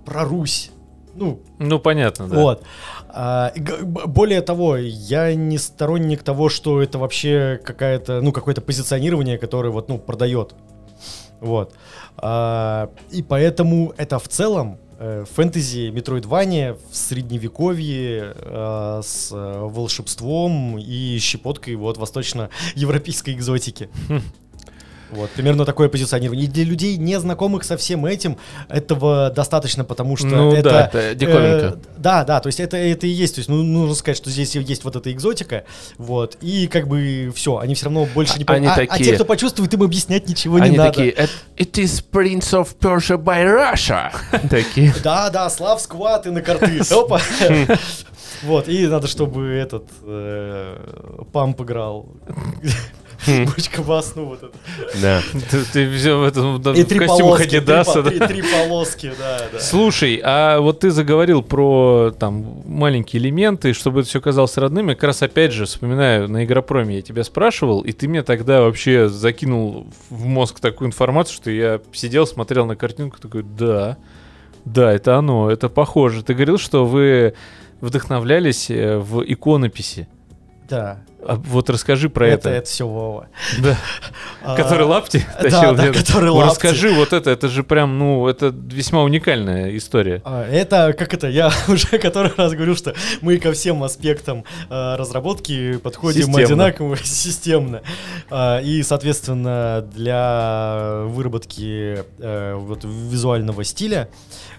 [0.04, 0.70] про Русь.
[1.14, 2.36] Ну, Ну, понятно, да.
[2.36, 2.62] вот.
[3.08, 3.52] А,
[4.06, 9.88] более того, я не сторонник того, что это вообще какая-то, ну, какое-то позиционирование, которое вот,
[9.88, 10.54] ну, продает.
[11.40, 11.74] Вот.
[12.16, 21.18] А, и поэтому это в целом фэнтези, метроидвания в средневековье э, с э, волшебством и
[21.18, 23.88] щепоткой вот восточно-европейской экзотики.
[25.12, 26.46] Вот, примерно такое позиционирование.
[26.46, 28.36] И для людей, не знакомых со всем этим,
[28.68, 30.70] этого достаточно, потому что Ну это...
[30.70, 31.66] да, это диковинка.
[31.66, 33.34] э, да, да, то есть это, это и есть.
[33.34, 35.64] То есть, ну, нужно сказать, что здесь есть вот эта экзотика,
[35.98, 38.90] вот, и как бы все, они все равно больше не А- они поймут.
[38.90, 40.90] А, а те, кто почувствует, им объяснять ничего не Они надо.
[40.92, 41.12] такие,
[41.56, 44.10] «It- is Prince of Persia by Russia.
[44.48, 44.94] Такие.
[45.02, 46.80] Да, да, слав скват и на карты.
[46.90, 47.20] Опа.
[48.42, 50.78] Вот, и надо, чтобы этот э,
[51.30, 52.08] памп играл.
[53.26, 54.52] Бочка бас, ну вот это.
[55.00, 55.22] Да.
[55.50, 58.10] Ты, ты взял в этом да, И в три костюмах полоски, три Адидаса, по- да.
[58.10, 59.60] три три полоски, да, да.
[59.60, 64.88] Слушай, а вот ты заговорил про там маленькие элементы, чтобы это все казалось родным.
[64.88, 68.62] Я как раз опять же вспоминаю, на Игропроме я тебя спрашивал, и ты мне тогда
[68.62, 73.98] вообще закинул в мозг такую информацию, что я сидел, смотрел на картинку, такой, да,
[74.64, 76.22] да, это оно, это похоже.
[76.22, 77.34] Ты говорил, что вы
[77.80, 80.06] вдохновлялись э, в иконописи.
[80.68, 82.58] Да, А вот расскажи про это, это.
[82.58, 83.28] это все Вова.
[83.62, 83.76] Да.
[84.42, 85.74] А, Который лапти да, тащил?
[85.74, 86.06] да, где-то?
[86.06, 86.50] который лапти.
[86.50, 90.22] Расскажи вот это, это же прям, ну, это весьма уникальная история.
[90.24, 94.96] А, Это, как это, я уже который раз говорю, что мы ко всем аспектам э,
[94.96, 96.42] разработки подходим Системно.
[96.44, 97.82] одинаково, системно.
[98.30, 104.08] А, И, соответственно, для выработки э, вот визуального стиля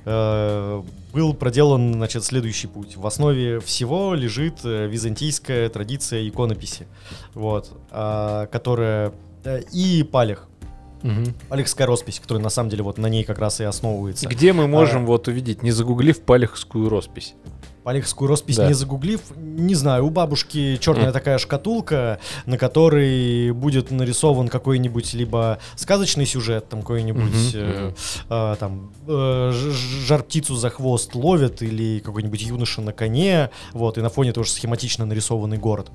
[0.05, 2.95] был проделан, значит, следующий путь.
[2.97, 6.87] В основе всего лежит э, византийская традиция иконописи,
[7.33, 9.11] вот, а, которая
[9.43, 10.47] э, и палех,
[11.03, 11.33] Мгм.
[11.49, 14.27] палехская роспись, которая на самом деле вот на ней как раз и основывается.
[14.27, 14.67] Где мы А.
[14.67, 17.33] можем вот увидеть, не загуглив палехскую роспись?
[17.83, 18.67] Палехскую роспись Да.
[18.67, 25.57] не загуглив, не знаю, у бабушки черная такая шкатулка, на которой будет нарисован какой-нибудь либо
[25.75, 27.91] сказочный сюжет, там какой-нибудь э,
[28.29, 29.51] а, там э,
[30.05, 34.51] жар птицу за хвост ловит или какой-нибудь юноша на коне, вот и на фоне тоже
[34.51, 35.89] схематично нарисованный город.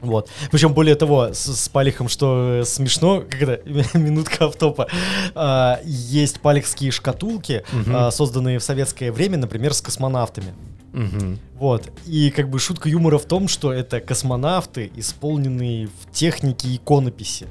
[0.00, 0.28] Вот.
[0.52, 3.58] Причем, более того, с, с палихом, что э, смешно, когда
[3.94, 4.88] минутка автопа,
[5.34, 7.94] а, есть палехские шкатулки, Мгм.
[7.96, 10.54] а, созданные в советское время, например, с космонавтами.
[10.92, 11.38] Мгм.
[11.58, 11.90] Вот.
[12.06, 17.46] И как бы шутка юмора в том, что это космонавты, исполненные в технике иконописи.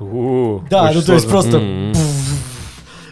[0.00, 1.92] У, Да, ну то есть просто...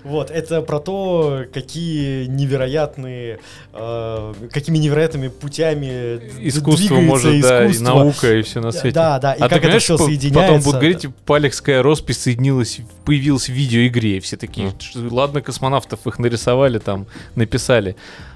[0.04, 3.38] Вот, это про то, какие невероятные,
[3.72, 7.84] э, какими невероятными путями Искусство может, да, и искусство.
[7.84, 8.94] наука, и все на свете.
[8.96, 10.40] Да, да, и а ты как это понимаешь, все по- соединяется.
[10.40, 14.72] потом будут говорить, типа, палехская роспись соединилась, появилась в видеоигре, и все такие.
[14.80, 17.94] «Ш- ладно, космонавтов их нарисовали, там, написали.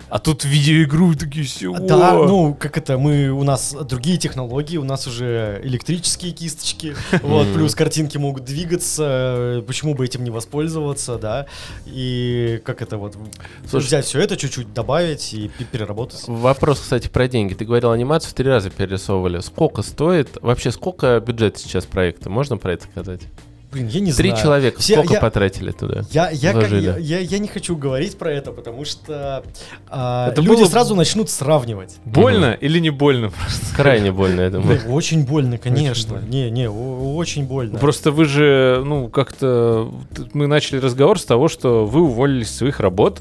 [0.09, 1.73] А тут видеоигру и такие все.
[1.78, 7.53] Да, ну, как это, мы, у нас другие технологии, у нас уже электрические кисточки, вот,
[7.53, 11.47] плюс картинки могут двигаться, почему бы этим не воспользоваться, да,
[11.87, 13.16] и как это вот,
[13.69, 16.23] Слушай- взять все это, чуть-чуть добавить и пе- переработать.
[16.28, 17.55] Вопрос, кстати, про деньги.
[17.55, 19.41] Ты говорил, анимацию три раза перерисовывали.
[19.41, 20.39] Сколько стоит?
[20.41, 22.31] Вообще, сколько бюджет сейчас проекта?
[22.31, 23.23] Можно про это сказать?
[23.77, 24.43] Блин, я не Три знаю.
[24.43, 24.81] человека.
[24.81, 26.03] Все- сколько я- потратили туда?
[26.11, 29.44] Я, я, я, я- я не хочу говорить про это, потому что
[29.89, 31.97] а, Это люди было- сразу начнут сравнивать.
[32.07, 33.31] Больно или не больно?
[33.31, 33.77] Просто?
[33.77, 34.81] Крайне больно, я думаю.
[34.82, 36.15] Да, очень больно, конечно.
[36.15, 36.27] больно.
[36.27, 37.78] Не, не, о- очень больно.
[37.78, 39.93] Просто вы же, ну, как-то...
[40.32, 43.20] Мы начали разговор с того, что вы уволились с своих работ.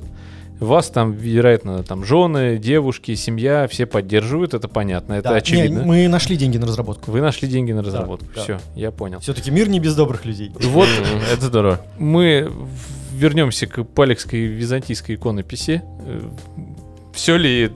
[0.60, 5.84] Вас там, вероятно, там жены, девушки, семья, все поддерживают, это понятно, это Да, не, очевидно.
[5.84, 7.11] мы нашли деньги на разработку.
[7.11, 8.26] Вы нашли деньги на разработку.
[8.34, 8.41] да.
[8.41, 9.19] Все, я понял.
[9.19, 10.52] Все-таки мир не без добрых людей.
[10.61, 10.88] Вот
[11.34, 11.82] Это здорово.
[11.99, 12.52] мы
[13.14, 15.82] вернемся к палехской византийской иконописи.
[17.14, 17.72] Все ли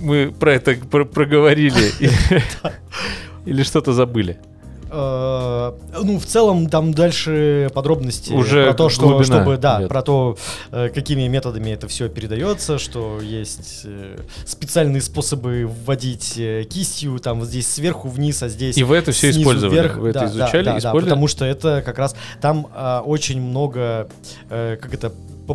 [0.00, 1.90] мы про это про- проговорили?
[3.46, 4.38] Или что-то забыли?
[4.90, 9.88] Э, Ну, в целом, там дальше подробности Уже про то, что, чтобы, да, идет.
[9.88, 10.36] про то,
[10.70, 16.34] э, какими методами это все передается, что есть э, специальные способы вводить
[16.70, 19.74] кистью, там вот здесь сверху вниз, а здесь И вы это все использовали?
[19.74, 19.96] вверх.
[19.96, 21.04] Вы это Да, да, изучали, да, да, использовали?
[21.04, 24.08] потому что это как раз там а, очень много,
[24.50, 25.12] э, как это,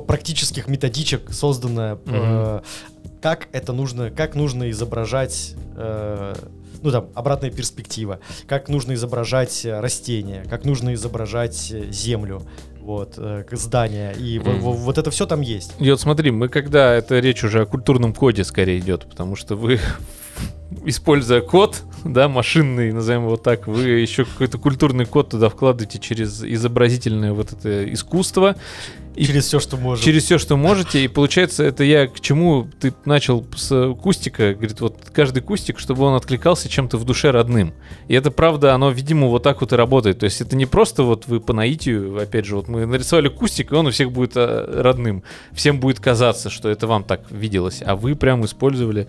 [0.08, 2.62] практических методичек создано, э,
[3.22, 5.54] как это нужно, как нужно изображать.
[5.76, 6.34] э,
[6.84, 12.44] ну там, обратная перспектива, как нужно изображать э, растения, как нужно изображать э, землю,
[12.82, 14.62] вот, э, здания, и во- Мгм.
[14.62, 15.74] во- вот это все там есть.
[15.80, 19.56] И вот смотри, мы когда это речь уже о культурном коде скорее идет, потому что
[19.56, 19.80] вы,
[20.86, 26.44] используя код, да, машинный, назовем его так, вы еще какой-то культурный код туда вкладываете через
[26.44, 28.56] изобразительное вот это искусство,
[29.16, 30.04] И через все, что можно.
[30.04, 31.04] через все, что можете.
[31.04, 36.04] И получается, это я к чему ты начал с кустика, говорит, вот каждый кустик, чтобы
[36.04, 37.74] он откликался чем-то в душе родным.
[38.08, 40.20] И это правда, оно, видимо, вот так вот и работает.
[40.20, 43.72] То есть это не просто вот вы по наитию, опять же, вот мы нарисовали кустик,
[43.72, 45.24] и он у всех будет а, родным.
[45.52, 49.08] Всем будет казаться, что это вам так виделось, а вы прям использовали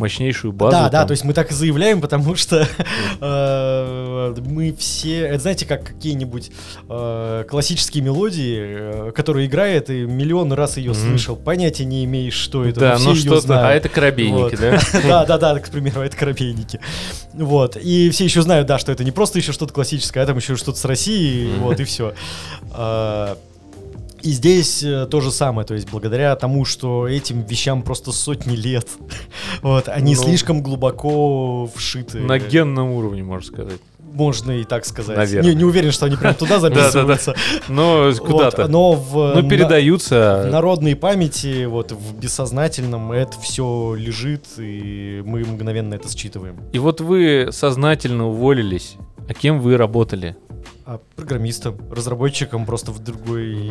[0.00, 0.72] мощнейшую базу.
[0.72, 1.08] Да, да, там.
[1.08, 2.66] то есть мы так и заявляем, потому что
[3.20, 6.50] э, мы все, это знаете, как какие-нибудь
[6.88, 12.64] э, классические мелодии, э, которые играет, и миллион раз ее слышал, понятия не имеешь, что
[12.64, 13.68] это, Да, ну что-то-.
[13.68, 14.80] А это корабейники, да?
[15.10, 16.80] Да, да, да, к примеру, это коробейники.
[17.34, 17.76] Вот.
[17.76, 20.56] И все еще знают, да, что это не просто еще что-то классическое, а там еще
[20.56, 22.14] что-то с Россией, вот, и все.
[24.22, 28.56] И здесь э, то же самое, то есть благодаря тому, что этим вещам просто сотни
[28.56, 28.86] лет,
[29.62, 32.20] вот, они Ну, слишком глубоко вшиты.
[32.20, 33.80] На генном уровне, можно сказать.
[34.12, 35.16] Можно и так сказать.
[35.16, 35.50] Наверное.
[35.50, 37.34] Не, не уверен, что они прям туда записываются.
[37.68, 38.66] Но куда-то.
[38.66, 40.44] Но в передаются.
[40.46, 46.56] в народной памяти, вот в бессознательном это все лежит, и мы мгновенно это считываем.
[46.72, 48.96] И вот вы сознательно уволились.
[49.28, 50.36] А кем вы работали?
[50.90, 53.68] А программистом, разработчиком просто в другой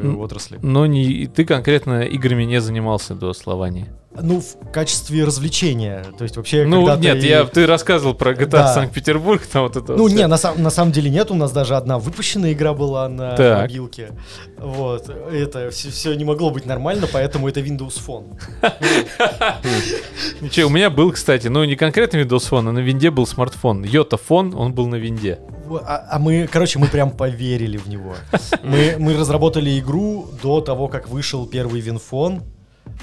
[0.00, 0.18] М.
[0.18, 0.58] отрасли.
[0.62, 3.92] Но не, ты конкретно играми не занимался до слования.
[4.20, 6.04] Ну, в качестве развлечения.
[6.18, 8.74] То есть вообще, Ну, когда нет, ты- я, ты рассказывал про GTA Да.
[8.74, 11.76] Санкт-Петербург, там вот это Ну, вот не, на, на самом деле нет, у нас даже
[11.76, 13.62] одна выпущенная игра была на Так.
[13.62, 14.10] мобилке.
[14.58, 18.38] Вот, это все, не могло быть нормально, поэтому это Windows Phone.
[20.40, 23.82] Ничего, у меня был, кстати, ну не конкретно Windows Phone, а на винде был смартфон.
[23.84, 25.38] Йота фон, он был на винде.
[25.86, 28.14] А, а мы, короче, мы прям поверили в него.
[28.62, 32.42] Мы, мы разработали игру до того, как вышел первый Винфон.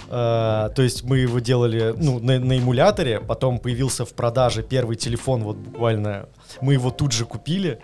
[0.10, 4.96] Э, то есть мы его делали ну, на, на эмуляторе, потом появился в продаже первый
[4.96, 6.28] телефон, вот буквально
[6.62, 7.80] мы его тут же купили.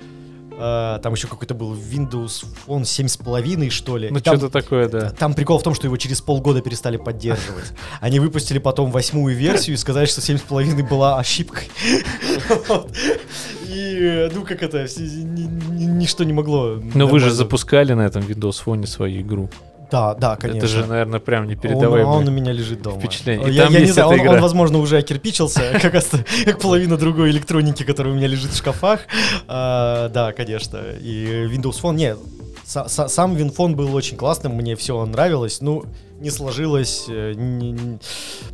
[0.57, 4.09] Э, там еще какой-то был Windows Phone 7,5 что ли.
[4.09, 5.09] Ну что-то такое, да.
[5.09, 7.73] Там прикол в том, что его через полгода перестали поддерживать.
[7.99, 11.69] Они выпустили потом восьмую версию и сказали, что 7,5 была ошибкой.
[13.67, 16.79] И, ну, как это, ничто не могло.
[16.93, 19.49] Но вы же запускали на этом Windows Phone свою игру.
[19.91, 20.57] Да, да, конечно.
[20.59, 22.05] Это же, наверное, прям Он, непередаваемое.
[22.05, 22.99] он у меня лежит дома.
[22.99, 23.49] впечатление.
[23.49, 24.31] И Я, я не знаю, он, игра.
[24.33, 25.93] он, возможно, уже окирпичился, как,
[26.45, 29.01] как половина другой электроники, которая у меня лежит в шкафах.
[29.47, 30.79] А, да, конечно.
[31.01, 32.17] И Windows Phone, нет,
[32.65, 35.61] са- са- сам WinPhone был очень классным, мне все нравилось.
[35.61, 35.83] Ну,
[36.19, 37.99] не сложилось, э, не, не-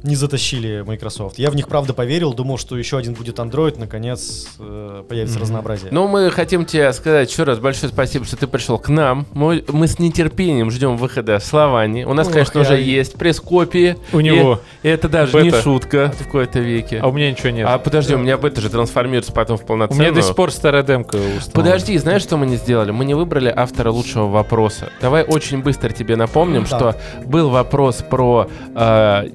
[0.03, 1.37] не затащили Microsoft.
[1.37, 5.43] Я в них, правда, поверил, думал, что еще один будет Android, наконец э, появится Мгм.
[5.43, 5.89] разнообразие.
[5.91, 9.27] Ну, мы хотим тебе сказать еще раз большое спасибо, что ты пришел к нам.
[9.33, 12.03] Мы, мы с нетерпением ждем выхода Словани.
[12.03, 13.95] У нас, Ох, конечно, я- уже есть пресс-копии.
[14.11, 14.59] У него.
[14.81, 15.61] И это даже не Бета.
[15.61, 16.99] шутка в какой-то веке.
[16.99, 17.67] А у меня ничего нет.
[17.69, 20.09] А подожди, у меня бета же трансформируется потом в у полноценную.
[20.11, 21.51] меня до сих пор старая демка установлена.
[21.53, 22.89] Подожди, знаешь, что мы не сделали?
[22.89, 24.89] Мы не выбрали автора лучшего вопроса.
[24.99, 26.67] Давай очень быстро тебе напомним, Да.
[26.67, 29.27] что был вопрос про э,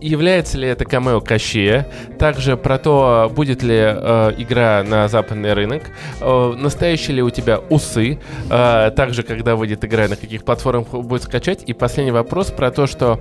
[0.00, 1.88] является ли это камео Кащея,
[2.18, 5.82] также про то, будет ли э, игра на западный рынок,
[6.20, 8.18] э, настоящие ли у тебя усы,
[8.50, 12.86] э, также когда выйдет игра, на каких платформах будет скачать, и последний вопрос про то,
[12.86, 13.20] что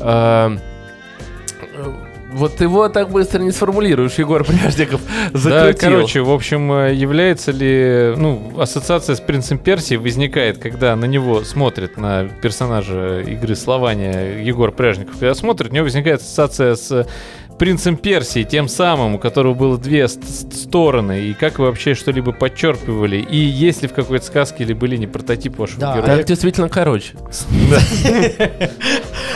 [0.00, 0.56] э,
[2.32, 5.00] вот его так быстро не сформулируешь, Егор Пряжников.
[5.32, 5.90] Да, Закрутил.
[5.90, 11.42] короче, в общем, э, является ли, ну, ассоциация с принцем Персии возникает, когда на него
[11.44, 17.06] смотрит, на персонажа игры Слования Егор Пряжников, когда смотрит, у него возникает ассоциация с
[17.58, 21.94] принцем Персии, тем самым, у которого было две ст- ст- стороны, и как вы вообще
[21.94, 26.16] что-либо подчерпывали, и есть ли в какой-то сказке или были не прототип вашего Да, героя?
[26.18, 27.14] Так действительно короче.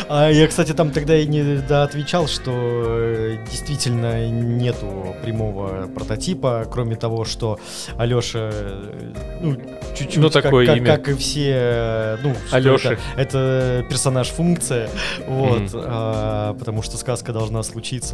[0.08, 1.40] А я, кстати, там тогда и не
[1.72, 7.58] отвечал, что э, действительно нету прямого прототипа, кроме того, что
[7.96, 9.56] Алеша, э, ну,
[9.96, 10.96] чуть-чуть, Ну, как- такое как, имя.
[10.96, 12.98] как и все, э, ну, что Алёши.
[13.16, 14.90] это, это персонаж-функция,
[15.26, 18.11] вот, а, потому что сказка должна случиться.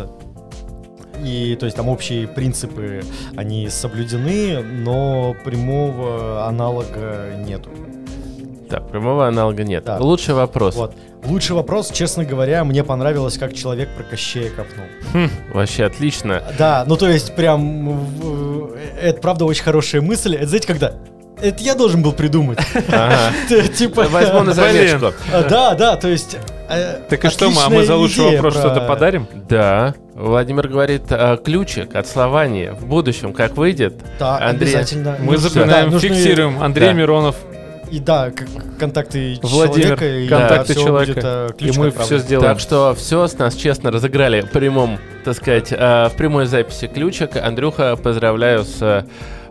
[1.24, 3.02] И, то есть, там общие принципы,
[3.36, 7.70] они соблюдены, но прямого аналога нету.
[8.70, 9.84] Да, прямого аналога нет.
[9.84, 9.96] Да.
[9.98, 10.76] Лучший вопрос.
[10.76, 10.94] Вот.
[11.24, 15.28] Лучший вопрос, честно говоря, мне понравилось, как человек про Кощея копнул.
[15.52, 16.42] Вообще отлично.
[16.58, 20.36] Да, ну то есть прям, в- это правда очень хорошая мысль.
[20.36, 20.92] Это знаете, когда?
[21.40, 22.58] Это я должен был придумать.
[23.76, 24.04] Типа...
[24.10, 25.12] Возьму на заметку.
[25.32, 26.36] А, Да, да, то есть...
[26.68, 29.26] э, Так и что, мы, а мы за лучший вопрос про- что-то подарим?
[29.48, 29.94] Да.
[30.14, 33.94] Владимир говорит, а, ключик от слования в будущем, как выйдет.
[34.18, 35.16] Да, Андрей, обязательно.
[35.20, 36.62] Мы запоминаем, да, фиксируем.
[36.62, 36.92] Андрей Да.
[36.94, 37.36] Миронов,
[37.90, 38.30] И да,
[38.78, 40.04] контакты Владимир, человека.
[40.06, 41.12] и контакты всё человека.
[41.12, 42.04] будет, э, и мы отправлен.
[42.04, 42.50] все сделаем.
[42.50, 46.86] Так что все с нас честно разыграли в прямом, так сказать, э, в прямой записи
[46.88, 47.36] ключик.
[47.36, 49.04] Андрюха, поздравляю с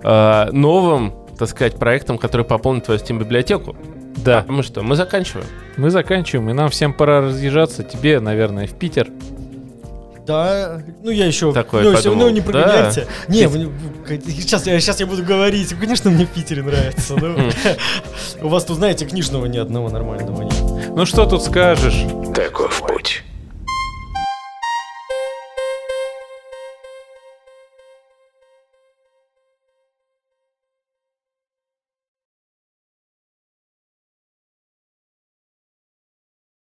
[0.04, 3.76] э, новым, так сказать, проектом, который пополнит твою Steam-библиотеку.
[4.18, 5.46] Да, Мы что, мы заканчиваем?
[5.78, 7.84] мы заканчиваем, и нам всем пора разъезжаться.
[7.84, 9.08] Тебе, наверное, в Питер.
[10.26, 12.18] Да, ну я еще, Такое ну, подумал.
[12.26, 12.52] ну не Да.
[12.52, 13.08] прогоняйте.
[13.30, 13.44] Не,
[14.30, 17.16] сейчас, я, сейчас я буду говорить, конечно, мне в Питере нравится.
[17.16, 17.50] ну.
[18.42, 20.90] У вас тут, знаете, книжного ни одного нормального нет.
[20.94, 22.04] Ну что тут скажешь?
[22.36, 22.68] Такой